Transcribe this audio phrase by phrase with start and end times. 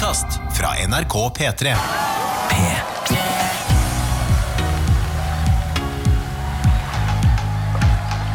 [0.00, 1.72] podkast fra NRK P3.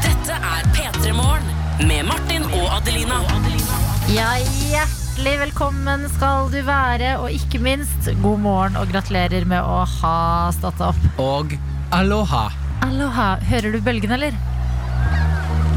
[0.04, 1.48] Dette er P3 Morgen
[1.90, 3.18] med Martin og Adelina.
[4.14, 4.36] Ja,
[4.70, 10.18] hjertelig velkommen skal du være, og ikke minst god morgen og gratulerer med å ha
[10.54, 11.02] stått opp.
[11.18, 11.58] Og
[11.90, 12.52] aloha,
[12.86, 14.38] Aloha, hører du bølgen, eller?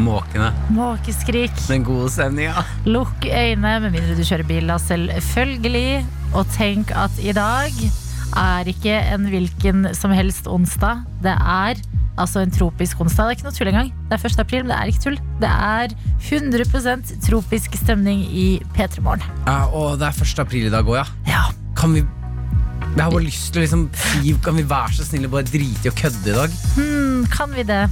[0.03, 0.51] Måkene.
[0.75, 1.55] Måkeskrik.
[1.69, 2.65] Den gode stemninga.
[2.89, 6.05] Lukk øynene, med mindre du kjører bil, da, selvfølgelig.
[6.37, 7.73] Og tenk at i dag
[8.37, 11.05] er ikke en hvilken som helst onsdag.
[11.25, 11.81] Det er
[12.19, 13.29] altså en tropisk onsdag.
[13.29, 13.91] Det er ikke noe tull engang.
[14.11, 14.39] Det er 1.
[14.43, 15.19] april, men det er ikke tull.
[15.41, 15.97] Det er
[16.29, 19.25] 100% tropisk stemning i P3 Morgen.
[19.47, 20.45] Ja, og det er 1.
[20.45, 21.07] april i dag òg, ja.
[21.31, 21.47] Ja.
[21.79, 23.83] Kan vi Jeg har bare lyst til å liksom
[24.43, 26.55] Kan vi være så snille bare drite i å kødde i dag?
[26.75, 27.85] Hmm, kan vi det?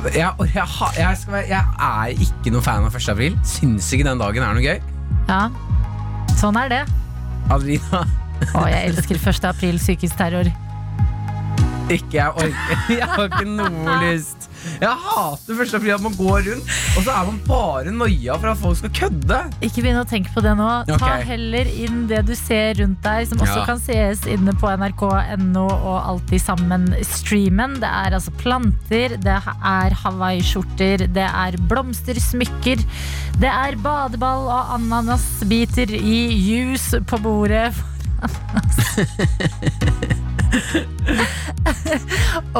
[0.00, 3.10] Jeg, jeg, jeg, skal jeg er ikke noen fan av 1.
[3.12, 3.36] april.
[3.46, 4.80] Syns ikke den dagen er noe gøy.
[5.28, 5.42] Ja.
[6.40, 6.80] Sånn er det.
[7.52, 8.04] Adelina,
[8.56, 9.46] Å, jeg elsker 1.
[9.50, 10.48] april psykisk terror.
[11.96, 12.76] Ikke jeg orker.
[13.00, 14.40] Jeg har ikke noe lyst.
[14.80, 16.64] Jeg hater først og fremst at man går rundt,
[16.98, 19.38] og så er man bare noia for at folk skal kødde.
[19.64, 20.68] Ikke begynn å tenke på det nå.
[21.00, 23.66] Ta heller inn det du ser rundt deg, som også Ja.
[23.70, 27.78] kan sees inne på nrk.no og Alltid sammen-streamen.
[27.80, 32.78] Det er altså planter, det er hawaiiskjorter, det er blomstersmykker,
[33.40, 37.72] det er badeball og ananasbiter i juice på bordet.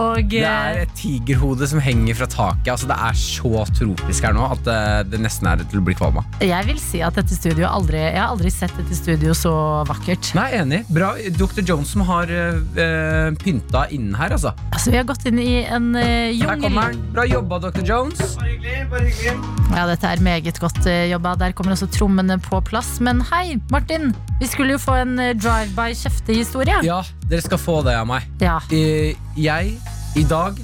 [0.01, 2.71] og Det er eh, et tigerhode som henger fra taket.
[2.75, 4.81] Altså, det er så tropisk her nå at det,
[5.13, 6.25] det nesten er til å bli kvalm av.
[6.45, 9.53] jeg vil si at dette studio aldri Jeg har aldri sett dette studio så
[9.89, 10.33] vakkert.
[10.39, 10.83] Nei, enig.
[10.91, 11.15] Bra.
[11.37, 11.63] Dr.
[11.67, 14.55] Jones som har uh, pynta innen her, altså.
[14.71, 17.01] Altså, vi har gått inn i en uh, Her jungel.
[17.15, 17.85] Bra jobba, Dr.
[17.87, 18.37] Jones.
[18.39, 18.87] Bare hyggelig.
[18.91, 19.61] Bare hyggelig.
[19.71, 21.37] Ja, dette er meget godt eh, jobba.
[21.39, 22.97] Der kommer også trommene på plass.
[23.01, 24.11] Men hei, Martin.
[24.41, 26.81] Vi skulle jo få en eh, drive-by kjeftehistorie.
[26.87, 28.27] Ja, dere skal få det av meg.
[28.43, 28.59] Ja.
[28.75, 29.75] Eh, jeg,
[30.17, 30.59] i dag,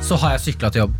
[0.00, 0.96] så har jeg sykla til jobb.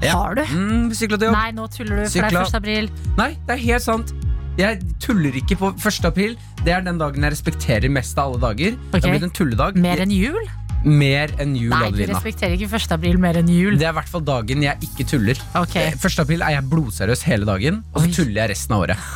[0.00, 0.16] Ja.
[0.16, 0.42] Har du?
[0.48, 1.36] Mm, sykla til jobb.
[1.36, 2.56] Nei, nå tuller du, for det er 1.
[2.60, 2.90] april.
[3.18, 4.14] Nei, det er helt sant.
[4.58, 6.00] Jeg tuller ikke på 1.
[6.08, 6.34] april.
[6.64, 8.80] Det er den dagen jeg respekterer mest av alle dager.
[8.90, 8.96] Okay.
[8.98, 9.78] Det har blitt en tulledag.
[9.80, 10.40] Mer enn jul?
[10.80, 12.94] Mer enn jul, Nei, du respekterer ikke 1.
[12.96, 13.76] april mer enn jul.
[13.76, 15.40] Det er i hvert fall dagen jeg ikke tuller.
[15.60, 15.76] Ok.
[15.76, 16.20] Eh, 1.
[16.24, 18.14] april er jeg blodseriøs hele dagen, og så Oi.
[18.16, 19.08] tuller jeg resten av året.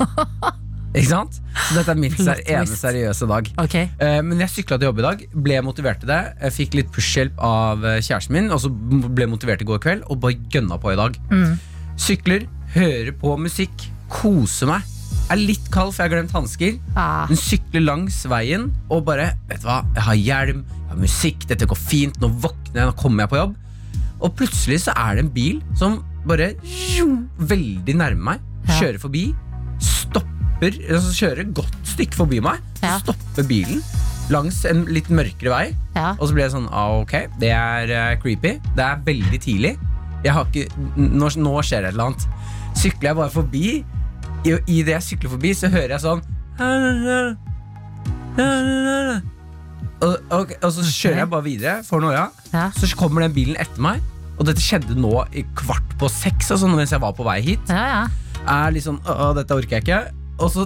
[0.90, 1.36] ikke sant?
[1.68, 3.50] Så dette er min ser- ene seriøse dag.
[3.62, 3.90] Okay.
[4.00, 6.20] Uh, Men jeg sykla til jobb i dag, ble motivert til det.
[6.42, 10.02] Jeg fikk litt pushhjelp av eh, kjæresten min, og så ble motivert i går kveld,
[10.10, 11.18] og bare gønna på i dag.
[11.30, 11.52] Mm.
[12.00, 14.82] Sykler, hører på musikk, koser meg.
[15.30, 16.78] Er litt kald, for jeg har glemt hansker.
[16.98, 17.26] Ah.
[17.30, 21.46] Hun sykler langs veien og bare Vet du hva, jeg har hjelm, jeg har musikk,
[21.50, 22.18] dette går fint.
[22.22, 23.54] Nå våkner jeg, nå kommer jeg på jobb.
[24.20, 26.50] Og plutselig så er det en bil som bare
[27.38, 28.42] veldig nærmer meg.
[28.78, 29.28] Kjører forbi.
[29.80, 30.29] Stopper
[30.60, 32.60] altså Kjører et godt stykke forbi meg.
[32.80, 32.98] Så Ja.
[32.98, 33.82] stopper bilen
[34.30, 35.76] langs en litt mørkere vei.
[35.96, 36.12] Ja.
[36.20, 38.60] Og så blir jeg sånn ah, Ok, det er eh, creepy.
[38.76, 39.72] Det er veldig tidlig.
[40.24, 42.26] Jeg har ikke, nå, nå skjer det et eller annet.
[42.78, 43.64] Sykler jeg bare forbi,
[44.44, 46.22] i, i det jeg sykler forbi, så hører jeg sånn
[50.00, 52.26] og, og, og så kjører jeg bare videre, får noia.
[52.54, 52.68] Ja.
[52.76, 54.00] Så kommer den bilen etter meg.
[54.40, 57.68] Og dette skjedde nå i kvart på seks, sånn, mens jeg var på vei hit.
[57.68, 58.04] Ja, ja.
[58.48, 59.98] Er litt sånn, Å, dette orker jeg ikke
[60.40, 60.64] Og så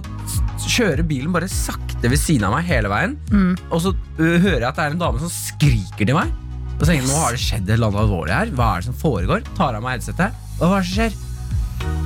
[0.70, 3.16] kjører bilen bare sakte ved siden av meg hele veien.
[3.32, 3.52] Mm.
[3.74, 6.32] Og så ø, hører jeg at det er en dame som skriker til meg.
[6.74, 8.52] Og så tenker jeg, nå har det skjedd et eller annet alvorlig her.
[8.58, 9.44] Hva er det som foregår?
[9.58, 10.42] Tar av meg headsetet.
[10.60, 11.20] Og hva er det som skjer?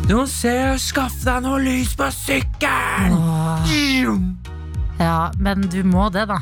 [0.09, 3.17] Du må se og skaffe deg noe lys på sykkelen!
[3.19, 3.75] Åh.
[5.03, 6.41] ja, men du må det, da.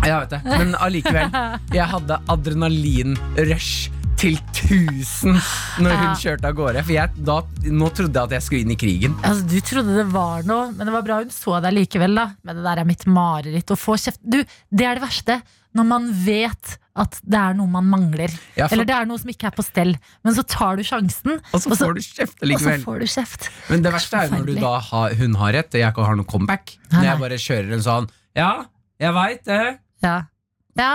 [0.00, 1.34] Jeg vet det, men allikevel.
[1.78, 5.38] Jeg hadde adrenalinrush til 1000
[5.80, 6.82] når hun kjørte av gårde.
[6.84, 7.38] For jeg, da,
[7.72, 9.14] nå trodde jeg at jeg skulle inn i krigen.
[9.24, 12.14] Altså, du trodde det var noe, men det var bra hun så deg likevel.
[12.18, 13.72] da Men det der er mitt mareritt.
[13.72, 15.40] Å få kjeft Du, Det er det verste.
[15.78, 18.32] Når man vet at det er noe man mangler.
[18.58, 19.94] Ja, for- Eller det er noe som ikke er på stell.
[20.26, 22.82] Men så tar du sjansen, Og så får du kjeft og så likevel.
[22.84, 23.46] får du kjeft.
[23.70, 26.26] Men det verste er jo når har, hun har rett, og jeg ikke har noe
[26.26, 26.76] comeback.
[26.90, 28.64] Nei, Når jeg bare kjører en sånn Ja,
[29.00, 29.78] jeg veit det.
[30.02, 30.16] Ja.
[30.76, 30.92] ja.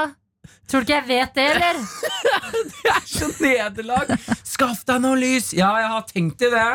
[0.70, 1.82] Tror du ikke jeg vet det, eller?
[2.72, 4.16] Det er så nederlag!
[4.44, 5.54] Skaff deg noe lys!
[5.58, 6.70] Ja, jeg har tenkt i det.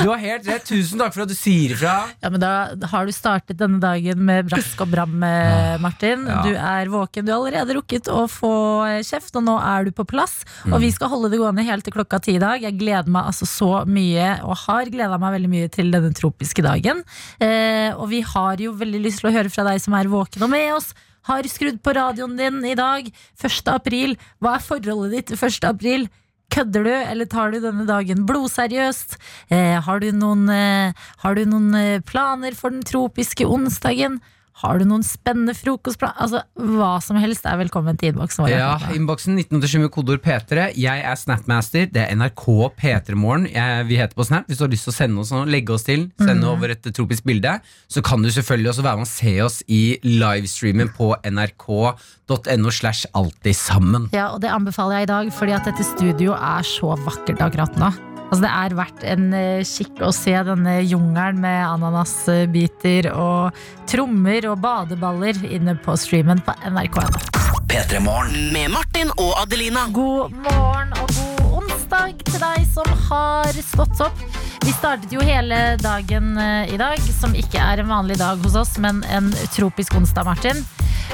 [0.00, 0.64] Du har helt rett.
[0.64, 1.94] Tusen takk for at du sier ifra.
[2.22, 6.24] Ja, men Da har du startet denne dagen med brask og bram, eh, Martin.
[6.26, 6.40] Ja.
[6.46, 7.26] Du er våken.
[7.26, 8.52] Du har allerede rukket å få
[8.88, 10.40] eh, kjeft, og nå er du på plass.
[10.70, 12.62] Og vi skal holde det gående helt til klokka ti i dag.
[12.64, 16.64] Jeg gleder meg altså så mye, og har gleda meg veldig mye til denne tropiske
[16.64, 17.04] dagen.
[17.38, 20.48] Eh, og vi har jo veldig lyst til å høre fra deg som er våken
[20.48, 20.94] og med oss.
[21.28, 23.10] Har skrudd på radioen din i dag.
[23.36, 23.68] 1.
[23.68, 24.16] april.
[24.40, 25.66] Hva er forholdet ditt til 1.
[25.68, 26.08] april?
[26.48, 29.18] Kødder du, eller tar du denne dagen blodseriøst?
[29.52, 34.22] Eh, har du noen, eh, har du noen eh, planer for den tropiske onsdagen?
[34.58, 36.16] Har du noen spennende frokostplaner?
[36.18, 38.50] Altså, hva som helst er velkommen til innboksen vår.
[38.50, 40.72] Ja, Innboksen 1987 med kodord P3.
[40.74, 41.86] Jeg er Snapmaster.
[41.94, 42.44] Det er NRK
[42.80, 43.46] P3morgen
[43.86, 44.48] vi heter på Snap.
[44.50, 46.90] Hvis du har lyst til å sende oss noe, legge oss til, sende over et
[46.90, 47.54] tropisk bilde,
[47.86, 53.06] så kan du selvfølgelig også være med og se oss i livestreamen på nrk.no slash
[53.14, 54.10] alltid sammen.
[54.16, 57.78] Ja, og det anbefaler jeg i dag, fordi at dette studio er så vakkert akkurat
[57.78, 57.94] nå.
[58.28, 63.56] Altså Det er verdt en eh, kikk å se denne jungelen med ananasbiter og
[63.88, 67.38] trommer og badeballer inne på streamen på nrk.no.
[68.52, 69.86] Med Martin og Adelina.
[69.96, 74.22] God morgen og god onsdag til deg som har stått opp.
[74.66, 78.58] Vi startet jo hele dagen eh, i dag, som ikke er en vanlig dag hos
[78.60, 80.60] oss, men en tropisk onsdag, Martin,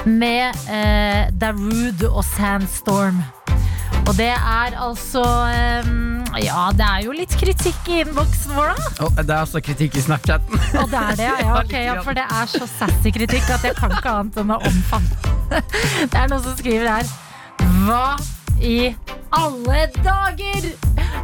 [0.02, 3.22] med eh, Darude og Sandstorm.
[4.04, 5.86] Og det er altså eh,
[6.44, 8.88] Ja, det er jo litt kritikk i innboksen vår, da.
[9.06, 10.60] Oh, det er altså kritikk i Snapchatten.
[10.80, 11.36] Og det er det, ja.
[11.46, 14.52] ja, ok, ja for det er så sassy kritikk at jeg kan ikke annet enn
[14.52, 15.32] å omfavne.
[16.10, 17.10] Det er noen som skriver her
[17.84, 18.16] Hva
[18.64, 18.94] i
[19.36, 20.68] alle dager?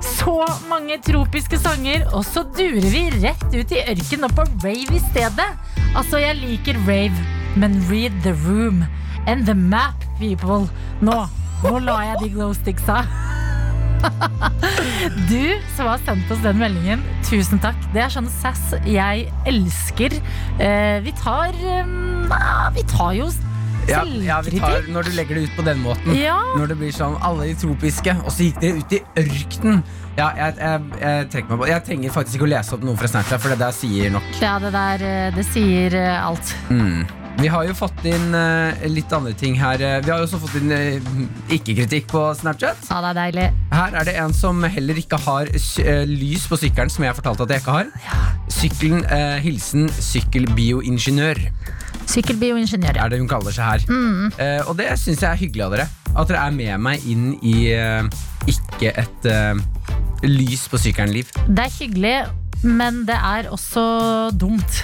[0.05, 0.37] Så
[0.71, 5.03] mange tropiske sanger, og så durer vi rett ut i ørkenen og på rave i
[5.11, 5.49] stedet.
[5.97, 7.27] Altså, jeg liker rave,
[7.61, 8.85] men read the room
[9.27, 10.69] and the map, people.
[11.05, 11.17] Nå,
[11.65, 13.03] nå la jeg de glowsticksa.
[15.29, 17.77] Du som har sendt oss den meldingen, tusen takk.
[17.95, 20.17] Det er sånn sass jeg elsker.
[20.57, 22.25] Eh, vi tar um,
[22.77, 23.29] Vi tar jo
[23.89, 26.15] Ja, ja, vi tar, når du legger det ut på den måten.
[26.17, 26.39] Ja.
[26.57, 29.83] Når det blir sånn alle de tropiske, og så gikk dere ut i ørkenen.
[30.17, 32.99] Ja, jeg, jeg, jeg trekker meg på Jeg trenger faktisk ikke å lese opp noe
[32.99, 34.37] fra Snapchat, for det der sier nok.
[34.43, 36.55] Ja, det der eh, Det sier eh, alt.
[36.73, 37.05] Mm.
[37.39, 39.81] Vi har jo fått inn eh, litt andre ting her.
[39.81, 40.99] Eh, Vi har jo også fått inn eh,
[41.57, 42.83] ikke-kritikk på Snapchat.
[42.91, 43.47] Ja, det er deilig.
[43.73, 45.49] Her er det en som heller ikke har
[46.11, 47.89] lys på sykkelen, som jeg fortalte at jeg ikke har.
[48.53, 51.41] Sykkelen, eh, hilsen sykkelbioingeniør,
[52.11, 52.97] Sykkelbioingeniør.
[52.99, 53.05] ja.
[53.07, 53.89] er det hun kaller seg her.
[54.43, 55.89] Eh, og det syns jeg er hyggelig av dere.
[56.19, 58.05] At dere er med meg inn i eh,
[58.51, 59.29] ikke et
[60.27, 61.31] lys på sykkelen-liv.
[61.49, 62.17] Det er hyggelig,
[62.67, 63.87] men det er også
[64.37, 64.83] dumt.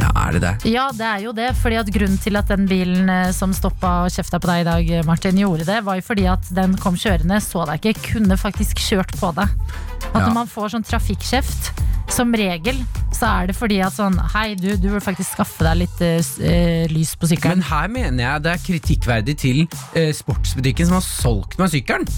[0.00, 0.52] Ja, er det det?
[0.72, 1.50] Ja, det er jo det.
[1.60, 4.68] fordi at Grunnen til at den bilen eh, som stoppa og kjefta på deg i
[4.68, 8.38] dag, Martin, gjorde det, var jo fordi at den kom kjørende, så deg ikke, kunne
[8.40, 9.50] faktisk kjørt på deg.
[10.12, 10.28] At Ja.
[10.28, 11.72] når man får sånn trafikkjeft
[12.12, 12.76] som regel,
[13.14, 16.44] så er det fordi at sånn Hei, du, du vil faktisk skaffe deg litt uh,
[16.44, 17.62] eh, lys på sykkelen.
[17.62, 22.08] Men her mener jeg det er kritikkverdig til uh, sportsbutikken som har solgt meg sykkelen.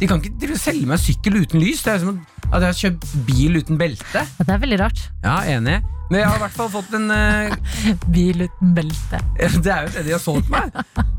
[0.00, 1.84] De kan ikke selge meg sykkel uten lys.
[1.84, 4.24] Det er som at jeg har kjøpt bil uten belte.
[4.38, 5.06] Det er veldig rart.
[5.24, 5.80] Ja, enig.
[6.10, 9.20] Men jeg har i hvert fall fått en uh, Bil uten belte.
[9.36, 10.70] Det er jo det de har solgt meg.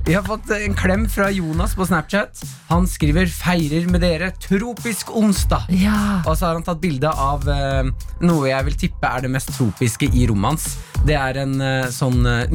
[0.07, 2.39] Jeg har fått en klem fra Jonas på Snapchat.
[2.69, 5.68] Han skriver 'feirer med dere tropisk onsdag'.
[5.75, 6.24] Ja.
[6.24, 7.92] Og så har han tatt bilde av uh,
[8.24, 10.69] noe jeg vil tippe er det mest tropiske i rommet hans.
[11.04, 12.48] Det er en uh, sånn eh,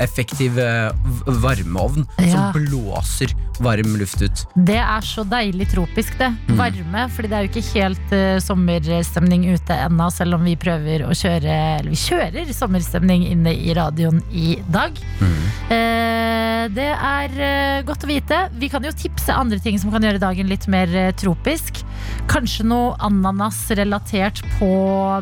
[0.00, 0.92] megaeffektiv eh,
[1.26, 2.52] varmeovn Ja.
[2.52, 4.46] som blåser varm luft ut.
[4.54, 6.34] Det er så deilig tropisk, det.
[6.48, 6.56] Mm.
[6.56, 7.08] Varme.
[7.10, 11.12] fordi det er jo ikke helt uh, sommerstemning ute ennå, selv om vi prøver å
[11.12, 14.96] kjøre Eller vi kjører sommerstemning inne i radioen i dag.
[15.20, 15.42] Mm.
[15.70, 18.38] Uh, det er uh, godt å vite.
[18.56, 21.82] Vi kan jo tipse andre ting som kan gjøre dagen litt mer tropisk.
[22.30, 24.72] Kanskje noe ananas relatert på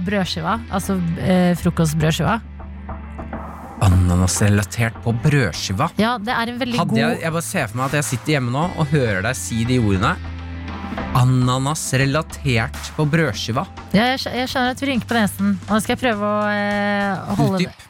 [0.07, 0.61] brødskiva.
[0.71, 1.01] Altså
[1.59, 2.39] frokostbrødskiva.
[3.85, 5.91] Ananas relatert på brødskiva.
[6.01, 8.07] Ja, det er en veldig Hadde god jeg, jeg bare ser for meg at jeg
[8.09, 10.15] sitter hjemme nå og hører deg si de ordene.
[11.19, 13.65] Ananas relatert på brødskiva.
[13.95, 15.55] Ja, jeg, jeg skjønner at vi rynker på nesen.
[15.69, 17.71] Nå skal jeg prøve å eh, holde det.
[17.71, 17.85] Utdyp.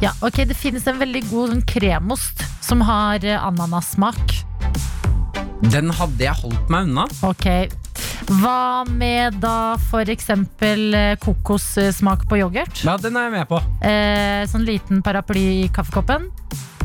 [0.00, 4.38] Ja, ok, Det finnes en veldig god sånn kremost som har eh, ananassmak.
[5.68, 7.04] Den hadde jeg holdt meg unna.
[7.28, 7.46] Ok.
[8.40, 9.74] Hva med da
[10.12, 12.84] eksempel eh, kokossmak på yoghurt?
[12.86, 13.60] Ja, den er jeg med på.
[13.82, 16.30] Eh, sånn liten paraply i kaffekoppen.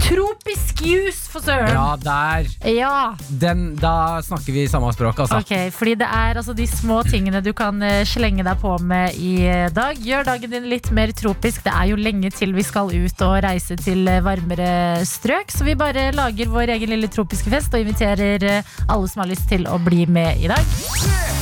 [0.05, 1.71] Tropisk juice, for søren!
[1.73, 2.49] Ja, der.
[2.69, 5.39] Ja, Den, da snakker vi samme språk, altså.
[5.41, 9.17] ok, fordi det er altså de små tingene du kan eh, slenge deg på med
[9.17, 9.97] i eh, dag.
[9.97, 11.63] Gjør dagen din litt mer tropisk.
[11.65, 15.65] Det er jo lenge til vi skal ut og reise til eh, varmere strøk, så
[15.65, 19.49] vi bare lager vår egen lille tropiske fest og inviterer eh, alle som har lyst
[19.49, 21.33] til å bli med i dag.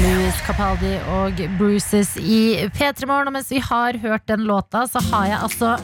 [0.00, 3.30] Louis Capaldi og Bruces i P3 Morgen.
[3.30, 5.74] Og mens vi har hørt den låta, så har jeg altså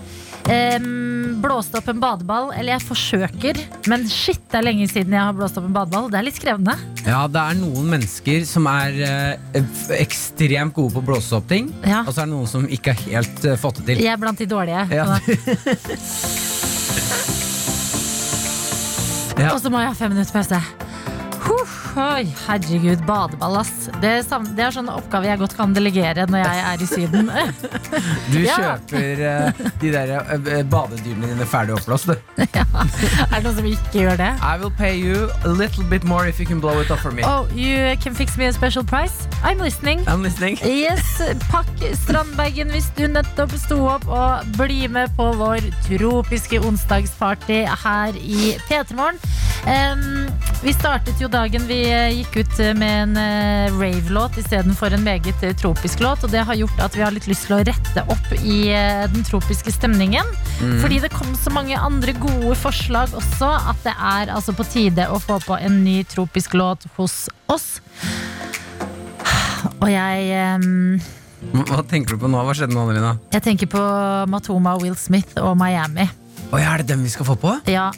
[1.42, 2.52] blåst opp en badeball.
[2.56, 3.58] Eller jeg forsøker,
[3.90, 6.08] men shit, det er lenge siden jeg har blåst opp en badeball.
[6.12, 6.76] Det er litt krevende.
[7.06, 9.62] Ja, det er noen mennesker som er eh,
[10.00, 12.02] ekstremt gode på å blåse opp ting, Ja.
[12.06, 14.04] og så er det noen som ikke har helt eh, fått det til.
[14.06, 14.86] Jeg er blant de dårlige.
[14.94, 15.06] Ja.
[19.36, 19.50] Ja.
[19.52, 20.58] Og så må jeg ha fem minutter pause.
[21.46, 23.70] Huff, oi, herregud, badeball, ass.
[24.02, 24.24] Det er,
[24.56, 27.30] det er sånn oppgave jeg godt kan delegere når jeg er i Syden.
[28.32, 28.56] Du Ja.
[28.58, 32.16] kjøper eh, de der eh, badedyrene dine ferdig oppblåst, du.
[32.42, 34.30] er det noen som ikke gjør det?
[34.42, 37.14] I will pay you a little bit more if you can blow it off for
[37.14, 37.22] me.
[37.24, 39.28] Oh, you can fix me a special price?
[39.44, 40.02] I'm listening.
[40.08, 40.58] I'm listening.
[40.86, 41.70] Yes, Pakk
[42.02, 48.56] strandbagen hvis du nettopp sto opp, og bli med på vår tropiske onsdagsparty her i
[48.68, 49.18] P3 Morgen.
[49.66, 50.28] Um,
[50.62, 55.04] vi startet jo dagen vi eh, gikk ut eh, med en uh, rave-låt istedenfor en
[55.04, 56.24] meget eh, tropisk låt.
[56.24, 59.04] Og det har gjort at vi har litt lyst til å rette opp i eh,
[59.12, 60.30] den tropiske stemningen.
[60.80, 65.08] Fordi det kom så mange andre gode forslag også, at det er altså på tide
[65.12, 67.68] å få på en ny tropisk låt hos oss.
[69.76, 72.40] Og jeg um Hva tenker du på nå?
[72.48, 73.16] Hva skjedde nå, Adelina?
[73.34, 73.82] Jeg tenker på
[74.32, 76.08] Matoma, Will Smith og Miami.
[76.54, 77.58] Oi, er det dem vi skal få på?
[77.68, 77.90] Ja,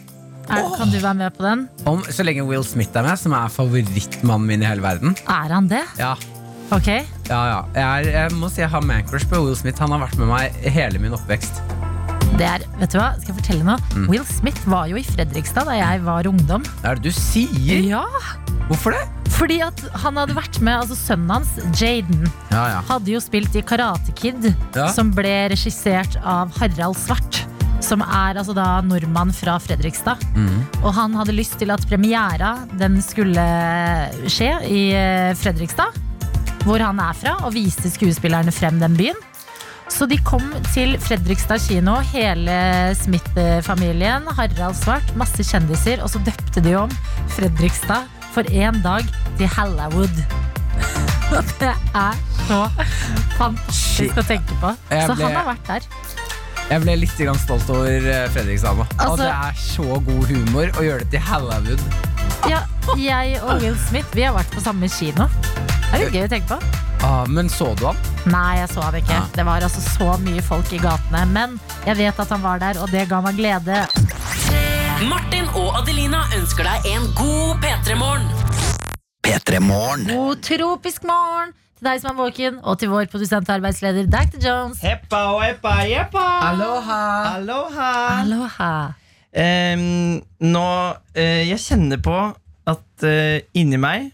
[0.50, 1.67] er, Kan du være med på den?
[1.87, 5.17] Om, så lenge Will Smith er med, som er favorittmannen min i hele verden.
[5.28, 5.85] Er han det?
[6.00, 6.14] Ja,
[6.71, 6.87] Ok.
[6.88, 7.02] ja,
[7.49, 7.61] ja.
[7.73, 9.81] Jeg, er, jeg må si jeg har mancrush på Will Smith.
[9.81, 11.62] Han har vært med meg hele min oppvekst.
[12.38, 14.05] Det er, vet du hva, skal jeg fortelle noe?
[14.11, 16.62] Will Smith var jo i Fredrikstad da jeg var ungdom.
[16.83, 17.81] Det er det du sier?
[17.88, 18.02] Ja,
[18.69, 19.00] Hvorfor det?
[19.33, 22.81] Fordi at han hadde vært med, altså sønnen hans, Jaden, Ja, ja.
[22.90, 24.90] hadde jo spilt i Karate Kid, Ja.
[24.93, 27.47] som ble regissert av Harald Svart.
[27.85, 30.23] Som er altså da nordmann fra Fredrikstad.
[30.82, 33.44] Og han hadde lyst til at premiera den skulle
[34.26, 35.97] skje i eh, Fredrikstad.
[36.66, 39.20] Hvor han er fra, og viste skuespillerne frem den byen.
[39.88, 40.44] Så de kom
[40.75, 42.58] til Fredrikstad kino, hele
[42.99, 44.26] Smith-familien.
[44.37, 46.02] Harald Svart, masse kjendiser.
[46.04, 46.92] Og så døpte de om
[47.38, 49.06] Fredrikstad for én dag
[49.38, 50.20] til Hallawood.
[51.32, 52.61] Og det er så
[53.38, 54.75] fantastisk å tenke på.
[54.92, 56.17] Så han har vært der.
[56.68, 60.98] Jeg ble litt stolt over eh, Fredrikstad Altså- det er så god humor å gjøre
[60.98, 61.80] det til Hallawood.
[62.48, 62.60] Ja,
[62.96, 65.28] jeg og Will Smith vi har vært på samme kino.
[65.88, 66.58] Det er litt gøy å tenke på.
[67.06, 67.96] Ah, men så du han?
[68.26, 69.16] Nei, jeg så han ikke.
[69.16, 69.28] Ah.
[69.32, 71.25] Det var altså så mye folk i gatene.
[71.32, 73.87] Men jeg vet at han var der, og det ga meg glede.
[75.08, 78.28] Martin og Adelina ønsker deg en god P3-morgen.
[79.25, 80.06] P3 Morgen.
[80.08, 84.38] God tropisk morgen til deg som er våken, og til vår produsent og arbeidsleder Dr.
[84.42, 84.80] Jones.
[84.82, 86.25] Heppa og heppa, jeppa.
[86.50, 87.00] Aloha!
[87.37, 87.90] Aloha.
[88.23, 88.73] Aloha.
[89.28, 90.66] Um, nå
[90.97, 92.14] uh, Jeg kjenner på
[92.68, 94.08] at uh, inni meg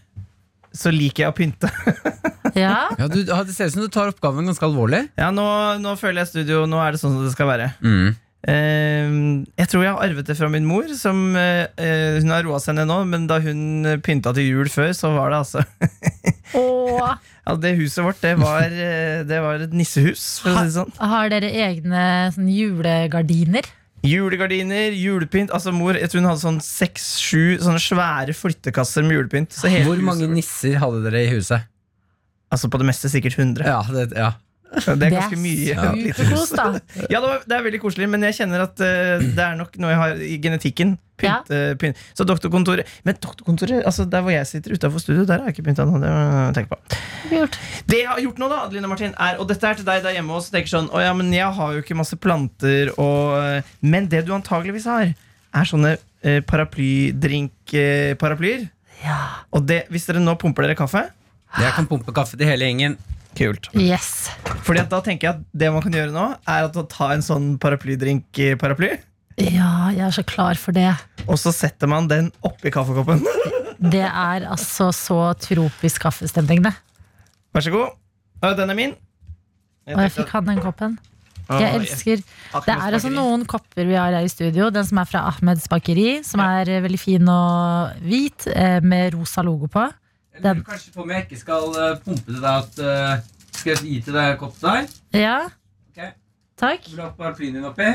[0.75, 1.71] så liker jeg å pynte.
[2.55, 5.01] Ja, Ja, du, det ser ut som du tar oppgaven ganske alvorlig.
[5.19, 5.43] ja, nå,
[5.81, 7.65] nå føler jeg studio Nå er det sånn som det skal være.
[7.83, 8.13] Mm.
[8.45, 10.89] Em, jeg tror jeg har arvet det fra min mor.
[10.97, 14.69] Som, eh, eh, hun har roa seg ned nå, men da hun pynta til jul
[14.69, 15.63] før, så var det altså
[16.53, 20.77] ja, Det huset vårt, det var, eh, det var et nissehus, for å si det
[20.77, 20.93] sånn.
[21.15, 23.65] har dere egne sånn, julegardiner?
[24.05, 25.49] Julegardiner, julepynt.
[25.49, 29.55] Altså mor, Jeg tror hun hadde sånn seks-sju sånne svære flyttekasser med julepynt.
[29.55, 31.65] Så hele Hvor mange nisser hadde dere i huset?
[32.53, 33.65] Altså på det meste sikkert 100.
[33.65, 34.35] Ja, det, ja.
[34.75, 35.75] Det er ganske mye.
[35.75, 35.83] da.
[37.11, 39.99] Ja, det, er veldig koselig, men jeg kjenner at eh, det er nok noe jeg
[40.01, 40.89] har i genetikken.
[41.15, 41.95] Pynt, eh, pynt.
[42.11, 45.67] Så doktorkontoret Men doktorkontoret, altså der hvor jeg sitter utafor studio, der har jeg ikke
[45.69, 45.99] pynta noe.
[46.03, 46.09] Det
[46.59, 46.77] jeg på.
[47.87, 50.15] Det jeg har gjort nå, da, Adeline Martin, er Og dette er til deg der
[50.17, 50.49] hjemme også.
[50.55, 54.21] Tenker sånn, å ja, men jeg har jo ikke masse planter og eh, Men det
[54.27, 55.05] du antageligvis har,
[55.55, 55.91] er sånne
[56.25, 58.61] paraplydrink-paraplyer.
[59.05, 59.45] Ja.
[59.53, 61.01] og det, hvis dere nå pumper dere kaffe
[61.59, 62.95] Jeg kan pumpe kaffe til hele gjengen.
[63.35, 63.67] Kult.
[63.75, 64.29] Yes.
[64.63, 67.09] Fordi at da tenker jeg at det man kan gjøre nå, er at å ta
[67.15, 68.93] en sånn paraplydrink-paraply,
[69.41, 70.93] Ja, jeg er så klar for det.
[71.27, 73.25] og så setter man den oppi kaffekoppen.
[73.75, 76.71] Det er altså så tropisk kaffestemning, det.
[77.53, 77.97] Vær så god.
[78.55, 78.93] Den er min.
[79.91, 80.95] Og jeg fikk han den koppen.
[81.45, 84.71] Jeg elsker Det er altså noen kopper vi har her i studio.
[84.73, 89.13] Den som er fra Ahmeds bakeri, som er eh, veldig fin og hvit, eh, med
[89.13, 89.83] rosa logo på.
[90.35, 93.23] Jeg lurer kanskje på om jeg ikke skal eh, pumpe til deg at eh,
[93.55, 94.87] Skal jeg gi til deg kopp der?
[95.15, 95.37] Ja,
[95.95, 96.09] Okay.
[96.59, 96.89] takk.
[96.89, 97.87] Vil du ha paraplyen din oppi?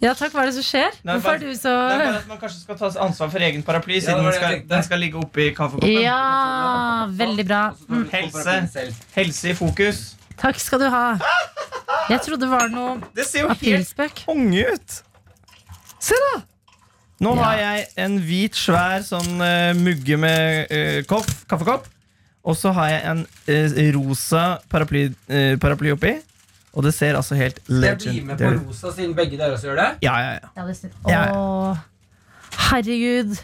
[0.00, 0.94] Ja, takk, Hva er det som skjer?
[1.04, 3.30] Nei, Hvorfor bare- er du så Det er bare at man kanskje skal ta ansvar
[3.32, 6.02] for egen paraply, Ja, siden den skal, den skal ligge oppi kaffekoppen.
[6.02, 7.62] Ja, veldig bra.
[7.88, 8.94] På Helse.
[9.16, 10.16] Helse i fokus.
[10.40, 11.18] Takk skal du ha.
[12.08, 15.02] Jeg trodde det var noe Det ser jo helt konge ut.
[16.00, 16.40] Se, da!
[17.20, 17.42] Nå Ja.
[17.44, 21.86] har jeg en hvit, svær sånn eh, mugge med eh, koff, kaffekopp.
[22.48, 26.14] Og så har jeg en eh, rosa paraply, eh, paraply oppi.
[26.72, 29.76] Og det ser altså helt Jeg blir med på rosa, siden begge dere også gjør
[29.82, 29.88] det.
[30.06, 30.48] Ja, ja, ja.
[30.56, 30.92] Ja, det snitt.
[31.10, 31.34] Ja, ja.
[31.34, 31.78] Å,
[32.70, 33.36] herregud.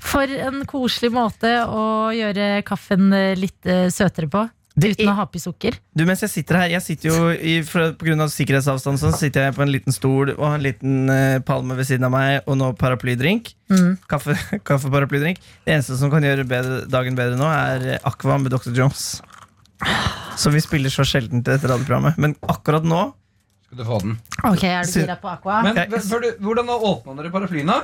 [0.00, 4.44] For en koselig måte å gjøre kaffen eh, litt eh, søtere på.
[4.78, 5.78] Uten å ha oppi sukker.
[5.96, 9.10] Du, mens jeg sitter her, jeg sitter jo i, for, på grunn av sikkerhetsavstand, så
[9.16, 12.14] sitter jeg på en liten stol og har en liten uh, palme ved siden av
[12.14, 13.50] meg, og nå paraplydrink.
[13.72, 13.96] Mm.
[14.10, 14.36] Kaffe,
[14.68, 15.42] kaffeparaplydrink.
[15.66, 18.70] Det eneste som kan gjøre bedre, dagen bedre nå, er eh, Aqua med Dr.
[18.76, 19.18] Jones.
[20.38, 22.18] Så vi spiller så sjelden til dette radioprogrammet.
[22.22, 23.08] Men akkurat nå
[23.66, 24.16] Skal du få den.
[24.48, 25.60] Ok, er du gira på aqua?
[25.66, 27.70] Men du, hvordan åpna dere paraplyen?
[27.74, 27.82] da?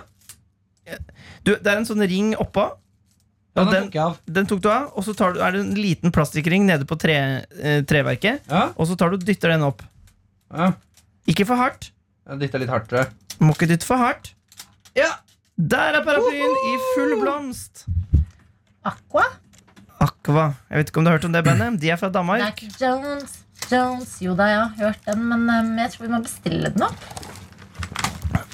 [1.43, 2.71] du, Det er en sånn ring oppå.
[3.55, 4.15] Ja, den den, tok jeg av.
[4.39, 6.97] den tok du av, og så tar du, er det en liten plastikkring nede på
[6.99, 7.15] tre,
[7.61, 8.41] eh, treverket.
[8.51, 9.83] Ja, Og så tar du og dytter den opp.
[10.53, 10.73] ja.
[11.27, 11.87] Ikke for hardt.
[12.29, 13.13] Jeg dytta litt hardt, tror jeg.
[13.41, 14.35] Må ikke dytte for hardt.
[14.99, 15.07] Ja.
[15.57, 17.87] Der er paraplyen i full blomst.
[18.85, 19.23] Aqua?
[20.05, 20.51] Aqua.
[20.69, 21.79] Jeg vet ikke om du har hørt om det bandet?
[21.81, 22.43] De er fra Danmark.
[22.61, 23.39] Jack Jones.
[23.71, 24.19] Jones.
[24.21, 27.09] Jo da, jeg har hørt den, men um, jeg tror vi må bestille den opp.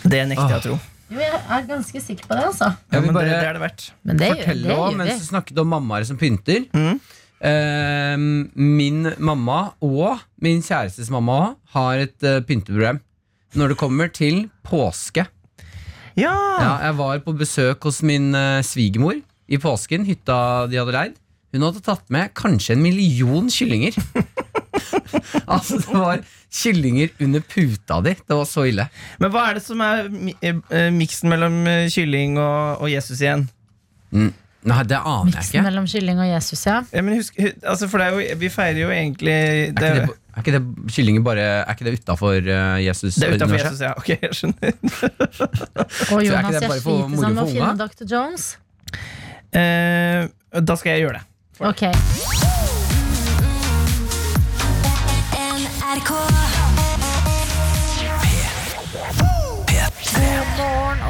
[0.04, 0.78] Det nekter jeg å tro.
[1.10, 2.68] Jo, jeg er ganske sikker på det, altså.
[2.92, 3.86] Ja, men det, bare det er det verdt.
[4.06, 6.68] Men det, Fortell det også, mens du snakket om mammaer som pynter.
[6.70, 7.00] Mm.
[7.50, 8.14] Eh,
[8.60, 13.00] min mamma og min kjærestes mamma har et uh, pynteprogram
[13.58, 15.24] når det kommer til påske.
[16.18, 16.34] Ja!
[16.60, 19.18] Ja, jeg var på besøk hos min uh, svigermor
[19.50, 21.18] i påsken, hytta de hadde leid.
[21.50, 23.96] Hun hadde tatt med kanskje en million kyllinger.
[25.54, 26.20] altså, det var
[26.50, 28.14] kyllinger under puta di.
[28.26, 28.86] Det var så ille.
[29.22, 30.08] Men hva er det som er
[30.42, 33.46] eh, miksen mellom eh, kylling og, og Jesus igjen?
[34.10, 34.32] Mm.
[34.70, 35.40] Nei, det aner jeg ikke.
[35.40, 36.80] Miksen mellom kylling og Jesus, ja.
[36.92, 40.10] Ja, men husk, altså for det er jo, Vi feirer jo egentlig Er Det, ikke
[40.10, 42.36] det, er ikke det kyllinger bare Er ikke det utafor
[42.84, 43.14] Jesus?
[43.14, 43.56] det er utafor?
[43.56, 43.94] Jesus, ja.
[43.96, 44.76] Ok, jeg skjønner.
[46.12, 47.72] Og Jonas, jeg for sliter sånn med å finne?
[47.80, 48.04] Dr.
[48.12, 48.50] Jones.
[49.56, 50.28] Eh,
[50.60, 51.26] da skal jeg gjøre det.
[51.72, 52.39] Ok.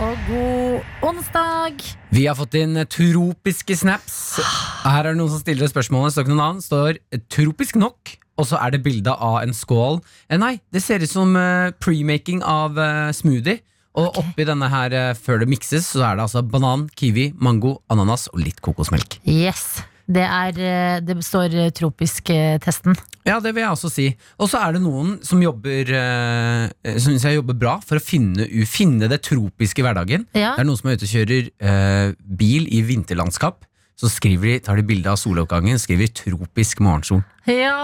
[0.00, 1.82] Og god onsdag.
[2.14, 4.40] Vi har fått inn tropiske snaps.
[4.84, 6.14] Her er det noen som stiller spørsmålet.
[6.14, 6.62] Står ikke noe navn.
[6.64, 7.00] Står
[7.32, 8.14] tropisk nok.
[8.40, 10.00] Og så er det bilde av en skål.
[10.30, 13.60] Eh, nei, det ser ut som eh, premaking av eh, smoothie.
[14.00, 17.80] Og oppi denne her, eh, før det mikses, så er det altså banan, kiwi, mango,
[17.92, 19.18] ananas og litt kokosmelk.
[19.28, 19.82] Yes.
[20.10, 22.98] Det, er, eh, det står eh, tropisk-testen.
[23.28, 24.08] Ja, det vil jeg også si.
[24.40, 28.48] Og så er det noen som jobber eh, Som jeg jobber bra for å finne,
[28.66, 30.26] finne det tropiske i hverdagen.
[30.34, 30.56] Ja.
[30.56, 33.66] Det er noen som er ute og kjører eh, bil i vinterlandskap.
[34.00, 37.20] Så de, tar de bilde av soloppgangen, skriver 'tropisk morgensol'.
[37.44, 37.74] Ja!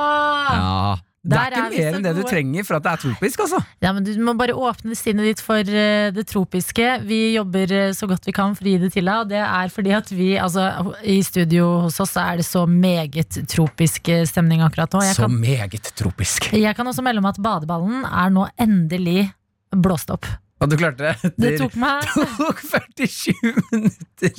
[0.57, 3.00] Ja, Det Der er ikke er mer enn det du trenger for at det er
[3.02, 3.40] tropisk.
[3.42, 6.86] altså Ja, men Du må bare åpne sinnet ditt for eh, det tropiske.
[7.02, 9.24] Vi jobber eh, så godt vi kan for å gi det til deg.
[9.24, 10.68] Og det er fordi at vi, altså
[11.02, 15.02] i studio hos oss, er det så meget tropisk eh, stemning akkurat nå.
[15.02, 16.52] Jeg Så kan, meget tropisk.
[16.54, 19.32] jeg kan også melde om at badeballen er nå endelig
[19.74, 20.26] blåst opp.
[20.57, 22.07] Og du klarte det Det tok meg
[22.38, 23.35] tok 47
[23.75, 24.38] minutter.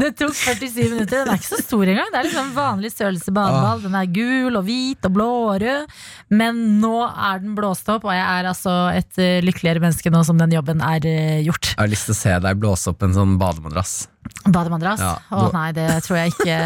[0.00, 1.26] Det tok 47 minutter.
[1.26, 2.08] Den er ikke så stor engang.
[2.12, 3.82] Det er liksom vanlig størrelse badeball.
[3.84, 5.92] Den er gul og hvit og blå og rød.
[6.40, 10.24] Men nå er den blåst opp, og jeg er altså et eh, lykkeligere menneske nå
[10.24, 11.74] som den jobben er eh, gjort.
[11.74, 13.94] Jeg har lyst til å se deg blåse opp en sånn bademadrass.
[14.48, 15.04] Bademadrass?
[15.04, 16.56] Ja, Å nei, det tror jeg ikke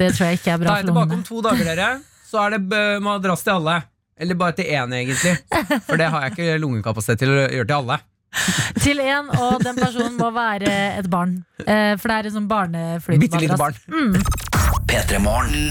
[0.00, 1.90] Det tror jeg ikke er bra Da er for jeg tilbake om to dager, dere.
[2.26, 3.76] Så er det madrass til alle.
[4.20, 5.34] Eller bare til én, egentlig.
[5.86, 7.98] For det har jeg ikke lungekapasitet til å gjøre til alle.
[8.82, 11.38] Til én, og den personen må være et barn.
[11.60, 12.48] Eh, for det er en sånn
[13.20, 13.76] Bitte lite barn.
[14.86, 15.20] P3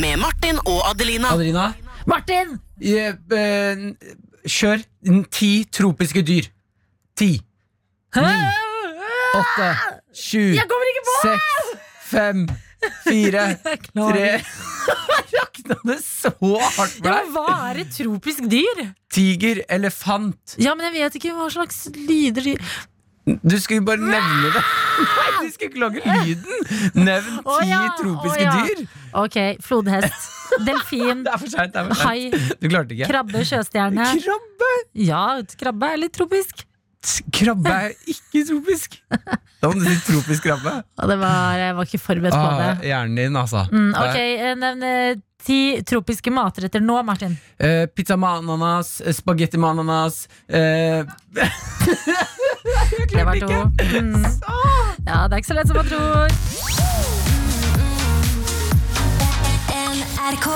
[0.02, 1.34] Med Martin og Adelina.
[1.34, 1.72] Adelina,
[2.06, 2.58] Martin!
[2.82, 3.86] eh, eh,
[4.46, 4.84] kjør
[5.32, 6.50] ti tropiske dyr.
[7.16, 7.32] Ti,
[8.16, 8.34] Ni.
[9.40, 9.70] åtte,
[10.14, 10.56] sju,
[11.22, 11.72] seks,
[12.10, 12.44] fem,
[13.06, 13.46] fire,
[13.96, 14.32] tre
[15.36, 17.30] rakna det så hardt for deg!
[17.36, 18.84] hva er et tropisk dyr?
[19.14, 22.58] Tiger, elefant Ja, men jeg vet ikke hva slags lyder de
[23.42, 24.62] Du skulle bare nevne det.
[25.18, 26.68] Nei, du skulle ikke lage lyden!
[26.94, 28.54] Nevn ti oh, ja, tropiske oh, ja.
[28.62, 28.84] dyr.
[29.24, 30.30] Ok, flodhest,
[30.68, 31.80] delfin, Det er for seint.
[32.04, 32.30] hai,
[33.10, 34.12] krabbe, sjøstjerne.
[34.22, 34.72] Krabbe!
[35.08, 35.26] Ja,
[35.58, 36.68] krabbe er litt tropisk.
[37.36, 38.98] Krabbe er ikke tropisk.
[39.62, 40.74] Da må du si tropisk krabbe.
[41.02, 42.90] Og det var, jeg var ikke forberedt på Ah, det.
[42.90, 43.66] hjernen din, altså.
[43.72, 45.16] Mm, ok, eh, Nevn eh,
[45.46, 47.38] ti tropiske matretter nå, Martin.
[47.62, 51.04] Eh, pizza med ananas, eh, spagetti med ananas eh,
[51.36, 53.48] Jeg Det var klarte to.
[53.80, 54.02] ikke!
[54.02, 54.26] Mm.
[55.06, 56.28] Ja, det er ikke så lett som man tror.
[60.26, 60.48] NRK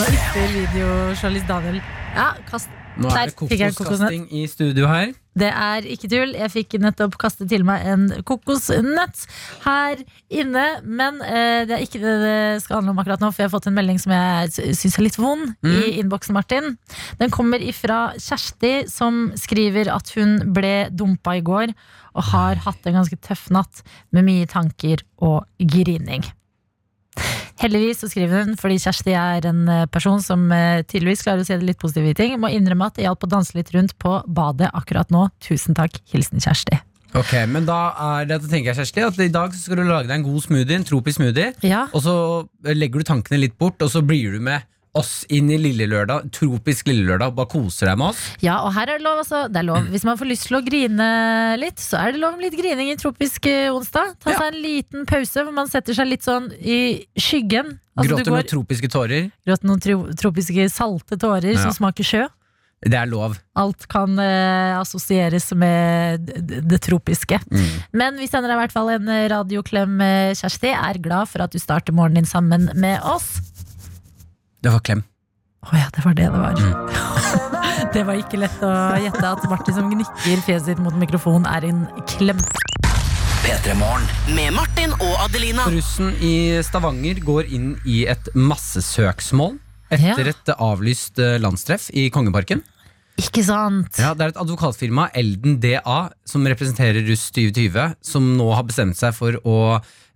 [0.00, 1.80] Nå ypper videojournalist Daniel.
[2.16, 2.70] Ja, kast.
[3.00, 5.10] Nå er det kokoskasting i studio her.
[5.36, 6.32] Det er ikke tull.
[6.36, 9.26] Jeg fikk nettopp kastet til meg en kokosnøtt
[9.66, 10.00] her
[10.32, 10.64] inne.
[10.88, 13.54] Men eh, det er ikke det det skal handle om akkurat nå, for jeg har
[13.58, 16.74] fått en melding som jeg syns er litt vond i innboksen, Martin.
[17.20, 21.76] Den kommer ifra Kjersti, som skriver at hun ble dumpa i går
[22.16, 23.84] og har hatt en ganske tøff natt
[24.16, 26.24] med mye tanker og grining.
[27.60, 31.48] Heldigvis så skriver hun, fordi Kjersti er en eh, person som eh, tydeligvis klarer å
[31.48, 33.96] se det litt positive i ting, må innrømme at det hjalp å danse litt rundt
[34.00, 35.26] på badet akkurat nå.
[35.44, 36.00] Tusen takk.
[36.12, 36.80] Hilsen Kjersti.
[37.18, 40.06] Ok, men da er det, tenker jeg Kjersti at i dag så skal du lage
[40.06, 41.50] deg en god smoothie, en tropisk smoothie.
[41.66, 41.84] Ja.
[41.90, 42.14] Og så
[42.70, 44.64] legger du tankene litt bort, og så blir du med
[44.98, 48.22] oss inn i lille lørdag, tropisk lille lørdag, bare koser deg med oss.
[48.42, 49.44] Ja, og her er det lov, altså.
[49.52, 49.84] Det er lov.
[49.92, 51.06] Hvis man får lyst til å grine
[51.62, 54.16] litt, så er det lov med litt grining i tropisk eh, onsdag.
[54.18, 54.38] Ta Ja.
[54.42, 57.78] seg en liten pause hvor man setter seg litt sånn i skyggen.
[57.96, 59.30] Altså, du Gråter går- noen tropiske tårer.
[59.46, 61.62] Gråter noen tro tropiske salte tårer Ja.
[61.62, 62.26] som smaker sjø.
[62.82, 63.34] Det er lov.
[63.60, 67.36] Alt kan eh, assosieres med det, tropiske.
[67.52, 67.66] Mm.
[67.92, 69.98] Men vi sender deg i hvert fall en eh, radioklem,
[70.32, 70.72] Kjersti.
[70.72, 73.49] Er glad for at du starter morgenen din sammen med oss.
[74.60, 75.02] Det var klem.
[75.64, 76.56] Å ja, det var det det var.
[76.60, 77.92] Mm.
[77.94, 81.68] det var ikke lett å gjette at Martin som gnikker fjeset sitt mot mikrofonen, er
[81.68, 82.40] en klem.
[83.40, 85.64] Med Martin og Adelina.
[85.72, 89.56] Russen i Stavanger går inn i et massesøksmål
[89.90, 90.34] etter Ja.
[90.34, 92.60] et avlyst eh, landstreff i Kongeparken.
[93.20, 93.96] Ikke sant?
[94.00, 98.96] Ja, det er et advokatfirma, Elden DA, som representerer Russ 2020, som nå har bestemt
[99.00, 99.56] seg for å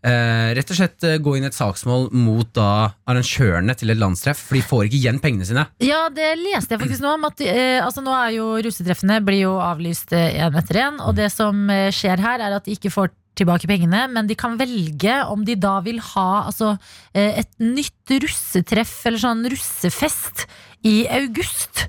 [0.05, 4.01] eh, rett og slett uh, gå inn i et saksmål mot da arrangørene til et
[4.01, 5.67] landstreff, for de får ikke igjen pengene sine.
[5.85, 7.27] Ja, det leste jeg faktisk nå om.
[7.29, 11.01] At, uh, altså, nå er jo russetreffene blir jo avlyst én etter én.
[11.05, 14.55] Og det som skjer her, er at de ikke får tilbake pengene, men de kan
[14.61, 16.77] velge om de da vil ha altså,
[17.19, 20.45] et nytt russetreff eller sånn russefest
[20.87, 21.89] i august.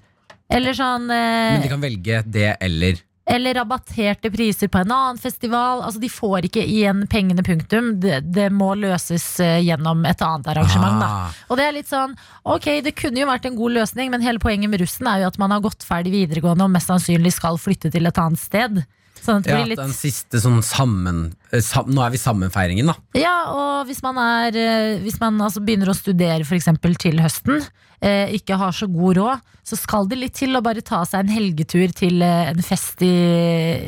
[0.49, 2.97] Eller sånn Men de kan velge det eller.
[3.25, 5.81] Eller rabatterte priser på en annen festival.
[5.81, 7.95] Altså, de får ikke igjen pengene, punktum.
[8.03, 11.01] Det, det må løses eh, gjennom et annet arrangement.
[11.01, 12.13] Ah, Og det er litt sånn,
[12.45, 15.31] ok, det kunne jo vært en god løsning, men hele poenget med russen er jo
[15.31, 18.83] at man har gått ferdig videregående og mest sannsynlig skal flytte til et annet sted.
[19.25, 21.31] Sånn ja, blir den siste sånn sammen...
[21.49, 22.95] eh, sam, nå er vi sammenfeiringen, da.
[23.17, 27.63] Ja, og hvis man, er, eh, hvis man altså begynner å studere eksempel til høsten,
[28.05, 31.25] eh, ikke har så god råd, så skal det litt til å bare ta seg
[31.25, 33.11] en helgetur til en fest i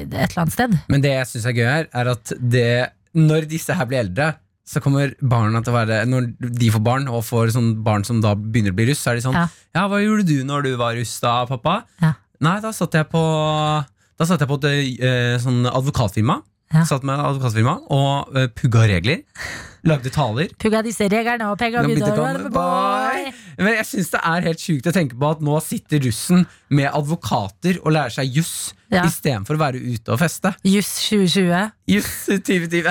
[0.08, 0.76] et eller annet sted.
[0.90, 2.68] Men det jeg syns er gøy her, er at det,
[3.14, 4.32] når disse her blir eldre,
[4.68, 6.26] så kommer barna til å være Når
[6.60, 9.20] de får barn, og får sånn barn som da begynner å bli russ, så er
[9.20, 9.46] de sånn Ja.
[9.78, 11.84] Ja, hva gjorde du når du var russ da, pappa?
[12.04, 12.18] Ja.
[12.44, 13.22] Nei, da satt jeg på
[14.18, 16.40] Da satt jeg på et eh, sånn advokatfirma.
[16.74, 16.84] Ja.
[16.84, 19.22] Satt med advokatfirma og uh, pugga regler.
[19.88, 20.50] Lagde taler.
[20.60, 23.30] Pugga disse reglene og komme, boy.
[23.62, 26.90] Men jeg syns det er helt sjukt å tenke på at nå sitter russen med
[26.92, 29.04] advokater og lærer seg juss Ja.
[29.04, 30.54] istedenfor å være ute og feste.
[30.68, 31.72] Juss 2020.
[31.92, 32.88] Juss 2020.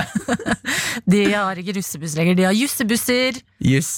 [1.13, 3.41] De har ikke russebuss lenger, de har jussebusser.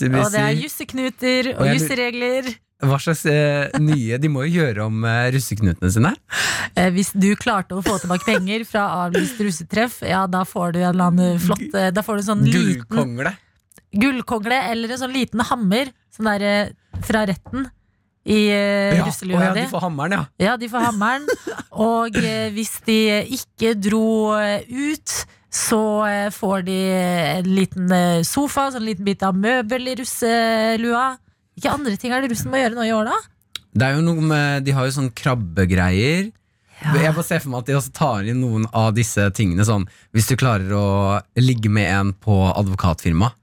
[0.10, 2.52] Og det er jusseknuter Og og jusseregler.
[2.80, 6.14] Hva slags eh, nye De må jo gjøre om eh, russeknutene sine.
[6.80, 10.80] Eh, hvis du klarte å få tilbake penger fra avlyst russetreff, ja, da får du
[10.84, 13.34] en eller annen flott eh, Da får du en sånn liten Gullkongle.
[14.00, 17.68] gullkongle eller en sånn liten hammer sånn der, eh, fra retten
[18.30, 19.66] i eh, Ja, å russelua ja, di.
[19.66, 20.24] de får hammeren, ja.
[20.48, 21.28] Ja, de får hammeren.
[21.72, 22.98] Og eh, hvis de
[23.40, 25.16] ikke dro eh, ut,
[25.50, 26.76] så eh, får de
[27.40, 31.08] en liten eh, sofa, sånn liten bit av møbel i russelua.
[31.60, 33.18] Hvilke andre ting er det russen må gjøre nå i år, da?
[33.76, 36.30] Det er jo noe med De har jo sånn krabbegreier.
[36.80, 39.84] Jeg bare ser for meg at de også tar inn noen av disse tingene sånn
[40.16, 40.86] Hvis du klarer å
[41.36, 43.34] ligge med en på advokatfirma,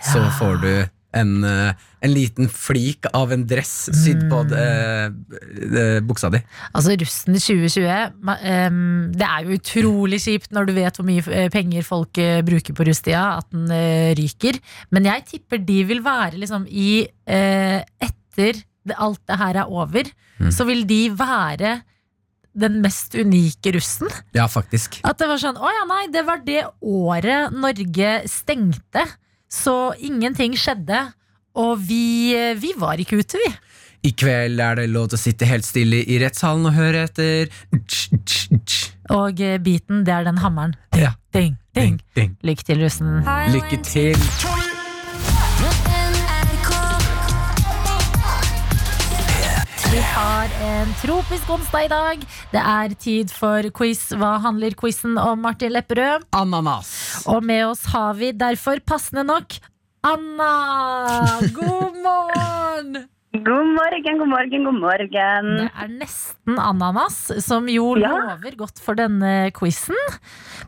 [0.00, 0.70] så får du
[1.16, 1.72] en, eh,
[2.04, 6.40] en liten flik av en dress sydd på eh, eh, buksa di.
[6.76, 12.20] Altså russen 2020 Det er jo utrolig kjipt når du vet hvor mye penger folk
[12.44, 13.68] bruker på russtida, at den
[14.18, 14.60] ryker.
[14.92, 18.62] Men jeg tipper de vil være liksom i Etter
[18.96, 20.52] alt det her er over, Mm.
[20.54, 21.80] så vil de være
[22.58, 24.06] den mest unike russen.
[24.34, 25.00] Ja, faktisk.
[25.02, 29.02] At det var sånn, å ja nei, det var det året Norge stengte,
[29.52, 31.06] så ingenting skjedde.
[31.58, 33.50] Og vi, vi var ikke ute, vi.
[34.06, 37.50] I kveld er det lov til å sitte helt stille i rettssalen og høre etter.
[39.18, 40.76] Og eh, beaten, det er den hammeren.
[40.94, 41.16] Ja.
[41.34, 41.98] Ding, ding.
[41.98, 42.36] Ding, ding.
[42.46, 43.20] Lykke til, russen.
[43.54, 44.28] Lykke til.
[49.98, 52.20] Vi har en tropisk onsdag i dag.
[52.52, 54.04] Det er tid for quiz.
[54.14, 56.28] Hva handler quizen om, Martin Lepperød?
[56.38, 56.92] Ananas.
[57.26, 59.58] Og med oss har vi derfor passende nok
[60.06, 60.52] Anna!
[61.50, 63.08] God morgen!
[63.34, 65.48] God morgen, god morgen, god morgen.
[65.60, 68.08] Det er nesten ananas, som jo Ja.
[68.08, 69.94] lover godt for denne quizen.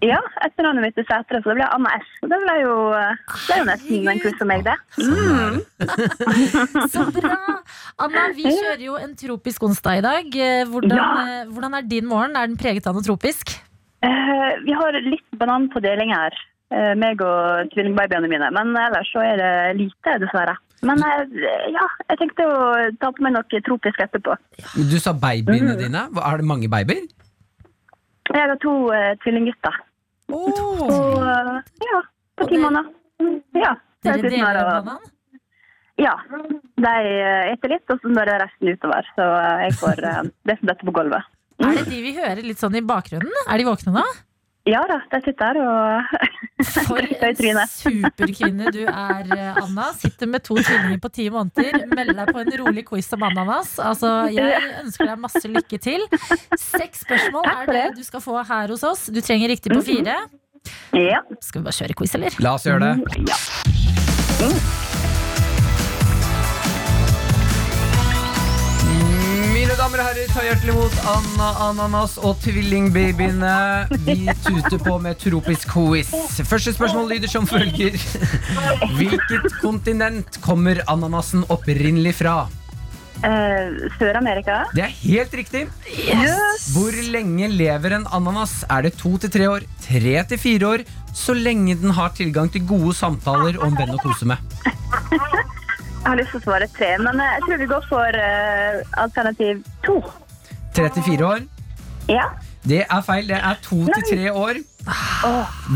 [0.05, 2.11] Ja, etternavnet mitt er Sætre, så det ble Anna S.
[2.21, 2.75] Det ble jo,
[3.49, 4.77] ble jo nesten en quiz for meg, det.
[5.01, 5.57] Mm.
[6.93, 7.39] Så bra!
[7.99, 10.25] Anna, vi kjører jo en tropisk onsdag i dag.
[10.37, 11.41] Eh, Hvordan, Ja.
[11.41, 12.37] eh, hvordan er din morgen?
[12.37, 13.57] Er den preget av noe tropisk?
[14.05, 16.31] Uh, vi har litt banan på deling her.
[16.73, 18.47] uh, meg og tvillingbabyene mine.
[18.55, 20.55] Men ellers så er det lite, dessverre.
[20.87, 21.39] Men eh,
[21.75, 22.61] ja, jeg tenkte å
[23.01, 24.37] ta på meg noe tropisk etterpå.
[24.91, 26.07] Du sa babyene dine.
[26.09, 27.05] Er det mange babyer?
[28.31, 29.79] Jeg har to uh, tvillinggutter.
[30.31, 30.61] Og
[31.21, 32.03] uh, ja,
[32.39, 32.93] på ti måneder.
[33.21, 33.75] Mm, Ja.
[34.01, 35.11] Dere deler det er opp banan?
[36.01, 36.15] Ja.
[36.81, 39.11] De eh, eter litt, og så når det resten utover.
[39.19, 39.27] Så
[39.67, 41.29] jeg får uh, det som detter på gulvet.
[41.61, 43.43] Er det de vi hører litt sånn i bakgrunnen?
[43.45, 44.07] Er de våkne nå?
[44.69, 46.03] Ja da, jeg sitter her og
[46.85, 49.87] For en superkvinne du er, eh, Anna.
[49.97, 51.87] Sitter med to tvillinger på ti måneder.
[51.89, 53.79] Melder deg på en rolig quiz om ananas.
[53.81, 56.05] Altså, jeg ønsker deg masse lykke til.
[56.61, 59.09] Seks spørsmål er det du skal få her hos oss.
[59.09, 60.21] Du trenger riktig på fire.
[60.93, 61.25] Ja.
[61.41, 62.41] Skal vi bare kjøre quiz, eller?
[62.45, 62.95] La oss gjøre det.
[64.45, 64.90] Mine
[69.91, 73.55] damer og herrer, ta hjertelig imot Anna Ananas og tvillingbabyene.
[74.07, 76.13] Vi tuter på med tropisk quiz.
[76.47, 77.97] Første spørsmål lyder som følger.
[78.95, 82.37] Hvilket kontinent kommer ananasen opprinnelig fra?
[83.27, 84.63] Eh, Sør-Amerika.
[84.77, 85.67] Det er helt riktig.
[86.71, 88.61] Hvor lenge lever en ananas?
[88.71, 92.53] Er det to til tre år, tre til fire år, så lenge den har tilgang
[92.53, 94.39] til gode samtaler om en venn å kose med?
[96.01, 99.01] Jeg har lyst til å svare tre, men eh, jeg tror vi går for uh,
[99.03, 99.99] alternativ to.
[100.77, 101.45] Tre til fire år?
[102.09, 102.25] Ja.
[102.65, 103.29] Det er feil.
[103.29, 104.63] Det er to til tre år.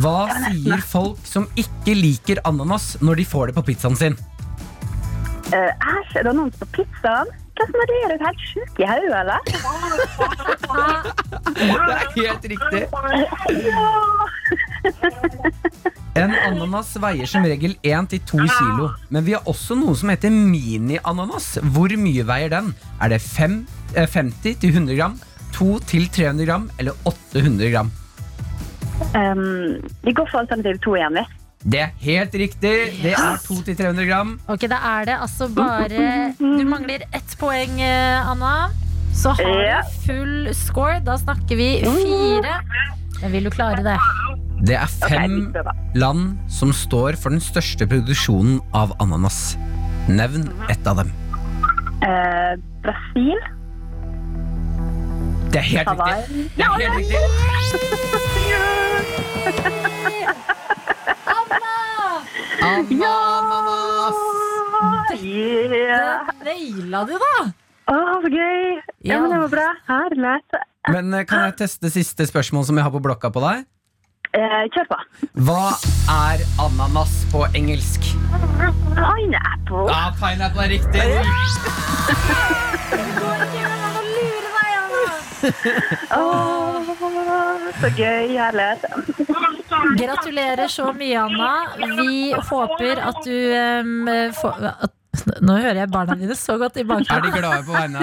[0.00, 4.16] Hva sier folk som ikke liker ananas når de får det på pizzaen sin?
[5.52, 7.30] Æsj, er det noen på pizzaen?
[7.54, 7.98] Hva som er det?
[8.04, 9.38] Er du helt sjuk i hodet, eller?
[11.54, 12.82] Det er helt riktig.
[16.18, 18.88] En ananas veier som regel 1-2 kilo.
[19.14, 21.52] Men vi har også noe som heter mini-ananas.
[21.74, 22.72] Hvor mye veier den?
[23.02, 23.64] Er det fem-
[23.94, 25.16] eh, 50-100 gram,
[25.54, 27.90] 2-300 gram eller 800 gram?
[29.14, 31.24] Um, vi går for alternativ 2 igjen, vi.
[31.64, 32.72] Det er helt riktig.
[33.00, 34.34] Det er 200-300 gram.
[34.52, 38.68] Ok, Da er det altså bare Du mangler ett poeng, eh, Anna.
[39.14, 41.00] Så har du full score.
[41.06, 42.60] Da snakker vi fire.
[43.22, 43.98] Men vil du klare det?
[44.64, 45.54] Det er fem
[45.94, 49.56] land som står for den største produksjonen av ananas.
[50.08, 51.12] Nevn ett av dem.
[52.04, 53.38] Eh, Brasil.
[55.52, 56.50] Det er helt riktig.
[56.56, 57.18] Det er helt riktig.
[62.64, 64.16] Ananas.
[65.14, 66.24] Yeah.
[66.40, 67.34] Det naila du, da!
[67.92, 68.80] Å, så gøy.
[69.04, 69.20] Ja, Ja.
[69.20, 69.68] men det var bra.
[69.88, 70.40] Herlig.
[70.88, 73.64] Men eh, kan jeg teste siste spørsmål som jeg har på blokka på deg?
[74.34, 74.98] Eh, kjør på.
[75.46, 75.60] Hva
[76.32, 78.00] er ananas på engelsk?
[78.96, 79.84] Pineapple.
[79.92, 81.04] Ja, pineapple er riktig.
[86.10, 86.74] Åh,
[87.80, 88.34] så gøy.
[88.34, 88.84] Herlighet.
[89.98, 91.52] Gratulerer så mye, Anna.
[92.00, 93.38] Vi håper at du
[93.84, 94.92] um, får at,
[95.44, 97.14] Nå hører jeg barna dine så godt i bakgrunnen.
[97.14, 98.00] Er de glade på vegne,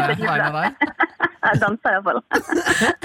[0.47, 0.93] av deg?
[1.41, 2.19] Jeg danser iallfall.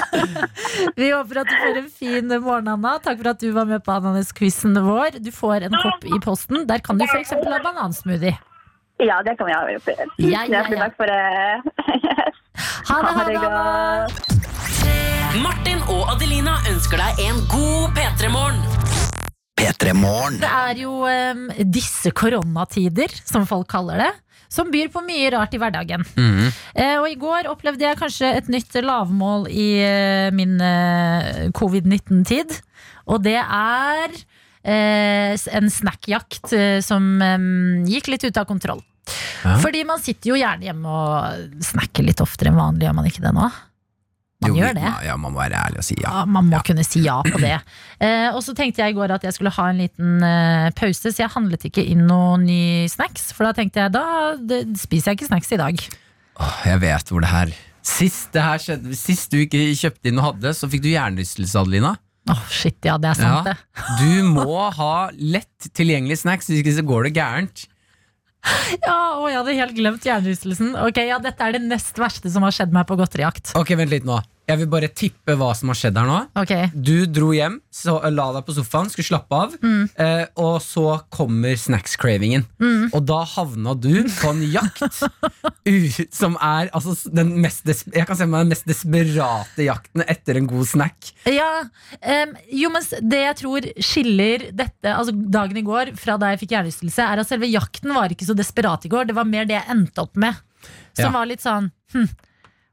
[1.00, 2.96] Vi håper at du får en fin morgen, Anna.
[3.02, 5.18] Takk for at du var med på Ananas-quizen vår.
[5.24, 6.66] Du får en kopp i posten.
[6.68, 7.34] Der kan du f.eks.
[7.34, 8.36] ha banansmoothie.
[9.02, 9.64] Ja, det kan vi ha.
[9.68, 9.78] Ja,
[10.16, 10.84] ja, Hjertelig ja.
[10.86, 12.36] takk for det.
[12.56, 14.34] Ha det, ha det godt.
[15.42, 18.62] Martin og Adelina ønsker deg en god P3-morgen.
[19.56, 20.36] P3 Morgen.
[20.42, 24.10] Det er jo um, disse koronatider, som folk kaller det,
[24.52, 26.04] som byr på mye rart i hverdagen.
[26.12, 26.50] Mhm.
[26.76, 32.52] Eh, og i går opplevde jeg kanskje et nytt lavmål i eh, min eh, covid-19-tid.
[33.08, 37.48] Og det er eh, en snackjakt eh, som em,
[37.88, 38.84] gikk litt ut av kontroll.
[39.44, 39.56] Ja.
[39.62, 43.22] Fordi man sitter jo gjerne hjemme og snakker litt oftere enn vanlig, gjør man ikke
[43.24, 43.48] det nå?
[44.44, 44.88] Man Jo, gjør det.
[45.06, 46.10] Ja, man må være ærlig og si ja.
[46.12, 47.54] Ja, man må kunne si ja på det.
[48.04, 51.08] Eh, og så tenkte jeg i går at jeg skulle ha en liten eh, pause,
[51.08, 52.58] så jeg handlet ikke inn noen ny
[52.92, 53.30] snacks.
[53.32, 54.02] For da tenkte jeg da
[54.36, 55.80] det, spiser jeg ikke snacks i dag.
[56.36, 57.54] Åh, jeg vet hvor det her
[57.86, 61.56] Sist det her skjedde Sist du ikke kjøpte inn og hadde, så fikk du hjernerystelse,
[61.62, 61.94] Adelina.
[62.28, 63.54] Åh, shit, ja, det er sant, Ja.
[63.54, 64.00] det.
[64.02, 67.64] Du må ha lett tilgjengelige snacks, hvis ikke så går det gærent.
[68.86, 70.74] Ja, å, jeg hadde helt glemt hjernerystelsen.
[70.86, 73.54] Ok, ja, Dette er det nest verste som har skjedd meg på godteriakt.
[73.58, 74.18] Ok, vent litt nå.
[74.46, 76.18] Jeg vil bare tippe hva som har skjedd her nå.
[76.38, 76.68] Okay.
[76.74, 81.56] Du dro hjem, så la deg på sofaen, skulle slappe av, eh, og så kommer
[81.58, 82.44] snacks-cravingen.
[82.94, 85.00] Og da havna du på en jakt
[86.20, 90.46] som er altså, den mest Jeg kan se meg den mest desperate jakten etter en
[90.50, 91.10] god snack.
[91.26, 96.30] Ja, um, jo, men det jeg tror skiller dette Altså dagen i går fra da
[96.32, 99.08] jeg fikk hjernerystelse, er at selve jakten var ikke så desperat i går.
[99.10, 100.38] Det var mer det jeg endte opp med.
[100.96, 101.12] Som Ja.
[101.18, 102.06] var litt sånn hm,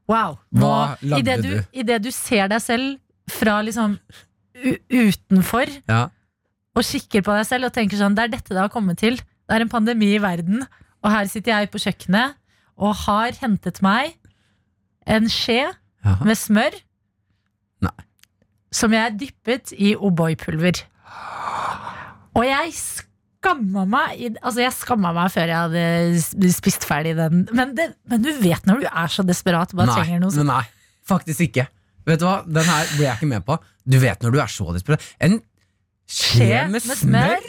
[0.08, 0.38] Wow.
[0.52, 1.62] Hva lagde Idet du, du?
[1.72, 2.98] i det du ser deg selv
[3.30, 3.98] fra liksom
[4.92, 6.08] utenfor, Ja.
[6.76, 9.16] og kikker på deg selv og tenker sånn Det er dette det har kommet til.
[9.16, 10.66] Det er en pandemi i verden,
[11.02, 12.34] og her sitter jeg på kjøkkenet
[12.78, 14.14] og har hentet meg
[15.06, 15.72] en skje
[16.04, 16.16] Ja.
[16.24, 16.74] med smør.
[17.80, 17.90] Nei.
[18.72, 20.82] Som jeg dyppet i O'boy-pulver.
[22.34, 22.72] Og jeg
[23.44, 27.44] skamma meg i- Altså jeg skamma meg før jeg hadde spist ferdig den.
[27.52, 30.32] Men, det, men du vet når du er så desperat og bare Nei, trenger noe
[30.32, 30.48] sånt.
[30.48, 30.64] nei,
[31.06, 31.68] faktisk ikke.
[32.08, 33.58] Vet du hva, Den her ble jeg ikke med på.
[33.86, 35.00] Du vet når du er så desperat.
[35.20, 35.38] En
[36.08, 37.40] skje med smør?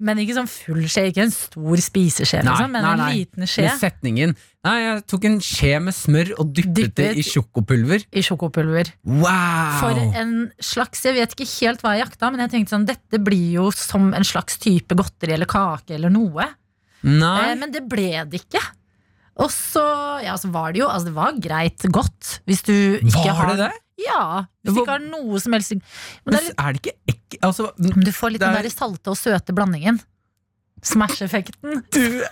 [0.00, 3.48] Men ikke sånn full skje, ikke en stor spiseskje, Nei, liksom, men nei, en liten
[3.50, 4.32] skje Med setningen
[4.64, 8.02] Nei, jeg tok en skje med smør og dyppet det i sjokopulver.
[8.12, 8.90] i sjokopulver.
[9.08, 9.78] Wow!
[9.80, 13.20] For en slags, jeg vet ikke helt hva jeg jakta, men jeg tenkte sånn, dette
[13.24, 16.44] blir jo som en slags type godteri eller kake eller noe.
[17.08, 17.38] Nei.
[17.46, 18.60] Eh, men det ble det ikke.
[19.40, 19.86] Og så,
[20.20, 22.40] ja, så var det jo altså det var greit godt.
[22.44, 23.70] Hvis du ikke Var har det det?
[24.06, 24.44] Ja.
[24.64, 27.38] Hvis du ikke har noe som helst Men det er litt, er det ikke ek...
[27.46, 28.46] Altså, du får litt er...
[28.54, 30.00] den er- der salte og søte blandingen.
[30.82, 31.82] Smash-effekten.
[31.94, 32.22] du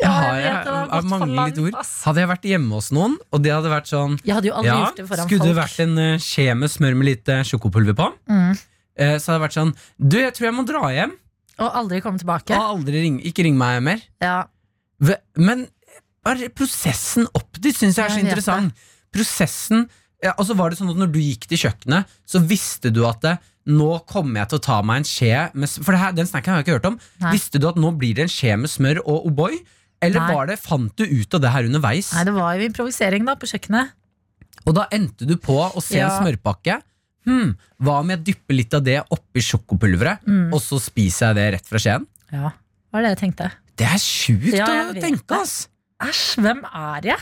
[0.00, 1.76] Ja, har jeg jeg, jeg mangler litt ord.
[2.06, 4.14] Hadde jeg vært hjemme hos noen, og det hadde vært sånn
[4.54, 7.32] hadde Ja, gjort det foran skulle det vært en eh, skje med smør med litt
[7.32, 8.54] eh, sjokopulver på, Mm.
[8.96, 11.16] eh, så hadde det vært sånn Du, jeg tror jeg må dra hjem.
[11.60, 12.54] Og aldri komme tilbake.
[12.56, 14.00] Og aldri ring, ikke ring meg mer.
[14.24, 14.38] Ja.
[15.36, 15.66] Men
[16.24, 18.74] prosessen opp dit syns jeg er så interessant.
[19.14, 19.86] Prosessen
[20.22, 23.22] ja, altså var det sånn at når du gikk til kjøkkenet, så visste du at
[23.24, 23.38] det,
[23.72, 26.52] nå kommer jeg til å ta meg en skje med For det her, den snacken
[26.52, 26.98] har jeg ikke hørt om.
[27.22, 27.32] Nei.
[27.38, 29.56] Visste du at nå blir det en skje med smør og O'boy?
[30.04, 30.34] Eller Nei.
[30.34, 32.12] var det, fant du ut av det her underveis?
[32.16, 33.90] Nei, det var jo improvisering da, på kjøkkenet.
[34.68, 36.08] Og da endte du på å se Ja.
[36.08, 36.78] en smørpakke.
[37.28, 40.52] Hmm, hva om jeg dypper litt av det oppi sjokopulveret, Mm.
[40.52, 42.06] og så spiser jeg det rett fra skjeen?
[42.32, 43.50] Ja, det var det jeg tenkte.
[43.76, 45.68] Det er sjukt Ja, å tenke, ass!
[46.00, 47.20] Æsj, hvem er jeg?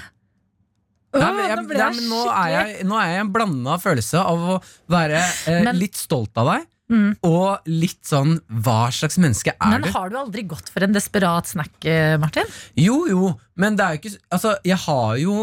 [1.19, 4.21] Nei, men jeg, nei, men nå, er jeg, nå er jeg i en blanda følelse
[4.21, 4.57] av å
[4.93, 7.19] være eh, Men- litt stolt av deg, Mm.
[7.29, 9.91] og litt sånn Hva slags menneske er Men du?
[9.93, 12.47] har du aldri gått for en desperat snack, eh, Martin?
[12.81, 15.35] Jo, jo, men det er jo ikke Altså, jeg har jo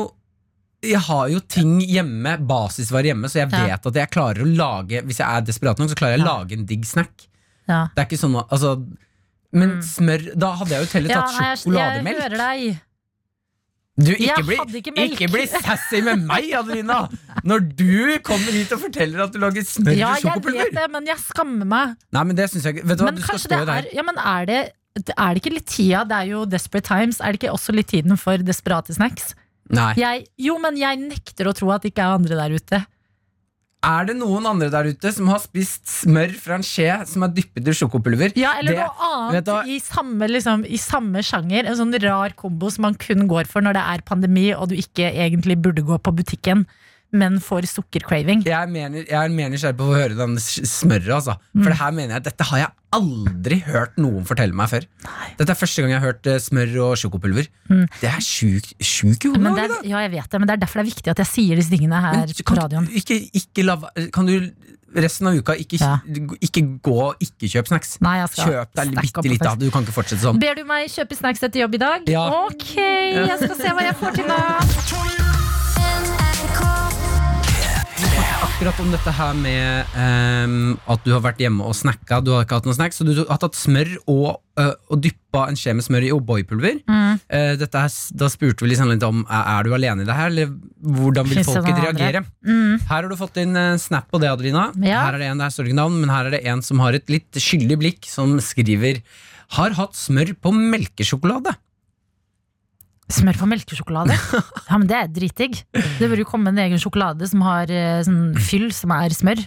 [0.81, 3.63] jeg har jo ting hjemme, basisvarer hjemme, så jeg Ja.
[3.77, 6.25] vet at jeg klarer å lage Hvis jeg er desperat nok, så klarer jeg å
[6.25, 6.33] Ja.
[6.37, 7.27] lage en digg snack.
[7.69, 7.87] Ja.
[7.95, 8.87] Det er ikke sånn altså,
[9.53, 11.15] Men smør Da hadde jeg jo heller Mm.
[11.15, 12.81] Ja, tatt jeg, jeg hører deg.
[13.95, 17.05] Du, ikke bli, ikke ikke bli sassy med meg, Adelina!
[17.47, 20.87] Når du kommer hit og forteller at du lager smør Ja, og jeg vet det,
[20.91, 21.93] men jeg skammer meg.
[22.11, 23.77] Nei, men det synes jeg Vet du hva, Men du skal stå i det er
[23.77, 23.87] her.
[23.95, 24.59] Ja, men er det
[24.95, 26.05] er det ikke litt tida?
[26.07, 27.19] Det er jo Desperate Times.
[27.19, 29.33] Er det ikke også litt tiden for desperate snacks?
[29.75, 29.91] Nei.
[29.99, 32.79] Jeg, jo, men jeg nekter å tro at det ikke er andre der ute.
[33.85, 37.33] Er det noen andre der ute som har spist smør fra en skje som er
[37.37, 38.33] dyppet i sjokopulver?
[38.39, 41.65] Ja, eller Det- noe du annet i samme, liksom, i samme sjanger.
[41.65, 44.75] En sånn rar kombo som man kun går for når det er pandemi og du
[44.75, 46.65] ikke egentlig burde gå på butikken,
[47.15, 48.43] men får sukkercraving.
[48.47, 51.11] Jeg, mener, jeg mener mer på å høre den smøret.
[51.15, 51.37] Altså.
[51.53, 51.63] Mm.
[51.63, 54.85] For det her mener jeg Dette har jeg aldri hørt noen fortelle meg før.
[55.39, 57.49] Dette er første gang jeg har hørt eh, smør og sjokopulver.
[57.99, 59.41] Det er sjukt sjuk i hodet.
[59.41, 59.49] Mm.
[59.49, 61.23] Men det er, ja, jeg vet det, men det er derfor det er viktig at
[61.25, 62.87] jeg sier disse tingene her Men på radioen.
[63.01, 63.79] ikke, ikke la,
[64.15, 64.37] kan du
[64.95, 65.97] resten av uka ikke, Ja.
[66.39, 67.97] ikke gå og ikke kjøp snacks?
[68.01, 69.55] Nei, jeg skal Kjøp deg bitte litt, da.
[69.55, 70.39] Du kan ikke fortsette sånn.
[70.39, 72.07] Ber du meg kjøpe snacks etter jobb i dag?
[72.07, 72.27] Ja.
[72.45, 75.34] Ok, jeg skal se hva jeg får til nå.
[78.45, 82.43] Akkurat om dette her med um, at du har vært hjemme og snacka, du har
[82.45, 85.73] ikke hatt noe snacks, så du har tatt smør og, uh, og dyppa en skje
[85.73, 86.77] med smør i O'boy-pulver.
[86.85, 87.17] Mm.
[87.25, 90.53] Uh, da spurte vi liksom litt om er er du alene i det her, eller
[90.99, 92.21] hvordan vil folket reagere?
[92.45, 92.85] Mm.
[92.85, 94.67] Her har du fått inn en snap på det, Adelina.
[94.77, 95.07] Ja.
[95.07, 97.09] Her er det en, det ikke navn, men her er det en som har et
[97.09, 99.01] litt skyldig blikk, som skriver
[99.57, 101.57] Har hatt smør på melkesjokolade.
[103.11, 104.15] Smør på melkesjokolade?
[104.69, 105.59] Ja, men Det er dritdigg.
[105.99, 109.43] Det bør jo komme en egen sjokolade som har eh, sånn fyll som er smør.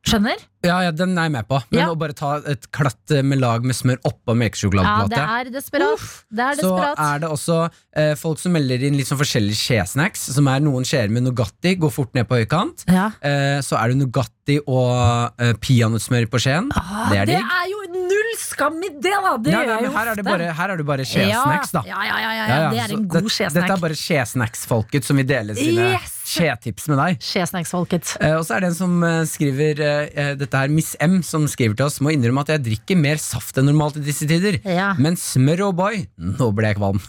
[0.00, 0.40] Skjønner?
[0.64, 1.58] Ja, ja, den er jeg med på.
[1.70, 1.88] Men Ja.
[1.92, 6.00] å bare ta et klatt med lag med smør oppå Ja, det er desperat.
[6.32, 10.32] Det er Så er det også eh, folk som melder inn litt sånn forskjellige skjesnacks,
[10.34, 12.84] som er noen skjeer med Nugatti, går fort ned på høykant.
[12.88, 13.10] Ja.
[13.20, 16.72] Eh, så er det Nugatti og eh, peanøttsmør på skjeen.
[16.72, 17.79] Ah, det er det er jo
[18.10, 19.32] null skam i det, da!
[19.38, 20.30] Det Nei, nei, gjør jeg jo her er det ofte.
[20.30, 21.82] bare, her er det bare skjesnacks, da.
[21.88, 23.58] Ja, ja, ja, ja, ja, Ja, ja, Det er en god skjesnack.
[23.62, 26.19] Dette er bare skjesnacks-folket som vil dele sine Yes!
[26.30, 27.18] Skjetips med deg.
[27.24, 28.14] Skjesnacks-folket.
[28.22, 31.46] Eh, og så er det en som eh, skriver eh, Dette her Miss M som
[31.50, 34.60] skriver til oss Må innrømme at jeg drikker mer saft enn normalt i disse tider.
[34.64, 34.92] Ja.
[35.00, 37.00] Men smør og boy, nå ble jeg kvalm.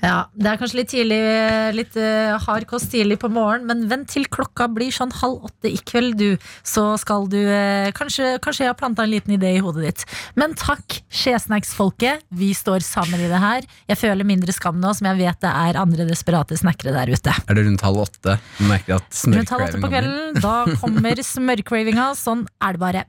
[0.00, 1.18] Ja, Det er kanskje litt tidlig
[1.76, 5.70] Litt uh, hard kost tidlig på morgenen, men vent til klokka blir sånn halv åtte
[5.70, 6.40] i kveld, du.
[6.66, 10.04] Så skal du uh, Kanskje, kanskje jeg har planta en liten idé i hodet ditt.
[10.40, 12.24] Men takk, Skjesnacks-folket.
[12.40, 13.66] Vi står sammen i det her.
[13.90, 17.34] Jeg føler mindre skam nå, som jeg vet det er andre desperate snackere der ute.
[17.46, 18.38] er det rundt halv åtte?
[18.68, 22.10] Merker at Rundt halv åtte på kvelden, da kommer smørcravinga.
[22.18, 23.04] Sånn er det bare.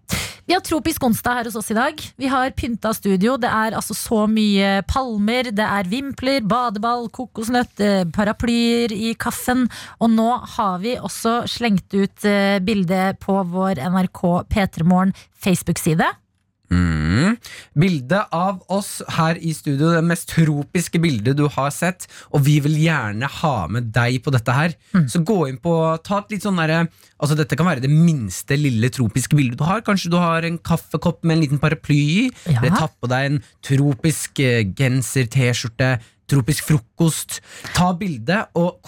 [0.47, 2.01] Vi har tropisk onsdag her hos oss i dag.
[2.19, 3.37] Vi har pynta studio.
[3.39, 9.67] Det er altså så mye palmer, det er vimpler, badeball, kokosnøtt, eh, paraplyer i kaffen.
[10.01, 14.21] Og nå har vi også slengt ut bildet bilde på vår NRK
[14.51, 16.07] P3 Morgen Facebook-side.
[16.71, 17.35] Mm.
[17.75, 22.07] Bildet av oss her i studio, det mest tropiske bildet du har sett.
[22.31, 24.75] Og vi vil gjerne ha med deg på dette her.
[25.11, 25.73] Så gå inn på
[26.05, 26.85] Ta et litt sånn derre
[27.21, 29.83] Altså Dette kan være det minste lille tropiske bildet du har.
[29.85, 32.23] Kanskje du har en kaffekopp med en liten paraply i.
[32.47, 32.61] Ja.
[32.61, 35.93] Eller tatt på deg en tropisk eh, genser, T-skjorte.
[36.31, 37.39] Tropisk frokost.
[37.75, 38.79] Ta bilde og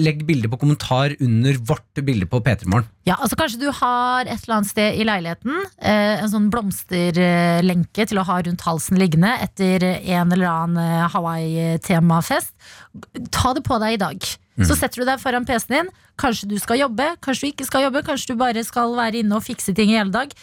[0.00, 2.88] legg bilde på kommentar under vårt bilde på P3 Morgen.
[3.06, 8.06] Ja, altså Kanskje du har et eller annet sted i leiligheten eh, en sånn blomsterlenke
[8.10, 12.54] til å ha rundt halsen liggende etter en eller annen eh, Hawaii-temafest.
[13.30, 14.30] Ta det på deg i dag.
[14.60, 15.92] Så setter du deg foran PC-en din.
[16.20, 19.38] Kanskje du skal jobbe, kanskje du ikke skal jobbe, kanskje du bare skal være inne
[19.38, 20.34] og fikse ting i hele dag.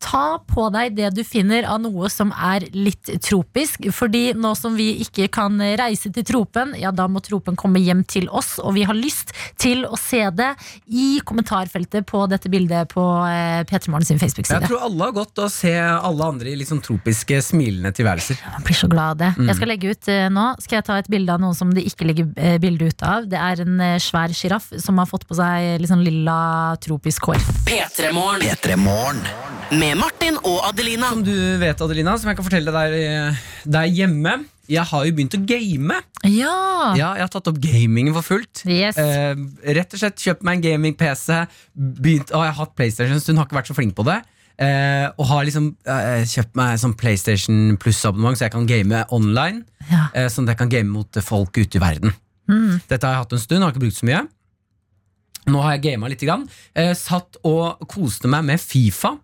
[0.00, 3.84] Ta på deg det du finner av noe som er litt tropisk.
[3.92, 8.00] Fordi nå som vi ikke kan reise til tropen, ja da må tropen komme hjem
[8.08, 8.54] til oss.
[8.64, 10.48] Og vi har lyst til å se det
[10.88, 14.70] i kommentarfeltet på dette bildet på eh, P3 Morgen sin Jeg Facebook-side.
[14.70, 18.40] tror alle har godt å se alle andre i sånn tropiske, smilende tilværelser.
[18.56, 19.30] Man blir så glad av det.
[19.36, 19.52] Mm.
[19.52, 21.84] Jeg skal legge ut eh, nå Skal jeg ta et bilde av noen som det
[21.88, 23.28] ikke ligger eh, bilde ut av.
[23.28, 26.40] Det er en svær sjiraff som har fått på seg litt sånn lilla
[26.80, 27.48] tropisk hår.
[27.68, 28.14] P3
[28.80, 29.59] Morgen.
[29.70, 29.78] P3 Morgen.
[29.78, 31.10] Med Martin og Adelina.
[31.10, 33.36] Som du vet, Adelina, som jeg kan fortelle deg
[33.70, 35.94] der hjemme Jeg har jo begynt å game.
[36.24, 36.94] Ja!
[36.96, 38.64] Ja, Jeg har tatt opp gamingen for fullt.
[38.66, 38.98] Yes.
[38.98, 39.34] Eh,
[39.74, 41.46] rett og slett Kjøpt meg en gaming-PC.
[41.74, 44.20] Begynt, å, Jeg har hatt PlayStation en stund, har ikke vært så flink på det.
[44.60, 49.64] Eh, og har liksom eh, kjøpt meg sånn PlayStation Pluss-abonnement, så jeg kan game online.
[49.88, 50.08] Ja.
[50.14, 52.12] Eh, sånn at jeg kan game mot folk ute i verden.
[52.50, 52.82] Mm.
[52.90, 54.26] Dette har jeg hatt en stund, har ikke brukt så mye.
[55.50, 56.20] Nå har jeg gama litt.
[56.20, 56.44] Grann.
[56.76, 59.16] Eh, satt og koste meg med Fifa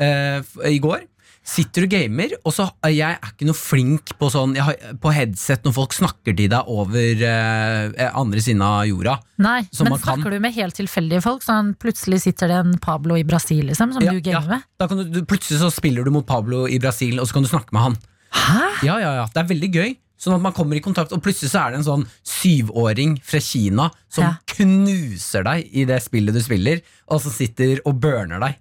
[0.00, 1.04] i går.
[1.44, 5.10] Sitter du gamer, og så er jeg er ikke noe flink på sånn har, På
[5.12, 9.18] headset når folk snakker til deg over eh, andre siden av jorda.
[9.44, 10.14] Nei, men man kan.
[10.22, 11.44] snakker du med helt tilfeldige folk?
[11.44, 14.64] Sånn plutselig sitter det en Pablo i Brasil, liksom, som Ja, du gamer med?
[14.80, 17.52] Da kan du, plutselig så spiller du mot Pablo i Brasil, og så kan du
[17.52, 17.98] snakke med han.
[18.34, 18.64] Hæ?
[18.88, 19.94] Ja, ja, ja, Det er veldig gøy.
[20.24, 23.40] Sånn at man kommer i kontakt, og plutselig så er det en sånn syvåring fra
[23.44, 24.32] Kina som Ja.
[24.48, 26.80] knuser deg i det spillet du spiller,
[27.12, 28.56] og som sitter og burner deg.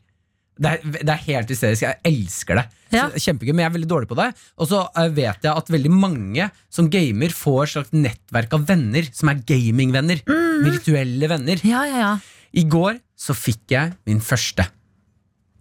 [0.64, 1.86] Det er, det er helt hysterisk.
[1.86, 2.66] Jeg elsker det.
[2.94, 3.08] Ja.
[3.10, 4.30] Kjempegøy, Men jeg er veldig dårlig på det.
[4.62, 8.68] Og så eh, vet jeg at veldig mange som gamer, får et slags nettverk av
[8.70, 10.24] venner som er gamingvenner.
[10.64, 11.66] Virtuelle venner.
[11.68, 12.14] Ja, ja, ja.
[12.54, 14.68] I går så fikk jeg min første.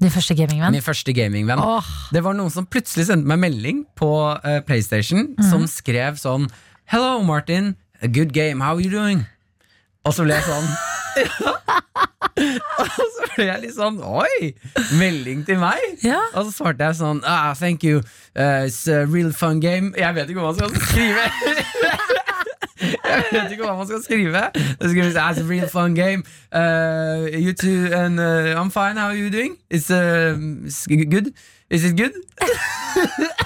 [0.03, 0.75] Din første gamingvenn?
[0.75, 1.63] Min første gamingvenn.
[1.63, 1.87] Oh.
[2.13, 6.49] Det var noen som plutselig sendte meg melding på uh, PlayStation som skrev sånn
[6.91, 7.77] Hello, Martin.
[8.03, 8.61] A good game.
[8.61, 9.23] How are you doing?
[10.05, 10.69] Og så ble jeg sånn
[12.83, 14.53] Og så ble jeg litt sånn Oi!
[14.99, 15.83] Melding til meg?
[16.05, 16.21] ja.
[16.33, 18.03] Og så svarte jeg sånn ah, Thank you.
[18.35, 19.93] Uh, it's a real fun game.
[19.99, 21.27] Jeg vet ikke hva man skal skrive.
[22.83, 24.41] Jeg vet ikke hva man skal skrive.
[24.57, 26.25] Så skal vi si It's a real fun game.
[26.51, 28.97] Uh, you too, and uh, I'm fine.
[28.97, 29.57] How are you doing?
[29.71, 30.35] It's, uh,
[30.65, 31.33] it's good.
[31.71, 32.13] Is it good?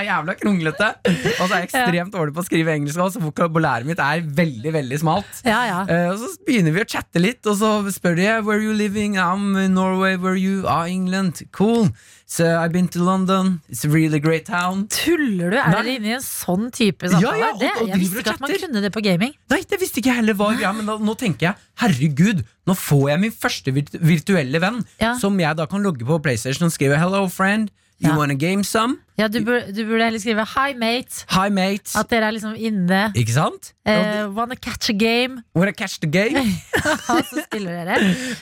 [0.00, 0.88] er jævla kronglete.
[1.06, 4.72] Og så er jeg ekstremt dårlig på å skrive engelsk så vokabulæret mitt er veldig
[4.74, 5.42] veldig smalt.
[5.44, 5.80] ja, ja.
[5.88, 8.72] Uh, og så begynner vi å chatte litt, og så spør de Where are you
[8.76, 9.16] living?
[9.16, 10.16] I'm in Norway.
[10.16, 10.64] Where you?
[10.66, 11.42] Ah, England.
[11.52, 11.88] Cool.
[12.26, 13.60] So I've been to London.
[13.70, 14.88] It's a really great town.
[14.90, 15.56] Tuller du?
[15.60, 17.38] Er du dere inne i en sånn type samtale?
[17.38, 19.32] Ja, ja, og- og, og jeg visste ikke at man kunne det på gaming.
[19.52, 22.74] Nei, det visste ikke jeg heller var ja, men da, nå tenker jeg herregud, nå
[22.74, 23.72] får jeg min første
[24.02, 25.14] virtuelle venn, Ja.
[25.20, 27.70] som jeg da kan logge på PlayStation og skrive Hello, friend.
[27.98, 28.16] You Ja.
[28.18, 28.98] wanna game some?
[29.16, 31.24] Ja, du, burde, du burde heller skrive 'hi, mate'.
[31.32, 31.96] Hi, mate.
[31.96, 33.12] At dere er liksom inne.
[33.16, 33.72] Ikke sant?
[33.86, 35.42] Eh, wanna catch a game?
[35.54, 36.36] Wanna catch the game?
[36.84, 37.96] Ja, så spiller dere.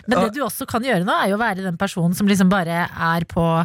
[0.08, 2.48] Men det du også kan gjøre nå, er jo å være den personen som liksom
[2.50, 3.64] bare er på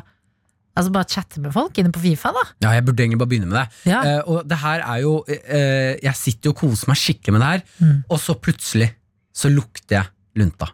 [0.78, 2.44] Altså bare chatte med folk inne på Fifa, da.
[2.62, 3.90] Ja, jeg burde egentlig bare begynne med det.
[3.92, 4.20] Ja.
[4.22, 7.42] Uh, og det her er jo uh, Jeg sitter jo og koser meg skikkelig med
[7.42, 8.04] det her, Mm.
[8.10, 8.92] og så plutselig
[9.36, 10.06] så lukter jeg
[10.38, 10.70] lunta.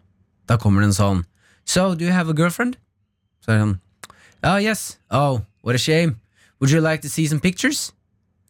[0.47, 1.23] Da kommer det en sånn
[1.65, 2.75] So, do you have a girlfriend?
[3.41, 3.79] Så er det sånn
[4.45, 4.99] Oh, yes.
[5.09, 6.21] Oh, what a shame.
[6.59, 7.91] Would you like to see some pictures?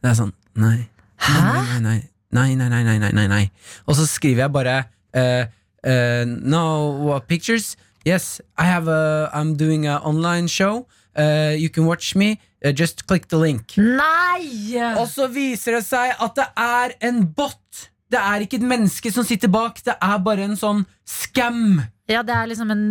[0.03, 0.89] Det er sånn Nei.
[1.23, 1.39] Hæ?
[1.39, 1.99] nei, nei.
[2.35, 3.45] Nei, nei, nei, nei, nei, nei, nei.
[3.87, 4.75] Og så skriver jeg bare
[5.15, 5.47] uh,
[5.87, 6.65] uh, No,
[7.07, 7.77] what pictures?
[8.05, 10.85] Yes, I have a I'm doing an online show.
[11.15, 12.39] Uh, you can watch me.
[12.63, 13.77] Uh, just click the link.
[13.79, 14.75] Nei!
[14.99, 17.87] Og så viser det seg at det er en bot.
[18.11, 21.79] Det er ikke et menneske som sitter bak, det er bare en sånn scam.
[22.11, 22.83] Ja, det er liksom en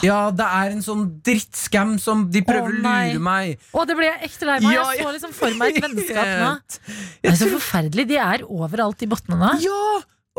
[0.00, 3.10] Ja, det er en sånn drittskam som de prøver Å, nei.
[3.12, 3.66] lure meg.
[3.76, 4.72] Å, det ble jeg ekte lei meg.
[4.72, 6.52] Ja, Jeg så liksom for meg et vennskap nå.
[7.20, 8.06] Det er så forferdelig.
[8.08, 9.52] De er overalt, i bottene.
[9.60, 9.82] Ja!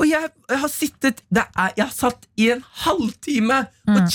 [0.02, 3.60] Og jeg, jeg har sittet er, Jeg har satt i en halvtime
[3.92, 4.08] og Mm.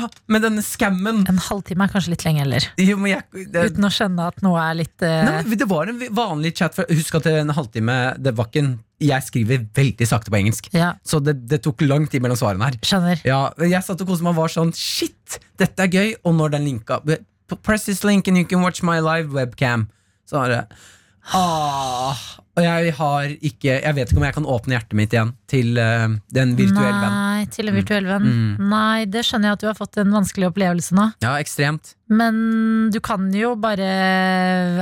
[0.00, 1.22] Chatta med denne scammen.
[1.28, 2.66] En halvtime er kanskje litt lenge heller.
[2.80, 3.22] Jo, jeg,
[3.52, 5.18] det, Uten å skjønne at noe er litt uh...
[5.28, 6.76] Nei, det var en vanlig chat.
[6.76, 8.72] For, husk at en halvtime Det var ikke en
[9.02, 12.70] Jeg skriver veldig sakte på engelsk, Ja, så det, det tok lang tid mellom svarene
[12.70, 12.78] her.
[12.86, 13.22] skjønner.
[13.28, 16.14] Ja, Jeg satt og koste meg og var sånn Shit, dette er gøy.
[16.24, 17.00] Og når den linka
[17.62, 19.88] Press this link and you can watch my live webcam.
[20.28, 20.60] Så var det
[21.36, 22.16] ah,
[22.56, 25.76] Og jeg har ikke Jeg vet ikke om jeg kan åpne hjertet mitt igjen til
[25.76, 27.18] uh, den virtuelle venn.
[27.42, 28.26] Nei, til en virtuell venn.
[28.28, 28.68] Mm.
[28.70, 31.08] Nei, det skjønner jeg at du har fått en vanskelig opplevelse nå.
[31.24, 31.94] Ja, ekstremt.
[32.12, 33.88] Men du kan jo bare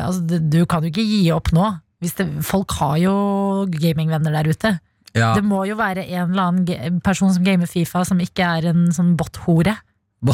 [0.04, 1.70] altså, du- kan jo ikke gi opp nå.
[2.00, 4.74] Hvis det, folk har jo gamingvenner der ute.
[5.12, 5.34] Ja.
[5.34, 8.86] Det må jo være en eller annen person som gamer Fifa, som ikke er en
[8.94, 9.74] sånn bot-hore.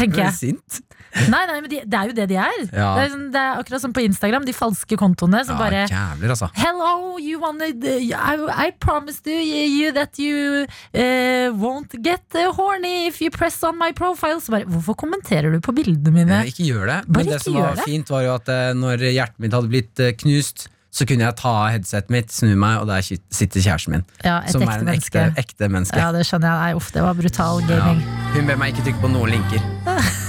[0.00, 0.34] Tenker jeg.
[0.38, 0.80] Sint?
[1.30, 2.58] Nei, nei, men de, det er jo det de er.
[2.70, 2.88] Ja.
[2.96, 6.10] Det, er sånn, det er akkurat som på Instagram, de falske kontoene som bare Ja,
[6.14, 6.48] jævler, altså.
[6.54, 8.10] Hello, you wanted I,
[8.68, 12.22] I promised you, you that you uh, won't get
[12.56, 14.40] horny if you press on my profile.
[14.40, 16.42] Så bare, hvorfor kommenterer du på bildene mine?
[16.44, 16.98] Eh, Ikke gjør det.
[17.08, 17.84] Bare Men det som var det.
[17.88, 21.50] fint, var jo at eh, når hjertet mitt hadde blitt knust, så kunne jeg ta
[21.70, 24.02] headsetet mitt, snu meg, og der sitter kjæresten min.
[24.24, 25.20] Ja, et Som ekte er en menneske.
[25.28, 26.00] ekte, ekte menneske.
[26.02, 26.58] Ja, det skjønner jeg.
[26.64, 27.78] Nei, uff, det var brutal Ja.
[27.78, 28.02] gaming.
[28.34, 29.62] Hun ber meg ikke trykke på noen linker.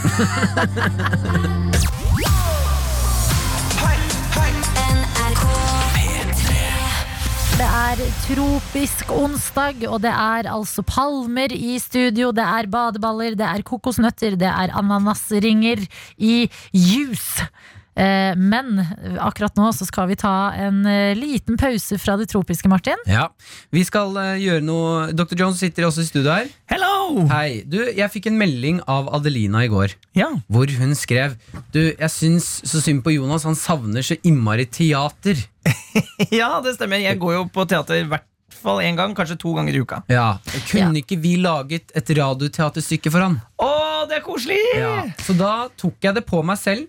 [7.61, 12.31] Det er tropisk onsdag, og det er altså palmer i studio.
[12.35, 15.85] Det er badeballer, det er kokosnøtter, det er ananasringer
[16.17, 17.47] i juice.
[17.95, 18.79] Eh, Men
[19.19, 22.95] akkurat nå så skal vi ta en eh, liten pause fra det tropiske, Martin.
[23.09, 23.27] Ja,
[23.73, 25.35] Vi skal eh, gjøre noe Dr.
[25.41, 26.47] Jones sitter også i studio her.
[26.71, 27.25] Hello!
[27.27, 30.29] Hei, du, Jeg fikk en melding av Adelina i går, Ja.
[30.47, 31.35] hvor hun skrev
[31.75, 35.35] Du, jeg syns så synd på Jonas, han savner så innmari teater.
[36.31, 37.01] ja, det stemmer.
[37.03, 38.27] Jeg går jo på teater i hvert
[38.61, 39.99] fall én gang, kanskje to ganger i uka.
[40.11, 40.37] Ja,
[40.69, 43.37] Kunne ikke vi laget et radioteaterstykke for han?
[43.59, 43.69] Å,
[44.09, 44.59] det er koselig!
[44.77, 44.95] Ja.
[45.23, 46.87] Så da tok jeg det på meg selv.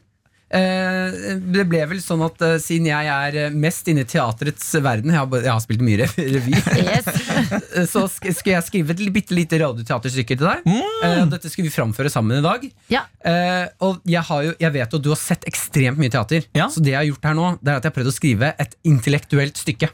[0.53, 4.67] Eh, det ble vel sånn at eh, siden jeg er eh, mest inne i teaterets
[4.85, 6.53] verden Jeg har, jeg har spilt mye revy.
[6.83, 7.09] Yes.
[7.93, 10.69] Så sk skal jeg skrive et bitte lite radioteaterstykke til deg.
[10.69, 11.33] Mm.
[11.33, 12.69] dette skal vi framføre sammen i dag.
[12.93, 13.07] Ja.
[13.25, 16.45] Eh, og jeg, har jo, jeg vet jo at du har sett ekstremt mye teater.
[16.59, 16.69] Ja.
[16.73, 18.53] Så det jeg har gjort her nå, Det er at jeg har prøvd å skrive
[18.61, 19.89] et intellektuelt stykke.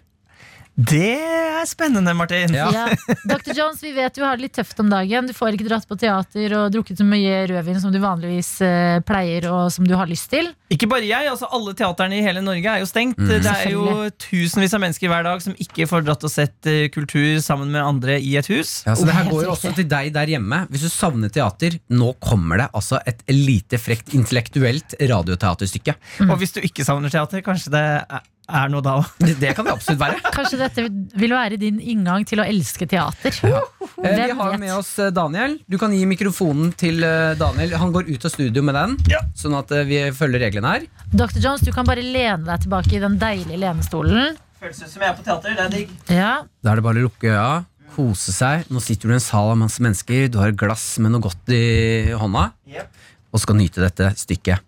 [0.79, 2.53] Det er spennende, Martin.
[2.55, 2.69] Ja.
[2.71, 3.15] Ja.
[3.27, 3.51] Dr.
[3.57, 5.27] Jones, vi vet du har det litt tøft om dagen.
[5.27, 9.01] Du får ikke dratt på teater og drukket så mye rødvin som du vanligvis eh,
[9.07, 10.53] pleier, og som du har lyst til.
[10.71, 13.19] Ikke bare jeg, altså alle teaterne i hele Norge er jo stengt.
[13.19, 13.33] Mm.
[13.43, 16.87] Det er jo tusenvis av mennesker hver dag som ikke får dratt og sett eh,
[16.95, 18.85] kultur sammen med andre i et hus.
[18.87, 20.63] Ja, så det her går jo også til deg der hjemme.
[20.71, 25.99] Hvis du savner teater, nå kommer det altså et lite frekt intellektuelt radioteaterstykke.
[26.23, 26.31] Mm.
[26.31, 29.09] Og hvis du ikke savner teater, kanskje det er- er noe da òg.
[29.21, 30.19] Det, kan det absolutt være.
[30.35, 30.85] Kanskje dette
[31.21, 33.35] vil være din inngang til å elske teater.
[33.45, 33.63] Eh,
[33.99, 34.61] Vi har vet?
[34.63, 35.59] med oss eh, Daniel.
[35.69, 37.75] Du kan gi mikrofonen til eh, Daniel.
[37.81, 38.97] Han går ut av studio med den,
[39.39, 40.87] sånn at vi følger reglene her.
[41.13, 41.41] Dr.
[41.45, 44.37] Jones, du kan bare lene deg tilbake i den deilige lenestolen.
[44.59, 45.55] Føles ut som jeg er på teater.
[45.55, 45.93] Det er digg.
[46.11, 46.31] Ja.
[46.65, 47.51] Da er det bare å lukke øya,
[47.95, 48.65] kose seg.
[48.75, 51.23] Nå sitter du i en sal av masse mennesker, du har et glass med noe
[51.29, 53.05] godt i hånda, Yep.
[53.35, 54.65] og skal nyte dette stykket.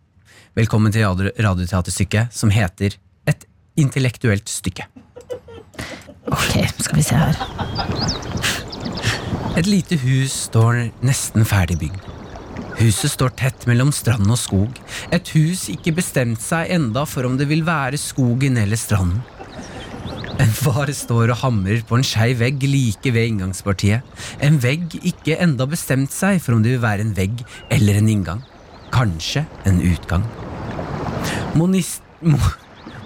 [0.58, 2.98] Velkommen til radioteaterstykket som heter Et
[3.80, 4.86] intellektuelt stykke.
[6.30, 7.36] Ok, skal vi se her.
[9.58, 12.06] Et lite hus står nesten ferdig bygd.
[12.80, 14.78] Huset står tett mellom strand og skog.
[15.12, 19.20] Et hus ikke bestemt seg enda for om det vil være skogen eller stranden.
[20.40, 24.06] En far står og hamrer på en skeiv vegg like ved inngangspartiet.
[24.40, 28.08] En vegg ikke enda bestemt seg for om det vil være en vegg eller en
[28.08, 28.40] inngang.
[28.94, 30.24] Kanskje en utgang.
[31.58, 32.06] Monist...
[32.20, 32.36] Mo,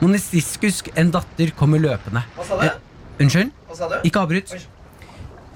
[0.04, 2.22] monistiskusk, en datter, kommer løpende.
[2.36, 2.66] Hva sa du?
[2.68, 3.52] Eh, unnskyld?
[3.68, 3.98] Hva sa du?
[4.06, 4.54] Ikke avbryt.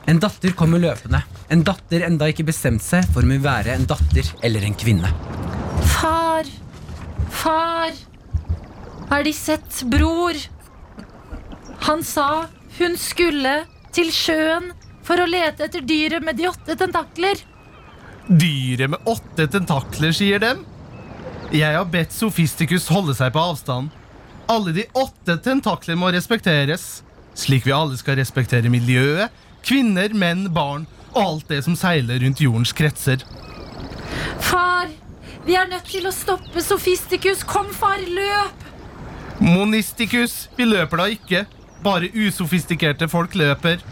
[0.09, 1.21] En datter kommer løpende.
[1.53, 4.77] En datter enda ikke bestemt seg for om hun vil være en datter eller en
[4.79, 5.11] kvinne.
[5.99, 6.49] Far!
[7.29, 7.93] Far!
[9.11, 10.37] Har de sett bror?
[11.89, 12.47] Han sa
[12.79, 13.55] hun skulle
[13.97, 14.73] til sjøen
[15.07, 17.41] for å lete etter dyret med de åtte tentakler.
[18.29, 20.65] Dyret med åtte tentakler, sier dem.
[21.53, 23.93] Jeg har bedt Sofisticus holde seg på avstand.
[24.49, 27.03] Alle de åtte tentakler må respekteres,
[27.37, 29.29] slik vi alle skal respektere miljøet,
[29.67, 33.25] kvinner, menn, barn og alt det som seiler rundt jordens kretser.
[34.41, 34.89] Far!
[35.45, 37.45] Vi er nødt til å stoppe Sofistikus.
[37.49, 38.65] Kom, far, løp!
[39.45, 41.45] Monistikus, vi løper da ikke.
[41.85, 43.85] Bare usofistikerte folk løper.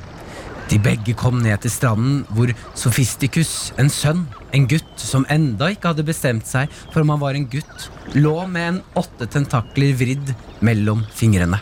[0.71, 4.25] De begge kom ned til stranden hvor Sofistikus, en sønn,
[4.57, 8.37] en gutt som enda ikke hadde bestemt seg for om han var en gutt, lå
[8.49, 10.33] med en åtte tentakler vridd
[10.65, 11.61] mellom fingrene.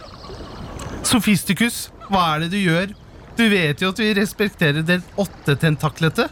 [1.05, 2.93] Sofisticus, Hva er det du gjør?
[3.35, 6.29] Du vet jo at vi respekterer den åttetentaklete.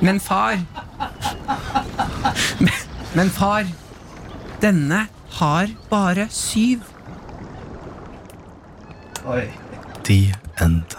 [0.00, 0.56] Men far
[2.58, 2.78] men,
[3.14, 3.68] men far
[4.62, 5.04] Denne
[5.38, 6.86] har bare syv.
[10.04, 10.20] The
[10.60, 10.96] end.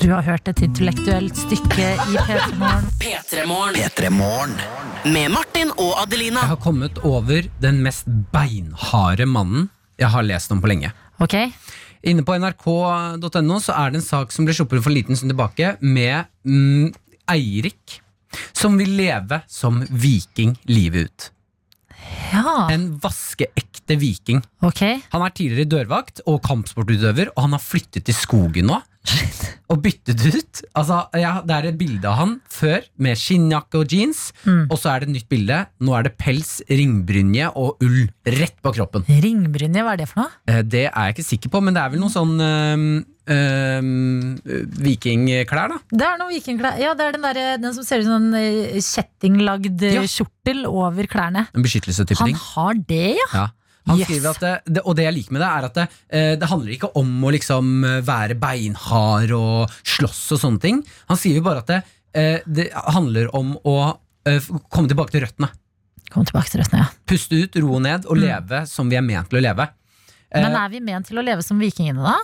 [0.00, 2.86] Du har hørt et intellektuelt stykke i P3 Morgen.
[3.02, 3.76] P3 Morgen.
[3.76, 4.54] P3 Morgen.
[5.12, 6.40] Med Martin og Adelina.
[6.44, 9.68] Jeg har kommet over den mest beinharde mannen
[10.00, 10.92] jeg har lest om på lenge.
[11.20, 11.36] Ok?
[12.08, 15.34] Inne på nrk.no så er det en sak som ble sluppet for en liten stund
[15.34, 16.94] tilbake, med mm,
[17.28, 17.98] Eirik,
[18.56, 21.28] som vil leve som viking livet ut.
[22.32, 24.40] Ja, En vaskeekte viking.
[24.64, 24.80] ok.
[25.12, 28.80] Han er tidligere dørvakt og kampsportutøver, og han har flyttet til skogen nå.
[29.70, 30.60] Og byttet ut.
[30.74, 34.32] Altså, ja, det er et bilde av han før med skinnjakke og jeans,
[34.66, 35.60] og så er det et nytt bilde.
[35.86, 39.06] Nå er det pels, ringbrynje og ull rett på kroppen.
[39.06, 40.34] Ringbrynje, hva er det for noe?
[40.50, 42.88] Eh, Det er jeg ikke sikker på, men det er vel noe sånn øhm,
[43.30, 45.78] øhm, vikingklær, da.
[45.94, 46.80] Det er noen vikingklær.
[46.82, 50.04] Ja, det er den, der, den som ser ut som en eh, kjettinglagd eh, Ja.
[50.18, 51.46] kjortel over klærne.
[51.54, 53.30] En beskyttelse-type Han har det, ja!
[53.38, 53.46] Ja.
[53.90, 54.06] Han Yes.
[54.08, 56.48] skriver at det, det, Og det jeg liker med det, er at det, eh, det
[56.50, 60.80] handler ikke om å liksom eh, være beinhard og slåss og sånne ting.
[61.10, 61.80] Han sier jo bare at det,
[62.14, 63.76] eh, det handler om å
[64.28, 65.50] eh, komme tilbake til røttene.
[66.10, 66.88] Kom tilbake til røttene, ja.
[67.06, 69.68] Puste ut, roe ned og leve som vi er ment til å leve.
[70.30, 72.16] Eh, Men er vi ment til å leve som vikingene, da?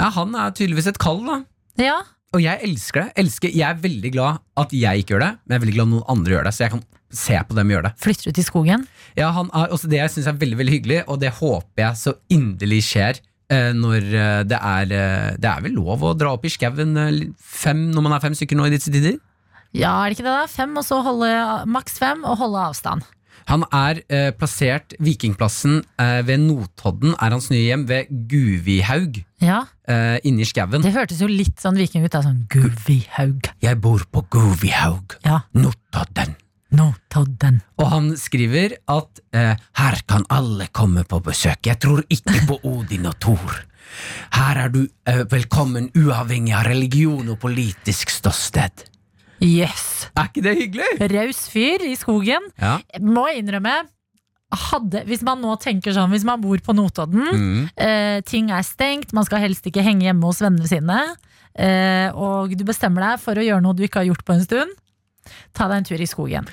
[0.00, 1.40] ja, han er tydeligvis et kall, da.
[1.78, 1.98] Ja.
[2.34, 3.12] Og jeg elsker det.
[3.24, 5.86] Elsker, jeg er veldig glad at jeg ikke gjør det, men jeg er veldig glad
[5.88, 6.52] at noen andre gjør det.
[6.54, 6.82] Så jeg kan
[7.12, 7.92] se på dem gjøre det.
[8.02, 8.86] Flytter ut i skogen.
[9.18, 11.98] Ja, han er, også Det jeg syns er veldig veldig hyggelig, og det håper jeg
[11.98, 13.18] så inderlig skjer
[13.50, 16.94] eh, når eh, det er eh, Det er vel lov å dra opp i skauen
[17.38, 19.18] fem når man er fem stykker nå i disse tider?
[19.74, 20.46] Ja, er det ikke det, da?
[20.50, 21.30] Fem, og så holde
[21.70, 23.04] maks fem, og holde avstand.
[23.50, 29.22] Han er eh, plassert Vikingplassen eh, ved Notodden, er hans nye hjem, ved Guvihaug.
[29.42, 30.84] Ja, Eh, inni skauen.
[30.84, 32.12] Det hørtes jo litt sånn viking ut.
[32.14, 33.48] da, Sånn Guvihaug.
[33.58, 36.36] Jeg bor på Guvihaug, Ja, Notodden.
[36.76, 37.60] Notodden.
[37.80, 41.66] Og han skriver at eh, her kan alle komme på besøk.
[41.66, 43.58] Jeg tror ikke på Odin og Thor.
[44.36, 48.86] Her er du eh, velkommen uavhengig av religion og politisk ståsted.
[49.42, 50.10] Yes!
[50.20, 50.90] Er ikke det hyggelig?
[51.14, 52.50] Raus fyr i skogen.
[52.60, 52.76] Ja.
[53.00, 53.78] Må jeg innrømme
[54.50, 57.68] hadde, Hvis man nå tenker sånn Hvis man bor på Notodden, Mm.
[57.78, 60.96] eh, ting er stengt, man skal helst ikke henge hjemme hos vennene sine,
[61.54, 64.42] eh, og du bestemmer deg for å gjøre noe du ikke har gjort på en
[64.44, 64.74] stund,
[65.56, 66.46] ta deg en tur i skogen.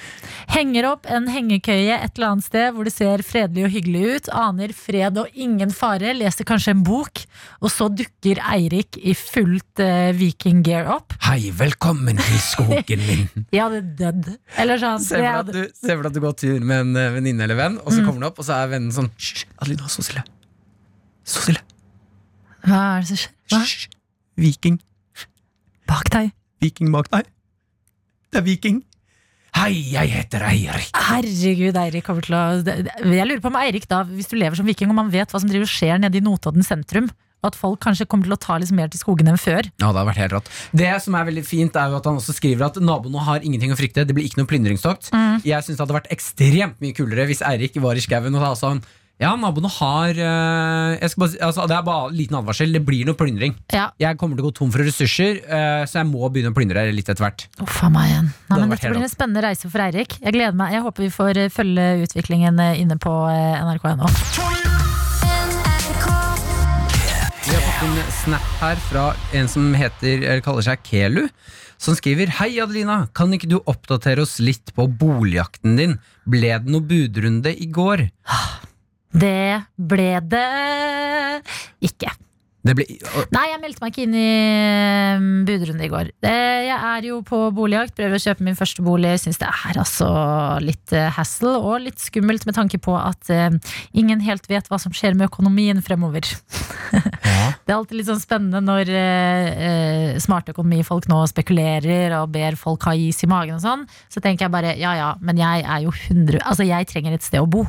[0.52, 4.30] Henger opp en hengekøye et eller annet sted hvor det ser fredelig og hyggelig ut,
[4.36, 7.24] aner fred og ingen fare, leser kanskje en bok,
[7.62, 11.16] og så dukker Eirik i fullt uh, vikinggear opp.
[11.28, 13.28] Hei, velkommen til skogen min.
[13.56, 14.32] Jeg hadde dødd.
[14.62, 15.04] Eller sånn.
[15.04, 17.48] Se for deg at hadde- du, deg at du går tur med en uh, venninne
[17.48, 20.06] eller venn, og så kommer du opp, og så er vennen sånn Hysj, Adelina, så
[20.06, 20.26] stille.
[21.28, 21.64] Så stille.
[22.68, 23.34] Hva er det som skjer?
[23.58, 23.88] Hysj.
[24.38, 24.78] Viking.
[25.88, 26.34] Bak deg.
[26.62, 27.30] Viking bak deg.
[28.32, 28.82] Det er viking.
[29.58, 30.90] Hei, jeg heter Eirik.
[31.08, 34.68] Herregud, Eirik kommer til å Jeg lurer på om Eirik da, hvis du lever som
[34.68, 37.08] viking, om han vet hva som driver skjer nede i Notodden sentrum.
[37.38, 39.70] Og at folk kanskje kommer til å ta litt mer til skogen enn før.
[39.78, 40.52] Ja, det har vært helt rått.
[40.76, 43.74] Det som er veldig fint, er jo at han også skriver at naboene har ingenting
[43.74, 44.06] å frykte.
[44.10, 45.12] Det blir ikke noe plyndringstokt.
[45.46, 48.54] Jeg syns det hadde vært ekstremt mye kulere hvis Eirik var i skauen og sa
[48.68, 48.82] sånn
[49.18, 52.70] Ja, naboene har eh, jeg skal bare, si- altså, Det er bare en liten advarsel.
[52.76, 53.56] Det blir noe plyndring.
[53.74, 56.58] Ja, Jeg kommer til å gå tom for ressurser, eh, så jeg må begynne å
[56.58, 57.48] plyndre litt etter hvert.
[57.66, 58.28] Uff a meg igjen.
[58.52, 60.20] Nei, men vært dette helt blir en spennende reise for Eirik.
[60.22, 60.76] Jeg gleder meg.
[60.78, 64.12] Jeg håper vi får eh, følge utviklingen eh, inne på eh, nrk.no.
[67.48, 71.24] Vi har fått en snap her fra en som heter, eller kaller seg Kelu.
[71.82, 75.98] Som skriver Hei Adelina, kan ikke du oppdatere oss litt på boligjakten din?
[76.26, 78.08] Ble det noe budrunde i går?
[79.18, 80.48] Det ble det
[81.88, 82.14] ikke.
[82.68, 82.86] Det ble,
[83.32, 86.10] Nei, jeg meldte meg ikke inn i eh, budrunde i går.
[86.26, 89.14] Jeg er jo på boligjakt, prøver å kjøpe min første bolig.
[89.22, 90.10] Syns det er altså
[90.64, 93.54] litt eh, hassle og litt skummelt med tanke på at eh,
[93.98, 96.28] ingen helt vet hva som skjer med økonomien fremover.
[96.92, 97.48] ja.
[97.68, 102.56] Det er alltid litt sånn spennende når eh, eh, smarte økonomifolk nå spekulerer og ber
[102.60, 103.84] folk ha is i magen og sånn.
[104.12, 107.28] Så tenker jeg bare ja ja, men jeg er jo 100 Altså, jeg trenger et
[107.28, 107.66] sted å bo.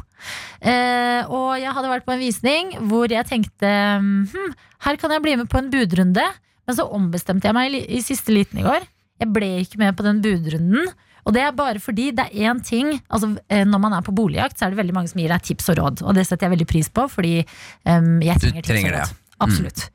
[0.61, 4.55] Eh, og jeg hadde vært på en visning hvor jeg tenkte hm,
[4.87, 6.25] her kan jeg bli med på en budrunde.
[6.69, 8.87] Men så ombestemte jeg meg i, i siste liten i går.
[9.19, 10.91] Jeg ble ikke med på den budrunden.
[11.27, 14.14] Og det er bare fordi det er én ting altså, eh, Når man er på
[14.16, 16.03] boligjakt, så er det veldig mange som gir deg tips og råd.
[16.07, 17.37] Og det setter jeg veldig pris på, fordi
[17.85, 19.23] um, jeg Du trenger tips trenger og det, råd.
[19.45, 19.87] Absolutt.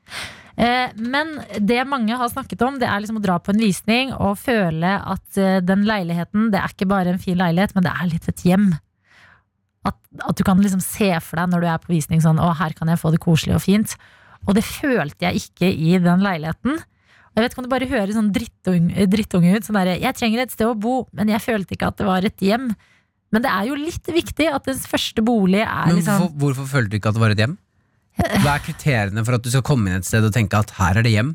[0.56, 4.14] Eh, men det mange har snakket om, det er liksom å dra på en visning
[4.14, 7.94] og føle at eh, den leiligheten, det er ikke bare en fin leilighet, men det
[7.94, 8.70] er litt et hjem.
[9.84, 12.54] At, at du kan liksom se for deg når du er på visning sånn Å,
[12.56, 13.96] her kan jeg få det koselig og fint.
[14.48, 16.80] Og det følte jeg ikke i den leiligheten.
[17.34, 19.68] Og jeg vet ikke om det bare høres sånn drittunge, drittunge ut.
[19.68, 22.28] Sånn der, jeg trenger et sted å bo, men jeg følte ikke at det var
[22.28, 22.70] et hjem.
[23.34, 26.70] Men det er jo litt viktig at ens første bolig er Men liksom hvorfor, hvorfor
[26.76, 27.58] følte du ikke at det var et hjem?
[28.14, 31.00] Hva er kriteriene for at du skal komme inn et sted og tenke at her
[31.02, 31.34] er det hjem?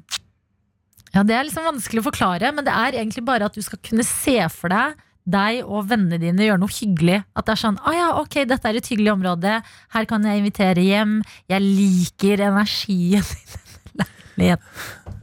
[1.11, 3.81] Ja, Det er liksom vanskelig å forklare, men det er egentlig bare at du skal
[3.83, 4.95] kunne se for deg
[5.29, 7.21] deg og vennene dine gjøre noe hyggelig.
[7.37, 9.59] At det er sånn, ah ja, ok, dette er et hyggelig område,
[9.95, 11.19] her kan jeg invitere hjem,
[11.53, 14.09] jeg liker energien i denne
[14.39, 15.17] leiligheten.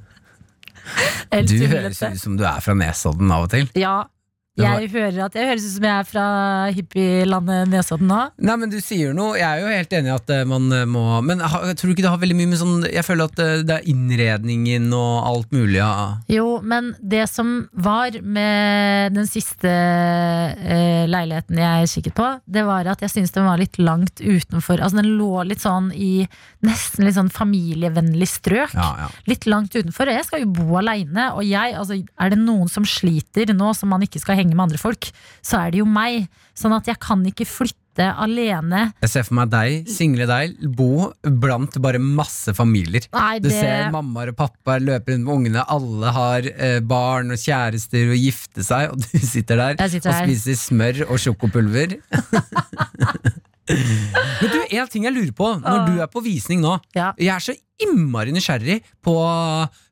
[1.50, 3.66] Du høres ut som du er fra Nesodden av og til.
[3.80, 4.04] Ja,
[4.56, 6.26] jeg hører at jeg høres ut som jeg er fra
[6.76, 8.20] hippielandet Nesodden nå.
[8.48, 9.36] Nei, men du sier noe.
[9.36, 11.94] Jeg er jo helt enig i at eh, man eh, må Men jeg tror du
[11.96, 15.28] ikke det har veldig mye med sånn Jeg føler at eh, det er innredningen og
[15.28, 15.80] alt mulig.
[15.82, 15.92] Ja.
[16.32, 22.88] Jo, men det som var med den siste eh, leiligheten jeg kikket på, det var
[22.92, 24.80] at jeg syntes den var litt langt utenfor.
[24.80, 26.26] Altså den lå litt sånn i
[26.66, 28.74] nesten litt sånn familievennlig strøk.
[28.78, 29.12] Ja, ja.
[29.28, 30.10] Litt langt utenfor.
[30.10, 33.74] Og jeg skal jo bo aleine, og jeg, altså, er det noen som sliter nå
[33.78, 35.10] som man ikke skal henge med andre folk,
[35.42, 36.28] så er det jo meg.
[36.56, 37.82] Sånn at jeg kan ikke flytte
[38.20, 38.92] alene.
[39.02, 43.08] Jeg ser for meg deg, single deg, bo blant bare masse familier.
[43.16, 47.40] Nei, Du ser mammaer og pappaer løpe rundt med ungene, alle har eh, barn og
[47.40, 50.28] kjærester og gifte seg, og du sitter der sitter og her.
[50.28, 51.98] spiser smør og sjokopulver.
[53.66, 56.76] Men du, en ting jeg lurer på når du er på visning nå.
[56.94, 57.14] Ja.
[57.18, 59.16] Jeg er så innmari nysgjerrig på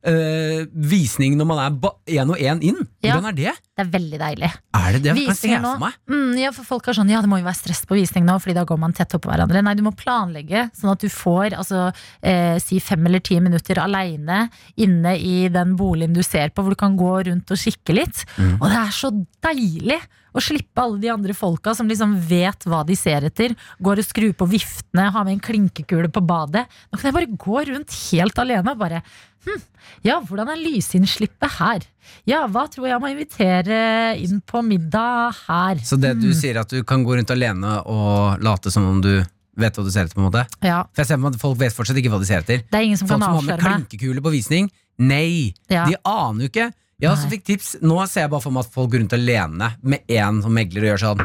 [0.07, 1.75] eh, visning når man er
[2.15, 2.79] én og én inn.
[3.03, 3.17] Ja.
[3.17, 3.53] Hvordan er det?
[3.73, 4.49] Det er veldig deilig.
[4.77, 5.15] Er det det?
[5.17, 5.99] Jeg kan se for meg.
[6.11, 8.37] Mm, ja, for folk er sånn, ja det må jo være stress på visning nå,
[8.43, 9.63] Fordi da går man tett oppå hverandre.
[9.65, 11.87] Nei, du må planlegge, sånn at du får altså,
[12.21, 16.75] eh, si fem eller ti minutter aleine inne i den boligen du ser på, hvor
[16.75, 18.25] du kan gå rundt og kikke litt.
[18.37, 18.59] Mm.
[18.59, 19.13] Og det er så
[19.43, 20.01] deilig
[20.33, 23.53] å slippe alle de andre folka som liksom vet hva de ser etter.
[23.83, 26.65] Går og skrur på viftene, har med en klinkekule på badet.
[26.89, 29.01] Nå kan jeg bare gå rundt helt alene og bare
[29.45, 29.61] hm,
[30.07, 31.83] ja, hvordan er lysinnslippet her?
[32.29, 35.81] Ja, hva tror jeg må invitere inn på middag her?
[35.83, 39.11] Så det du sier at du kan gå rundt alene og late som om du
[39.59, 40.15] vet hva du ser etter?
[40.17, 42.29] på en måte Ja, For jeg ser på at Folk vet fortsatt ikke hva de
[42.29, 42.63] ser etter.
[42.69, 45.53] det er ingen som Folk kan som har med klinkekule på visning, nei!
[45.69, 45.85] Ja.
[45.89, 46.71] De aner jo ikke.
[47.03, 47.69] Jeg også fikk tips.
[47.83, 50.85] Nå ser jeg bare for meg at folk går rundt alene med én som megler
[50.85, 51.23] og gjør sånn.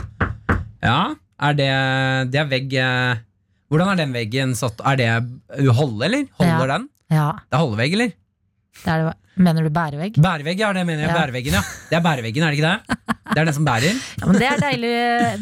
[0.83, 0.99] Ja,
[1.39, 1.71] er det
[2.33, 3.21] Det er vegg eh,
[3.69, 4.81] Hvordan er den veggen satt?
[4.89, 5.09] Er det
[5.77, 6.27] holde, eller?
[6.41, 6.73] Holder Ja.
[6.79, 6.89] den?
[7.12, 8.12] Ja, Det er holdevegg, eller?
[8.79, 9.16] det er det.
[9.39, 10.16] Mener du bærevegg?
[10.19, 11.11] Bærevegg, ja, det mener jeg.
[11.11, 11.19] Ja.
[11.21, 11.61] Bæreveggen, ja.
[11.91, 12.97] Det er bæreveggen, er det ikke det?
[13.29, 13.99] Det er den som bærer.
[14.19, 14.91] Ja, men det er deilig.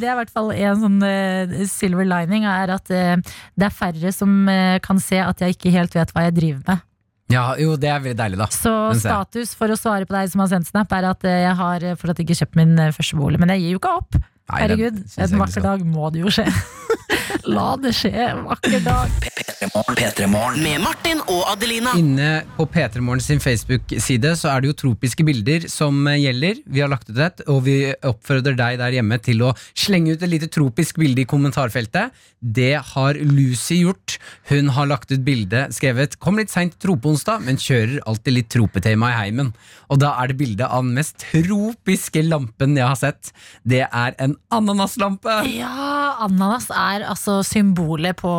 [0.01, 3.17] Det er i hvert fall en sånn uh, silver lining, er at uh,
[3.57, 6.61] det er færre som uh, kan se at jeg ikke helt vet hva jeg driver
[6.67, 6.85] med.
[7.33, 8.47] Ja, jo, det er veldig deilig, da.
[8.53, 11.87] Så status for å svare på deg som har sendt snap, er at jeg har
[11.99, 13.41] fortsatt ikke kjøpt min første bolig.
[13.43, 14.19] Men jeg gir jo ikke opp.
[14.53, 16.45] Nei, Herregud, en vakker dag må det jo skje.
[17.47, 19.13] La det skje, en vakker dag.
[19.57, 21.93] P3 Med Martin og Adelina.
[21.97, 26.59] Inne på P3 sin Facebook-side så er det jo tropiske bilder som eh, gjelder.
[26.67, 30.25] Vi har lagt ut et, og vi oppfordrer deg der hjemme til å slenge ut
[30.27, 32.15] et lite tropisk bilde i kommentarfeltet.
[32.41, 34.19] Det har Lucy gjort.
[34.51, 39.13] Hun har lagt ut bilde, skrevet 'Kom litt seint tropeonsdag, men kjører alltid litt tropetema
[39.13, 39.55] i heimen'.
[39.89, 43.33] Og da er det bilde av den mest tropiske lampen jeg har sett.
[43.65, 45.47] Det er en ananaslampe.
[45.55, 48.33] Ja, ananas er altså symbolet på,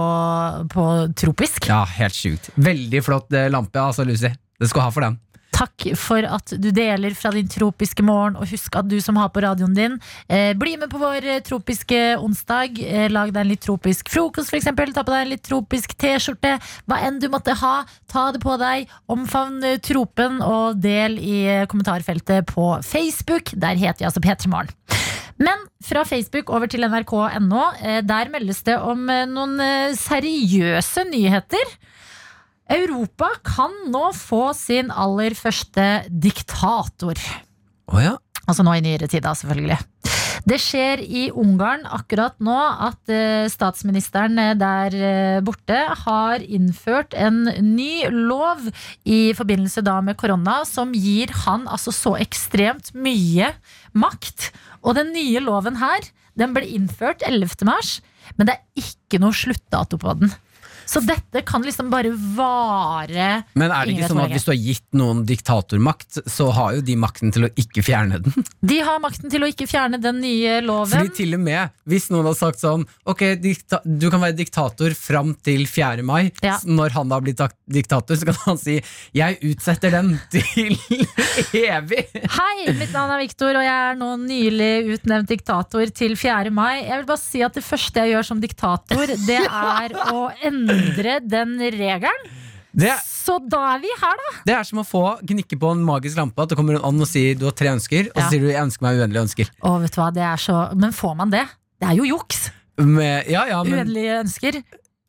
[0.73, 0.87] på
[1.17, 1.69] tropisk.
[1.69, 2.49] Ja, helt sjukt.
[2.55, 4.33] Veldig flott eh, lampe, altså, Lucy.
[4.57, 5.19] Det skal ha for den.
[5.57, 9.31] Takk for at du deler fra din tropiske morgen, og husk at du som har
[9.33, 9.95] på radioen din,
[10.29, 12.77] eh, bli med på vår eh, tropiske onsdag.
[12.77, 14.93] Eh, lag deg en litt tropisk frokost, eksempel.
[14.93, 16.59] Ta på deg en litt tropisk T-skjorte.
[16.85, 17.75] Hva enn du måtte ha,
[18.11, 18.85] ta det på deg.
[19.09, 23.55] Omfavn eh, tropen, og del i kommentarfeltet på Facebook.
[23.57, 25.06] Der heter jeg altså P3 Morgen.
[25.37, 27.63] Men fra Facebook over til nrk.no.
[27.81, 31.75] Eh, der meldes det om eh, noen eh, seriøse nyheter.
[32.77, 37.21] Europa kan nå få sin aller første diktator.
[37.93, 38.17] Oh ja.
[38.47, 39.77] Altså nå i nyere tid, da, selvfølgelig.
[40.47, 43.09] Det skjer i Ungarn akkurat nå at
[43.51, 47.41] statsministeren der borte har innført en
[47.73, 48.69] ny lov
[49.03, 53.51] i forbindelse da med korona som gir han altså så ekstremt mye
[53.91, 54.51] makt.
[54.83, 57.65] Og den nye loven her, den ble innført 11.
[57.67, 57.97] mars,
[58.37, 60.33] men det er ikke noe sluttdato på den.
[60.87, 63.27] Så dette kan liksom bare vare
[63.59, 66.85] Men er det ikke sånn at hvis du har gitt noen diktatormakt, så har jo
[66.87, 68.47] de makten til å ikke fjerne den?
[68.71, 70.95] De har makten til å ikke fjerne den nye loven.
[70.95, 75.33] Fordi til og med hvis noen har sagt sånn Ok, du kan være diktator fram
[75.43, 76.03] til 4.
[76.07, 76.29] mai.
[76.43, 76.57] Ja.
[76.63, 78.77] Når han da blir diktator, så kan han si
[79.15, 80.75] 'jeg utsetter den til
[81.53, 82.27] evig'.
[82.37, 86.51] Hei, mitt navn er Viktor, og jeg er nå nylig utnevnt diktator til 4.
[86.51, 86.85] mai.
[86.87, 89.41] Jeg vil bare si at Det første jeg gjør som diktator, det
[89.81, 90.76] er å endre
[91.27, 92.27] den regelen.
[92.77, 94.31] Det, Så da er vi her, da.
[94.45, 96.43] det er som å få gnikke på en magisk lampe.
[96.43, 98.51] At det kommer en ånd og sier du har tre ønsker, og så sier du
[98.51, 99.49] jeg ønsker meg uendelige ønsker.
[99.65, 101.45] Å, vet du hva, det er så Men får man det?
[101.81, 102.49] Det er jo juks.
[102.77, 104.59] Med, ja, ja, men, Uendelige ønsker.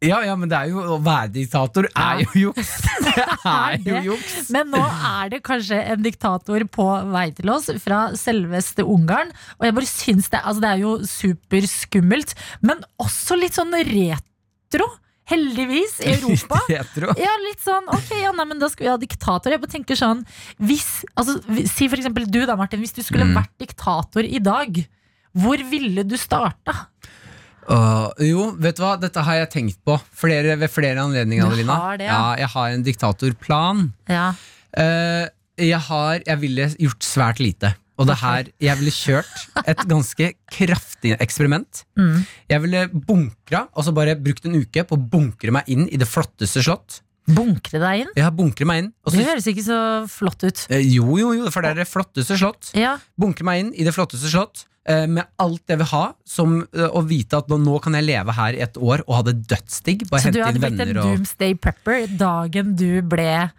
[0.01, 2.71] ja, ja, men det er jo å være diktator er jo juks.
[3.09, 4.49] Det er jo juks.
[4.55, 9.33] Men nå er det kanskje en diktator på vei til oss fra selveste Ungarn.
[9.59, 12.33] Og jeg bare syns det Altså, det er jo superskummelt,
[12.65, 14.89] men også litt sånn retro.
[15.29, 16.61] Heldigvis, i Europa.
[17.21, 19.99] Ja, litt sånn, ok, ja, nei, men da skal vi ha diktator Jeg bare tenker
[19.99, 20.23] sånn
[20.65, 20.87] hvis,
[21.21, 23.35] altså, Si for eksempel du da, Martin Hvis du skulle Mm.
[23.37, 24.81] vært diktator i dag
[25.37, 26.87] Hvor ville du starta?
[27.69, 31.45] Uh, jo, vet du hva, dette har jeg tenkt på flere, ved flere anledninger.
[31.45, 31.75] Adelina.
[31.83, 32.15] har det, ja.
[32.17, 32.37] ja.
[32.41, 33.83] Jeg har en diktatorplan.
[34.09, 34.31] Ja,
[34.79, 35.25] Uh,
[35.59, 37.71] jeg har Jeg ville gjort svært lite.
[37.99, 41.83] Og det her Jeg ville kjørt et ganske kraftig eksperiment.
[41.99, 42.23] Mm.
[42.51, 46.09] Jeg ville bunkra, altså bare brukt en uke på å bunkre meg inn i det
[46.09, 47.01] flotteste slott.
[47.29, 48.93] bunkre deg inn Ja, bunkre meg inn.
[49.05, 51.89] Også, Det høres ikke så flott ut Eh, jo, jo, jo, for det er det
[51.91, 52.71] flotteste slott.
[52.79, 54.65] Ja, Bunkre meg inn i det flotteste slott.
[54.87, 58.07] eh, Med alt jeg vil ha, som eh, å vite at nå, nå kan jeg
[58.07, 60.07] leve her i et år og ha det dødsdigg.
[60.09, 63.51] Så du hadde blitt en og doomsday prepper dagen du ble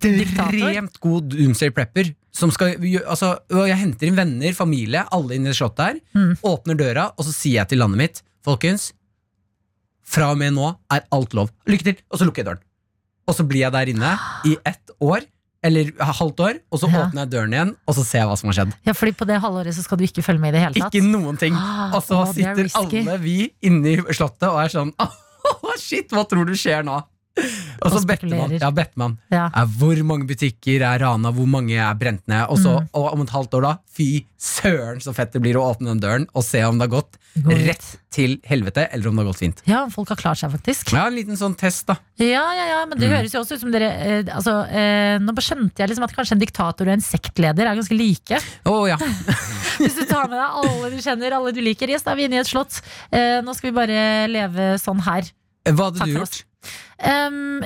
[0.00, 0.54] diktator?
[0.56, 2.14] Ekstremt god doomsday prepper.
[2.32, 2.76] Som skal,
[3.10, 5.96] altså, jeg henter inn venner, familie, alle inn i det slottet her.
[6.14, 6.36] Mm.
[6.46, 8.92] Åpner døra, og så sier jeg til landet mitt Folkens,
[10.10, 11.50] fra og med nå er alt lov.
[11.68, 11.98] Lykke til!
[12.10, 12.62] Og så lukker jeg døren.
[13.28, 14.14] Og så blir jeg der inne
[14.48, 15.26] i ett år,
[15.62, 17.02] eller halvt år, og så Ja.
[17.04, 18.72] åpner jeg døren igjen, og så ser jeg hva som har skjedd.
[18.88, 20.94] Ja, fordi på det halvåret så skal du ikke følge med i det hele tatt
[20.96, 21.52] Ikke noen ting.
[21.54, 25.76] Ah, Og så å, er sitter alle vi inne i slottet og er sånn Åh,
[25.78, 26.96] shit, hva tror du skjer nå?
[27.80, 28.50] Og så man.
[28.60, 28.98] Ja, better
[29.32, 29.46] ja.
[29.78, 32.42] hvor mange butikker er rana, hvor mange er brent ned.
[32.50, 32.88] Og, så, Mm.
[32.94, 36.00] og om et halvt år, da, fy søren så fett det blir å åpne den
[36.02, 37.52] døren og se om det har gått God.
[37.54, 39.62] rett til helvete, eller om det har gått fint.
[39.70, 41.96] ja, folk har klart seg faktisk Ja, en liten sånn test, da.
[42.18, 43.16] Ja, ja, ja, men det Mm.
[43.16, 46.32] høres jo også ut som dere eh, altså, eh, Nå skjønte jeg liksom at kanskje
[46.32, 48.40] en diktator og en sektleder er ganske like.
[48.66, 48.96] Oh, ja.
[49.80, 51.88] Hvis du tar med deg alle du kjenner, alle du liker.
[51.88, 52.82] Yes, da er vi inne i et slott.
[53.12, 55.30] Eh, nå skal vi bare leve sånn her.
[55.70, 56.30] Hva hadde Takk du gjort?
[56.40, 56.44] gjort?
[57.00, 57.62] Um,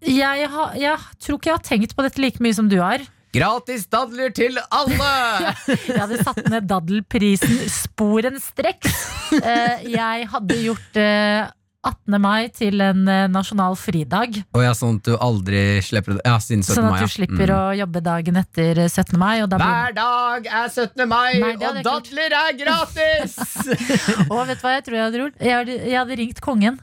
[0.00, 3.02] jeg, ha, jeg tror ikke jeg har tenkt på dette like mye som du har.
[3.34, 5.08] Gratis dadler til alle!
[5.90, 8.94] Jeg hadde satt ned daddelprisen sporenstreks.
[9.36, 11.50] Uh, jeg hadde gjort uh,
[11.88, 12.16] 18.
[12.20, 14.34] mai til en eh, nasjonal fridag.
[14.56, 16.18] Oh, ja, sånn at du aldri slipper.
[16.26, 16.74] Ja, siden 17.
[16.74, 16.96] Sånn mai.
[16.98, 17.06] ja.
[17.06, 17.54] du slipper Mm.
[17.54, 19.14] å jobbe dagen etter eh, 17.
[19.20, 19.36] mai.
[19.46, 21.06] Da Hver dag er 17.
[21.08, 23.36] mai, Nei, og dadler er gratis!
[24.32, 25.38] Og vet du hva jeg tror jeg hadde gjort?
[25.38, 26.80] Jeg hadde, jeg hadde ringt kongen.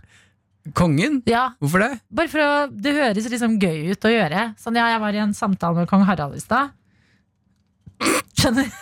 [0.74, 1.20] Kongen?
[1.30, 2.00] Ja, Hvorfor det?
[2.10, 4.48] Bare for å Det høres liksom gøy ut å gjøre.
[4.58, 6.72] Sånn, ja, jeg var i en samtale med kong Harald i stad.
[8.36, 8.70] Skjønner?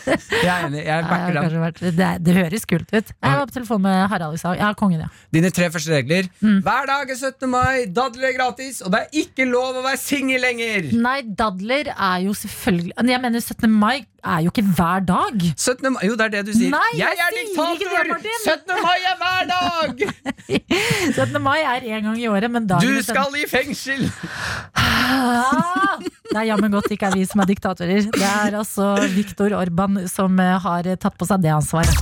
[0.00, 0.78] Jeg er enig.
[0.80, 1.60] Jeg Ja, backer jeg den.
[1.60, 3.10] vært- det, det høres kult ut.
[3.12, 4.56] Jeg var på telefon med Harald i stad.
[4.58, 5.08] Ja, kongen, ja.
[5.30, 6.24] Dine tre første regler.
[6.40, 6.62] Mm.
[6.64, 7.46] Hver dag er 17.
[7.52, 10.88] mai, dadler er gratis, og det er ikke lov å være singel lenger!
[10.96, 13.68] Nei, dadler er jo selvfølgelig Jeg mener 17.
[13.70, 15.44] mai er jo ikke hver dag.
[15.56, 15.92] 17.
[15.92, 16.70] mai, jo, det er det du sier.
[16.74, 18.04] Nei, jeg jeg er det, diktator!
[18.44, 18.82] 17.
[18.84, 19.94] mai er hver dag!
[21.20, 21.42] 17.
[21.42, 24.06] mai er én gang i året, men da Du skal i fengsel!
[24.74, 25.98] Ah,
[26.30, 28.06] Det er jammen godt ikke er vi som er diktatorer.
[28.14, 31.96] Det er altså Viktor Orban som eh, har tatt på seg det ansvaret.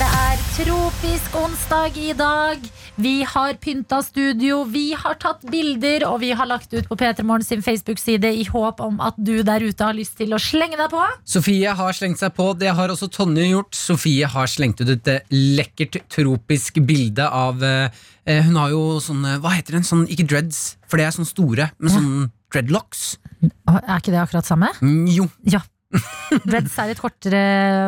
[0.00, 2.58] Det er tropisk onsdag i dag.
[3.00, 7.24] Vi har pynta studio, vi har tatt bilder, og vi har lagt ut på P3
[7.24, 10.76] Morgen sin Facebook-side i håp om at du der ute har lyst til å slenge
[10.76, 11.00] deg på.
[11.24, 12.50] Sofie har slengt seg på.
[12.60, 13.72] Det har også Tonje gjort.
[13.78, 18.82] Sofie har slengt ut et eh, lekkert tropisk bilde av eh, eh, Hun har jo
[19.00, 19.86] sånne Hva heter den?
[19.88, 22.12] Sånn, ikke dreads, for det er sånn store, men sånn
[22.52, 23.14] dreadlocks.
[23.40, 24.74] Er ikke det akkurat samme?
[24.84, 25.64] Mm, jo, Ja.
[26.44, 27.40] Dreads er et kortere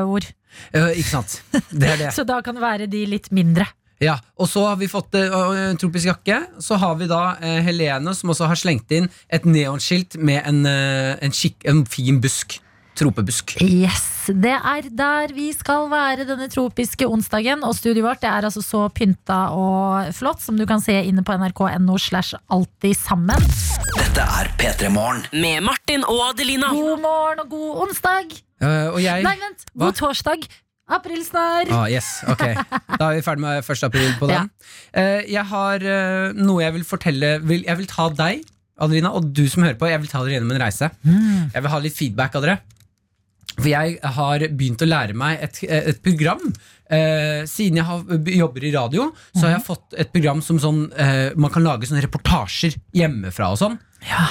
[0.08, 0.24] ord,
[0.76, 1.38] Uh, ikke sant.
[1.72, 2.10] Det er det.
[2.16, 3.64] så da kan det være de litt mindre.
[4.03, 5.30] Ja, Og så har vi fått eh,
[5.68, 6.40] en tropisk jakke.
[6.62, 10.64] Så har vi da eh, Helene, som også har slengt inn et neonskilt med en,
[10.66, 12.59] eh, en, skikk, en fin busk.
[12.98, 13.55] Tropebusk.
[13.64, 17.62] Yes, Det er der vi skal være denne tropiske onsdagen.
[17.64, 21.24] Og studioet vårt det er altså så pynta og flott som du kan se inne
[21.24, 23.48] på nrk.no slash alltid sammen.
[23.96, 25.24] Dette er P3 Morgen.
[25.32, 26.68] Med Martin og Adelina.
[26.76, 28.36] God morgen og god onsdag!
[28.62, 29.64] Uh, og jeg Nei, vent!
[29.72, 29.88] Hva?
[29.88, 30.44] God torsdag!
[30.91, 31.70] Aprilsnarr!
[31.72, 32.43] Ah, yes, ok
[32.99, 33.85] Da er vi ferdig med 1.
[33.87, 34.51] april på den.
[34.99, 38.43] Eh, jeg har eh, noe jeg vil fortelle vil, Jeg vil ta deg,
[38.83, 39.87] Adelina, og du som hører på.
[39.89, 40.89] Jeg vil ta dere gjennom en reise.
[41.55, 42.59] Jeg vil ha litt feedback av dere.
[43.53, 46.41] For jeg har begynt å lære meg et, et program.
[46.93, 48.03] Eh, siden jeg har,
[48.41, 49.07] jobber i radio,
[49.37, 53.53] så har jeg fått et program som sånn, eh, man kan lage sånne reportasjer hjemmefra
[53.55, 53.78] og sånn.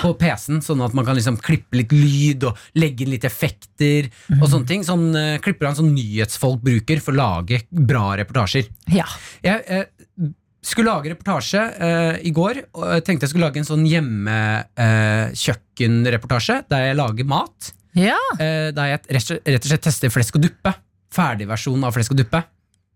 [0.01, 4.01] På PC-en, sånn at man kan liksom klippe litt lyd og legge inn litt effekter
[4.41, 4.81] og sånne ting.
[4.87, 8.65] Sånn uh, klipper han sånn nyhetsfolk bruker for å lage bra reportasjer.
[8.91, 9.07] Ja.
[9.45, 9.85] Jeg uh,
[10.61, 16.55] skulle lage reportasje uh, i går, og jeg tenkte jeg skulle lage en sånn hjemmekjøkkenreportasje
[16.71, 17.59] der jeg lager mat.
[17.97, 18.19] Ja.
[18.39, 20.71] Der jeg rett og slett tester flesk og duppe.
[21.11, 22.39] Ferdigversjon av flesk og duppe.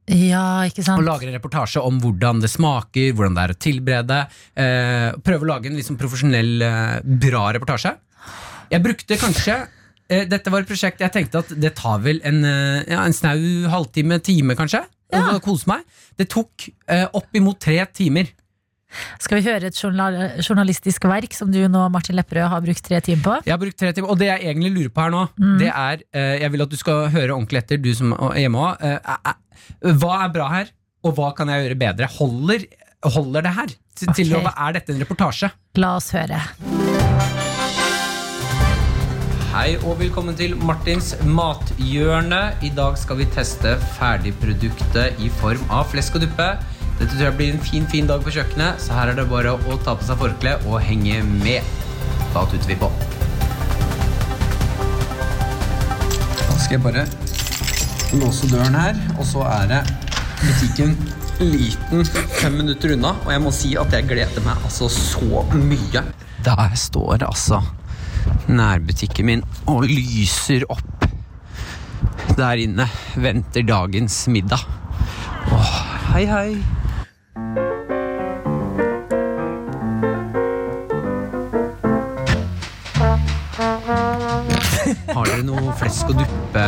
[0.06, 1.02] Ja, ikke sant?
[1.02, 4.20] Og lager en reportasje om hvordan det smaker, hvordan det er å tilberede.
[4.54, 7.96] Eh, prøve å lage en liksom profesjonell, eh, bra reportasje.
[8.70, 9.56] Jeg brukte kanskje
[10.10, 13.14] eh, Dette var et prosjekt jeg tenkte at det tar vel en, eh, ja, en
[13.14, 13.40] snau
[13.74, 14.84] halvtime, time kanskje.
[15.14, 15.40] Ja.
[15.42, 15.86] Kose meg.
[16.18, 18.30] Det tok eh, oppimot tre timer.
[19.20, 23.24] Skal vi høre et journalistisk verk som du nå, Martin Lepperød, har brukt tre timer
[23.26, 23.36] på?
[23.46, 25.24] Jeg har brukt tre timer, Og det jeg egentlig lurer på her nå,
[25.60, 28.62] det er eh, Jeg vil at du skal høre ordentlig etter, du som er hjemme
[28.70, 28.86] òg.
[30.02, 30.72] hva er bra her,
[31.06, 32.08] og hva kan jeg gjøre bedre?
[32.20, 32.66] Holder,
[33.16, 33.76] holder det her?
[33.96, 34.44] Til, til Ok.
[34.50, 35.52] å, Er dette en reportasje?
[35.80, 36.42] La oss høre.
[39.56, 42.42] Hei og velkommen til Martins mathjørne.
[42.68, 46.48] I dag skal vi teste ferdigproduktet i form av flesk og duppe.
[46.96, 49.52] Dette tror jeg blir en fin fin dag på kjøkkenet, så her er det bare
[49.56, 51.66] å ta på seg forkle og henge med.
[52.32, 52.88] Da tuter vi på.
[56.40, 57.04] Da skal jeg bare
[58.16, 59.82] låse døren her, og så er det
[60.40, 60.96] butikken
[61.42, 62.06] liten
[62.40, 66.06] fem minutter unna, og jeg må si at jeg gleder meg altså så mye.
[66.46, 67.60] Der står altså
[68.48, 71.10] nærbutikken min og lyser opp.
[72.36, 72.88] Der inne
[73.20, 74.64] venter dagens middag.
[75.52, 75.76] Åh,
[76.14, 76.50] hei, hei.
[85.16, 86.64] Har dere noe flesk og duppe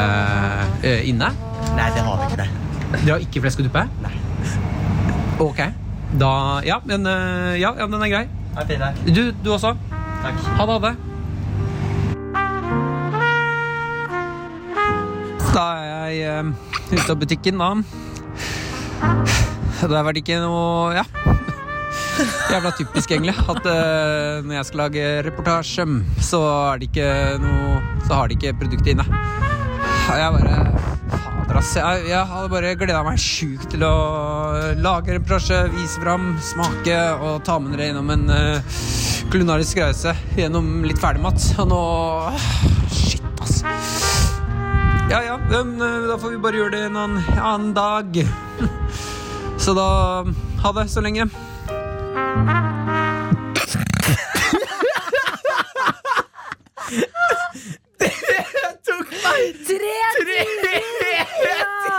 [0.86, 1.30] eh, inne?
[1.76, 2.38] Nei, det har vi ikke.
[2.39, 2.47] det
[2.93, 3.84] Dere har ikke flesk og duppe?
[4.05, 4.13] Nei.
[5.43, 5.59] Ok.
[6.20, 6.32] Da
[6.65, 8.26] Ja, men, eh, ja, ja, den er grei.
[9.07, 9.76] Du, du også.
[10.24, 10.39] Takk.
[10.57, 10.95] Ha det, ha det.
[15.53, 16.43] Da er jeg eh,
[16.93, 17.70] ute av butikken, da.
[19.90, 21.06] Det har vært ikke noe Ja.
[22.52, 23.36] Jævla typisk, egentlig.
[23.38, 25.86] At uh, når jeg skal lage reportasje,
[26.26, 27.10] så er det ikke
[27.44, 29.06] noe Så har de ikke produktet inne.
[30.08, 30.56] Jeg bare
[31.12, 31.76] Fader, ass.
[31.78, 33.94] Jeg, jeg hadde bare gleda meg sjukt til å
[34.82, 38.82] lage reportasje, vise fram, smake og ta med dere gjennom en uh,
[39.32, 41.40] kulinarisk reise gjennom litt ferdigmat.
[41.62, 41.82] Og nå
[42.92, 43.62] Shit, ass.
[45.08, 48.18] Ja ja, eh, da får vi bare gjøre det en annen, annen dag.
[49.68, 50.24] Så da
[50.63, 51.26] ha det så lenge.
[57.99, 58.11] Det
[58.88, 59.97] tok meg Tre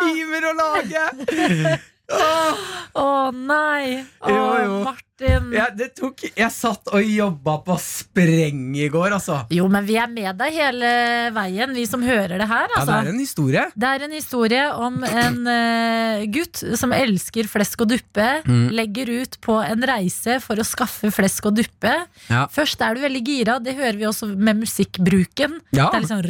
[0.00, 1.04] timer å lage!
[2.96, 4.00] Å nei!
[4.24, 4.80] Oh, Jo, jo.
[5.18, 5.52] Martin.
[5.52, 9.40] Ja, det tok, jeg satt og jobba på spreng i går, altså.
[9.50, 10.90] Jo, men vi er med deg hele
[11.34, 12.68] veien, vi som hører det her.
[12.68, 12.86] Ja, Altså.
[12.92, 13.64] det er en historie.
[13.74, 18.28] Det er en historie om en uh, gutt som elsker flesk og duppe.
[18.46, 18.68] Mm.
[18.78, 21.94] Legger ut på en reise for å skaffe flesk og duppe.
[22.28, 22.46] Ja.
[22.52, 25.58] Først er du veldig gira, det hører vi også med musikkbruken.
[25.72, 25.88] Ja.
[25.90, 26.26] Det er litt sånn.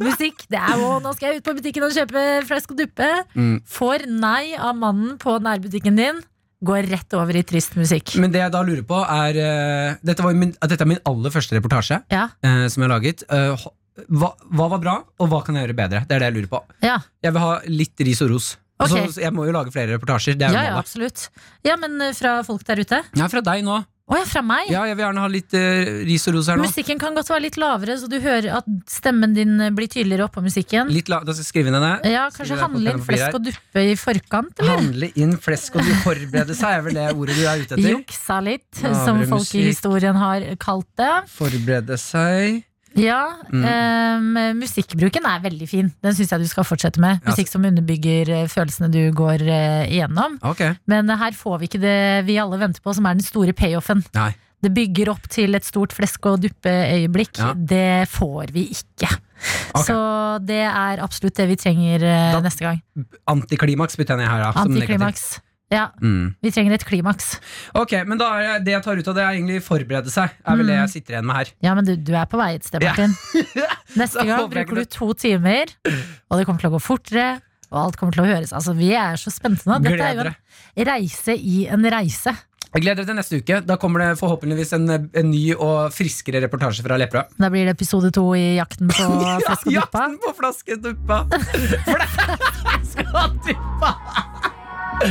[0.00, 0.46] Musikk.
[0.48, 3.24] Det er jo 'nå skal jeg ut på butikken og kjøpe flesk og duppe'.
[3.34, 3.62] Mm.
[3.66, 6.22] Får nei av mannen på nærbutikken din.
[6.60, 8.14] Går rett over i trist musikk.
[8.20, 11.32] Men det jeg da lurer på, er eh, dette, var min, dette er min aller
[11.32, 13.24] første reportasje Ja, eh, som jeg har laget.
[13.32, 13.68] Eh,
[14.12, 16.02] hva, hva var bra, og hva kan jeg gjøre bedre?
[16.08, 16.60] Det er det jeg lurer på.
[16.84, 16.98] ja.
[17.24, 18.50] Jeg vil ha litt ris og ros.
[18.80, 18.88] Ok.
[18.88, 20.36] Så, så jeg må jo lage flere reportasjer.
[20.40, 20.84] Det er ja, jo ja målet.
[20.86, 21.24] absolutt.
[21.68, 23.00] Ja, men eh, fra folk der ute?
[23.16, 23.80] Ja, fra deg nå.
[24.10, 24.66] Å ja, fra meg?
[24.72, 26.64] Ja, jeg vil gjerne ha litt eh, ris og ros her nå.
[26.66, 30.26] Musikken kan godt være litt lavere, så du hører at stemmen din eh, blir tydeligere
[30.26, 30.90] oppå musikken.
[30.90, 32.10] Litt la, da skal jeg skrive ned det.
[32.16, 34.80] Ja, Kanskje handle inn flesk og duppe i forkant, eller?
[34.82, 37.92] Handle inn flesk og du forberede seg, er vel det ordet du er ute etter?
[37.94, 39.60] Juksa litt, Lavere som folk musikk.
[39.62, 41.12] i historien har kalt det.
[41.36, 42.64] Forberede seg
[42.98, 43.64] Ja, Mm.
[43.64, 45.92] um, Musikkbruken er veldig fin.
[46.02, 47.20] Den syns jeg du skal fortsette med.
[47.26, 50.38] Musikk som underbygger eh, følelsene du går uh, igjennom.
[50.42, 50.74] Okay.
[50.90, 54.02] Men her får vi ikke det vi alle venter på, som er den store payoffen.
[54.14, 54.32] Nei.
[54.60, 57.38] Det bygger opp til et stort flesk- og duppe-øyeblikk.
[57.38, 57.52] Ja.
[57.54, 59.08] Det får vi ikke.
[59.72, 59.86] Okay.
[59.86, 59.96] Så
[60.44, 62.82] det er absolutt det vi trenger uh, Da- neste gang.
[63.30, 64.42] Antiklimaks bytter jeg her.
[64.50, 64.52] Da.
[64.66, 65.38] Antiklimaks.
[65.70, 66.34] Ja, Mm.
[66.42, 67.38] vi trenger et klimaks.
[67.78, 70.30] Ok, men da er jeg- det jeg tar ut av det, er egentlig forberede seg.
[70.44, 70.80] Er vel det Mm.
[70.82, 71.46] jeg sitter igjen med her.
[71.62, 72.90] Ja, men du, du er på vei et sted, Ja.
[72.90, 73.14] Martin.
[73.96, 75.66] Neste gang bruker du to timer,
[76.30, 77.40] og det kommer til å gå fortere.
[77.70, 78.52] Og alt kommer til å høres.
[78.52, 79.78] Altså, vi er så spente nå.
[79.80, 82.34] Dette er jo en reise i en reise.
[82.74, 83.60] Jeg gleder deg til neste uke.
[83.66, 87.26] Da kommer det forhåpentligvis en, en ny og friskere reportasje fra Lepperød.
[87.38, 88.94] Da blir det episode to i Jakten på
[89.46, 90.02] flesk og duppa.
[90.02, 91.26] jakten på flaskeduppa!
[92.90, 94.49] Flaskeduppa!
[95.00, 95.06] Vi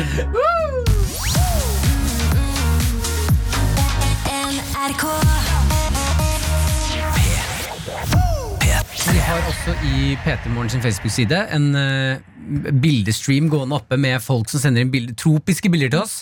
[9.26, 12.22] har også i P3 Morgen sin Facebook-side en eh,
[12.70, 16.20] bildestream gående oppe med folk som sender inn bilder, tropiske bilder til oss.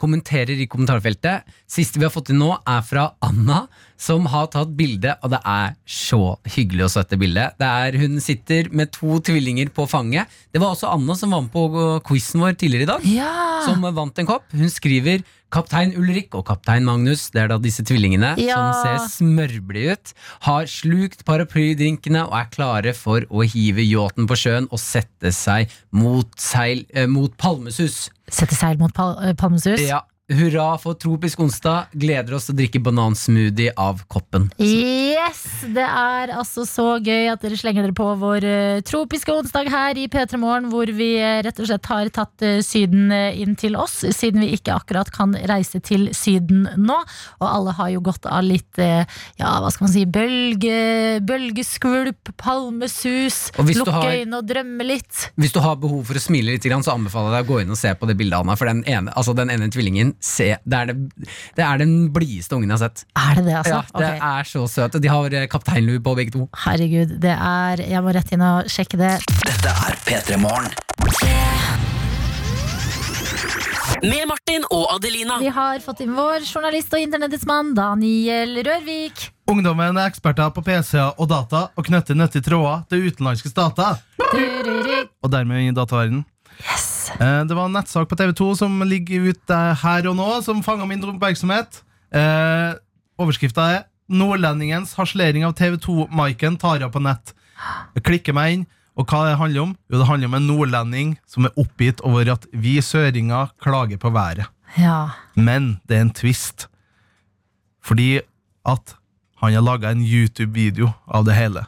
[0.00, 1.44] Kommenterer i kommentarfeltet.
[1.68, 3.66] Siste vi har fått inn nå, er fra Anna,
[4.00, 6.20] som har tatt bilde, og det er så
[6.54, 7.58] hyggelig å se bildet.
[7.60, 10.30] Det er, hun sitter med to tvillinger på fanget.
[10.52, 11.66] Det var også Anna som var med på
[12.08, 13.04] quizen vår tidligere i dag.
[13.10, 13.34] Ja.
[13.66, 14.48] Som vant en kopp.
[14.56, 15.20] Hun skriver
[15.50, 18.54] Kaptein Ulrik og kaptein Magnus, det er da disse tvillingene Ja.
[18.54, 20.12] som ser smørblide ut,
[20.46, 25.66] har slukt paraplydrinkene og er klare for å hive yachten på sjøen og sette seg
[25.90, 28.10] mot, seil, eh, mot Palmesus.
[28.30, 29.82] Sette seil mot pal eh, Palmesus.
[29.82, 30.04] Ja,
[30.38, 31.90] hurra for tropisk onsdag.
[31.98, 34.48] Gleder oss til å drikke banansmoothie av koppen.
[34.62, 35.42] Yes!
[35.74, 39.98] Det er altså så gøy at dere slenger dere på vår eh, tropiske onsdag her
[40.00, 43.76] i P3 Morgen, hvor vi eh, rett og slett har tatt eh, Syden inn til
[43.78, 46.98] oss, siden vi ikke akkurat kan reise til Syden nå.
[47.40, 53.50] Og alle har jo gått av litt, ja, hva skal man si, bølge, bølgeskvulp, palmesus,
[53.58, 55.30] lukke har- øynene og drømme litt.
[55.40, 57.74] Hvis du har behov for å smile litt, så anbefaler jeg deg å gå inn
[57.74, 58.56] og se på det bildet, Anna.
[58.56, 62.56] For den ene, altså den ene tvillingen se, det, er det, det er den blideste
[62.56, 63.04] ungen jeg har sett.
[63.16, 63.80] Er det det, altså?
[63.80, 64.20] Ja, det okay.
[64.30, 65.00] er så søt.
[65.00, 66.46] De har eh, kapteinlue på begge to.
[66.66, 69.16] Herregud, det er Jeg må rett inn og sjekke det.
[69.46, 70.70] Dette er P3 Morgen.
[74.00, 75.36] Med Martin og Adelina.
[75.42, 79.26] Vi har fått inn vår journalist og internettets mann Daniel Rørvik.
[79.50, 84.00] Ungdommen er eksperter på PC-er og data og knytter nøttige tråder til utenlandske stater.
[85.20, 86.24] Og dermed inn i dataverdenen.
[86.60, 90.86] Eh, Det var en nettsak på TV2 som ligger ute her og nå, som fanga
[90.88, 91.82] min oppmerksomhet.
[92.14, 92.74] Eh,
[93.20, 97.34] Overskrifta er 'Nordlendingens harselering av TV2-Maiken tar av på nett'.
[97.94, 99.74] Jeg klikker meg inn, og hva det handler om?
[99.90, 104.10] Jo, det handler om en nordlending som er oppgitt over at vi søringer klager på
[104.10, 104.48] været.
[104.78, 105.10] Ja.
[105.36, 106.68] Men det er en twist.
[107.82, 108.20] Fordi
[108.66, 108.96] at
[109.40, 111.64] han har laga en YouTube-video av det hele.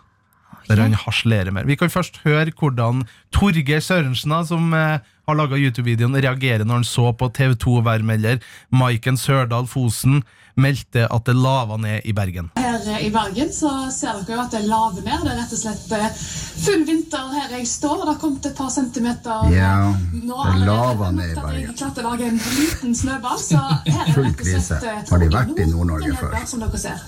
[0.68, 1.64] Der han harselerer mer.
[1.66, 6.84] Vi kan først høre hvordan Torgeir Sørensen, som eh, har laga YouTube-videoen, reagerer når han
[6.88, 8.40] så på TV2-værmelder
[8.74, 10.22] Maiken Sørdal Fosen
[10.60, 12.50] meldte at det lava ned i Bergen.
[12.60, 15.22] Her eh, i Bergen så ser dere jo at det laver ned.
[15.24, 16.18] Det er rett og slett eh,
[16.66, 17.94] full vinter her jeg står.
[17.94, 19.46] og Det har kommet et par centimeter.
[19.54, 19.70] Ja,
[20.12, 21.78] Nå det lava laver ned i at Jeg Bergen.
[21.80, 23.40] klarte å lage en liten snøball.
[23.40, 24.82] Så her er Full rett og slett, krise.
[24.92, 26.36] eh, Har de vært i Nord-Norge før?
[26.52, 27.06] Som dere ser.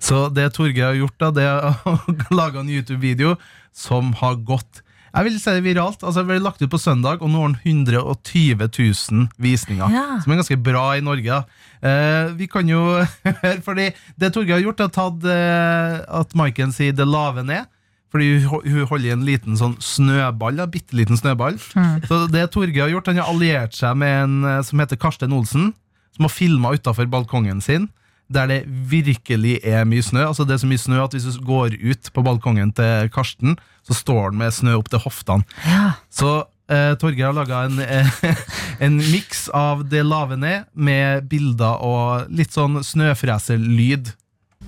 [0.00, 1.98] Så det Torgeir har gjort, da, det er å
[2.40, 3.34] lage en YouTube-video
[3.76, 4.80] som har gått
[5.14, 6.02] jeg vil si det viralt.
[6.02, 9.92] altså Det ble lagt ut på søndag, og nå har den 120 000 visninger.
[9.94, 10.06] Ja.
[10.24, 11.44] Som er ganske bra i Norge.
[11.84, 16.74] Eh, vi kan jo høre, fordi det Torgeir har gjort, er tatt uh, at Maiken
[16.74, 17.70] sier 'det lave ned'.
[18.14, 21.58] Fordi hun, holder i en liten sånn snøball, en bitte liten snøball.
[21.58, 25.34] Så det Torgeir har gjort, han har alliert seg med en eh, som heter Karsten
[25.34, 25.72] Olsen,
[26.14, 27.88] som har filma utafor balkongen sin.
[28.32, 30.24] Der det virkelig er mye snø.
[30.26, 33.58] Altså det er så mye snø at Hvis du går ut på balkongen til Karsten,
[33.84, 35.44] så står han med snø opp til hoftene.
[35.66, 35.92] Ja.
[36.10, 38.36] Så eh, Torgeir har laga en, eh,
[38.84, 44.14] en miks av det lave ned med bilder og litt sånn snøfreserlyd.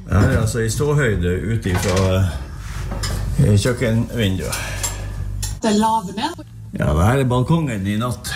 [0.07, 1.97] Ja, altså i ståhøyde ut ifra
[3.41, 4.85] eh, kjøkkenvinduet.
[5.63, 6.45] Det laver ned.
[6.77, 8.31] Ja, det her er balkongen i natt.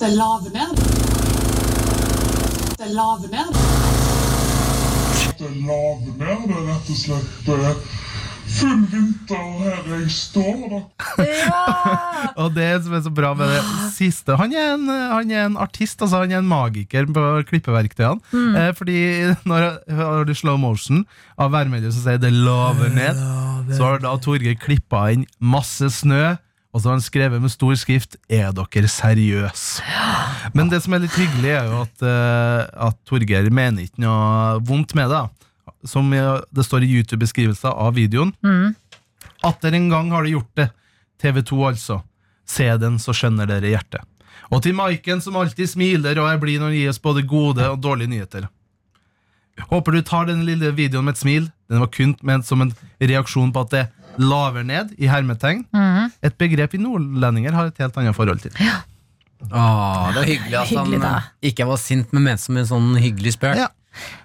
[0.00, 0.78] Det laver ned.
[2.78, 3.79] Det laver ned.
[5.40, 7.76] Det laver ned, det er rett og slett eh,
[8.50, 10.58] full vinter her jeg står.
[10.72, 10.80] da.
[12.42, 13.60] Og det som er så bra med det
[13.94, 18.20] siste Han er en, han er en artist, altså han er en magiker på klippeverktøyene.
[18.60, 19.00] Eh, fordi
[19.50, 21.06] når har du slow motion
[21.40, 23.24] av værmelder som sier 'det laver ned',
[23.76, 26.36] så har da Torgeir klippa inn masse snø.
[26.70, 29.82] Og så har han skrevet med stor skrift 'Er dere seriøse?'
[30.54, 34.60] Men det som er litt hyggelig, er jo at, eh, at Torgeir mener ikke noe
[34.60, 35.28] vondt med det.
[35.84, 38.32] Som det står i YouTube-beskrivelsen av videoen.
[39.42, 40.70] Atter en gang har de gjort det.
[41.22, 42.02] TV2, altså.
[42.46, 44.04] Se den, så skjønner dere hjertet.
[44.50, 47.66] Og til Maiken, som alltid smiler og er blid når han gir oss både gode
[47.70, 48.48] og dårlige nyheter.
[49.70, 51.50] Håper du tar den lille videoen med et smil.
[51.70, 53.84] Den var kun ment som en reaksjon på at det
[54.18, 55.64] laver ned, i hermetegn.
[56.22, 58.56] Et begrep vi nordlendinger har et helt annet forhold til.
[59.50, 61.12] Åh, det var hyggelig at han Hyggelig,
[61.52, 63.56] ikke var sint, men mente som en sånn hyggelig spøk.
[63.56, 63.70] Ja.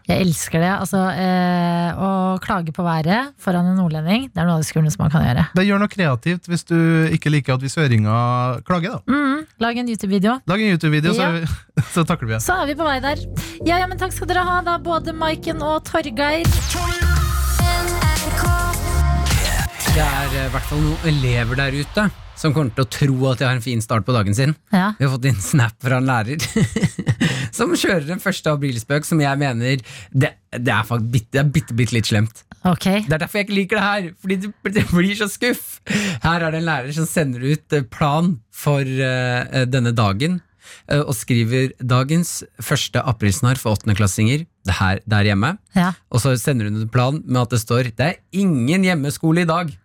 [0.05, 0.69] Jeg elsker det.
[0.75, 2.09] Altså, eh, å
[2.43, 5.47] klage på været foran en nordlending, det er noe av det skumleste man kan gjøre.
[5.57, 6.77] Det gjør noe kreativt hvis du
[7.15, 9.01] ikke liker at vi søringer klager.
[9.01, 10.37] da Mm, lag en YouTube-video.
[10.45, 11.47] Lag en YouTube-video, så, Ja.
[11.79, 12.43] så, så takler vi det.
[12.45, 13.25] Så er vi på vei der.
[13.65, 16.45] Ja, ja, men takk skal dere ha, da, både Maiken og Torgeir.
[19.95, 22.03] Det er eh, i hvert fall noen elever der ute
[22.35, 24.51] som kommer til å tro at de har en fin start på dagen sin.
[24.75, 24.89] Ja.
[24.97, 26.41] Vi har fått inn snap fra en lærer
[27.55, 29.79] som kjører en første aprilspøk som jeg mener
[30.11, 32.41] Det, det er faktisk bitte, det er bitte, bitte litt slemt.
[32.67, 33.05] Okay.
[33.05, 35.63] Det er derfor jeg ikke liker det her, fordi det, det blir så skuff.
[36.25, 40.41] Her er det en lærer som sender ut eh, plan for uh, denne dagen,
[40.89, 44.47] og skriver 'dagens første aprilsnarr for åttendeklassinger'.
[44.65, 45.55] Det her der hjemme.
[45.77, 45.93] Ja.
[46.09, 49.49] Og så sender hun en plan med at det står 'det er ingen hjemmeskole i
[49.49, 49.75] dag'.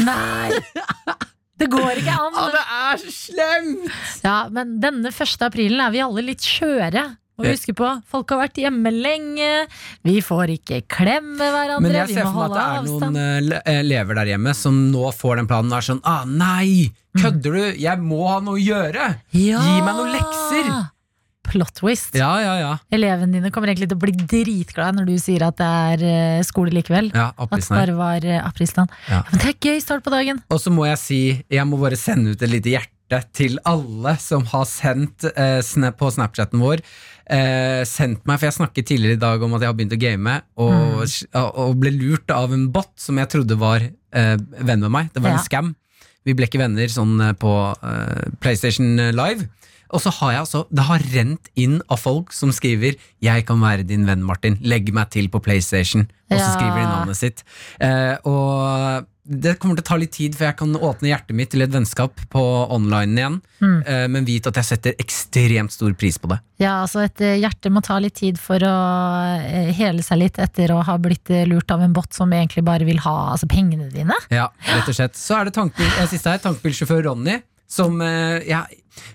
[0.00, 0.52] Nei!
[1.62, 2.34] Det går ikke an!
[2.34, 3.84] Å, det er så slemt!
[4.24, 7.04] Ja, men denne første aprilen er vi alle litt skjøre.
[7.38, 9.50] Og husk på, Folk har vært hjemme lenge,
[10.04, 13.60] vi får ikke klemme hverandre, Men jeg ser for meg at det er noen eh,
[13.62, 16.90] eh, elever der hjemme som nå får den planen og er sånn ah, Nei!
[17.18, 17.62] Kødder du?
[17.80, 19.08] Jeg må ha noe å gjøre!
[19.36, 19.62] Ja!
[19.64, 20.70] Gi meg noen lekser!
[21.42, 22.14] Plot twist.
[22.14, 22.72] Ja, ja, ja.
[22.94, 26.42] Elevene dine kommer egentlig til å bli dritglade når du sier at det er eh,
[26.46, 27.10] skole likevel.
[27.14, 28.92] ja At det bare var uh, aprilsnarr.
[29.10, 29.22] Ja.
[29.30, 30.38] Men det er gøy start på dagen.
[30.54, 31.20] Og så må jeg si,
[31.50, 35.98] jeg må bare sende ut et lite hjerte til alle som har sendt eh, snap
[36.00, 36.80] på Snapchaten vår.
[37.32, 40.00] Eh, sendt meg, for jeg snakket tidligere i dag om at jeg har begynt å
[40.00, 41.02] game, og,
[41.36, 45.10] og ble lurt av en bot som jeg trodde var eh, venn med meg.
[45.12, 45.42] Det var Ja.
[45.42, 45.74] en scam.
[46.24, 47.52] Vi ble ikke venner sånn eh, på
[47.82, 49.50] eh, PlayStation Live.
[49.92, 53.60] Og så har jeg altså, det har rent inn av folk som skriver 'Jeg kan
[53.60, 54.58] være din venn, Martin.
[54.62, 56.08] Legg meg til på PlayStation'.
[56.32, 56.54] Og så Ja.
[56.56, 57.44] skriver de navnet sitt.
[57.78, 61.50] Eh, og det kommer til å ta litt tid før jeg kan åpne hjertet mitt
[61.50, 62.42] til et vennskap på
[62.74, 63.36] online igjen.
[63.60, 63.86] Mm.
[63.86, 66.40] Eh, men vit at jeg setter ekstremt stor pris på det.
[66.58, 68.74] Ja, altså Et eh, hjerte må ta litt tid for å
[69.38, 72.84] eh, hele seg litt etter å ha blitt lurt av en bot som egentlig bare
[72.84, 74.14] vil ha altså, pengene dine.
[74.30, 75.14] Ja, rett og slett.
[75.14, 77.42] Så er det tankbil, siste her, tankbilsjåfør Ronny.
[77.72, 78.66] Som, eh, ja,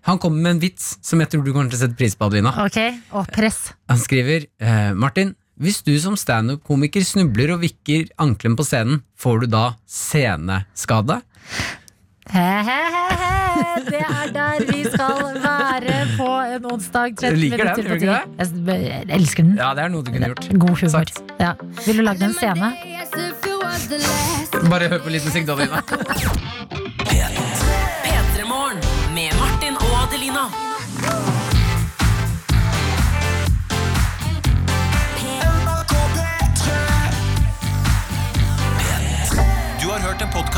[0.08, 2.26] han kommer med en vits som jeg tror du kommer til å sette pris på,
[2.32, 2.54] Adelina.
[2.66, 2.80] Ok,
[3.14, 3.60] Og press.
[3.92, 9.44] Han skriver eh, Martin, hvis du som standup-komiker snubler og vikker ankelen på scenen, får
[9.46, 11.20] du da seneskade?
[12.28, 16.28] He-he-he-he, det er der vi skal være på
[16.58, 17.16] en onsdag.
[17.16, 18.10] 13 Du liker den, minutter på gjør du ti.
[18.12, 19.56] Jeg, jeg elsker den.
[19.62, 20.50] Ja, det er noe du kunne gjort.
[20.66, 21.14] God humor.
[21.40, 21.54] Ja.
[21.86, 22.74] Vil du lage en scene?
[24.68, 27.47] Bare hør på litt musikk, da, P3morgen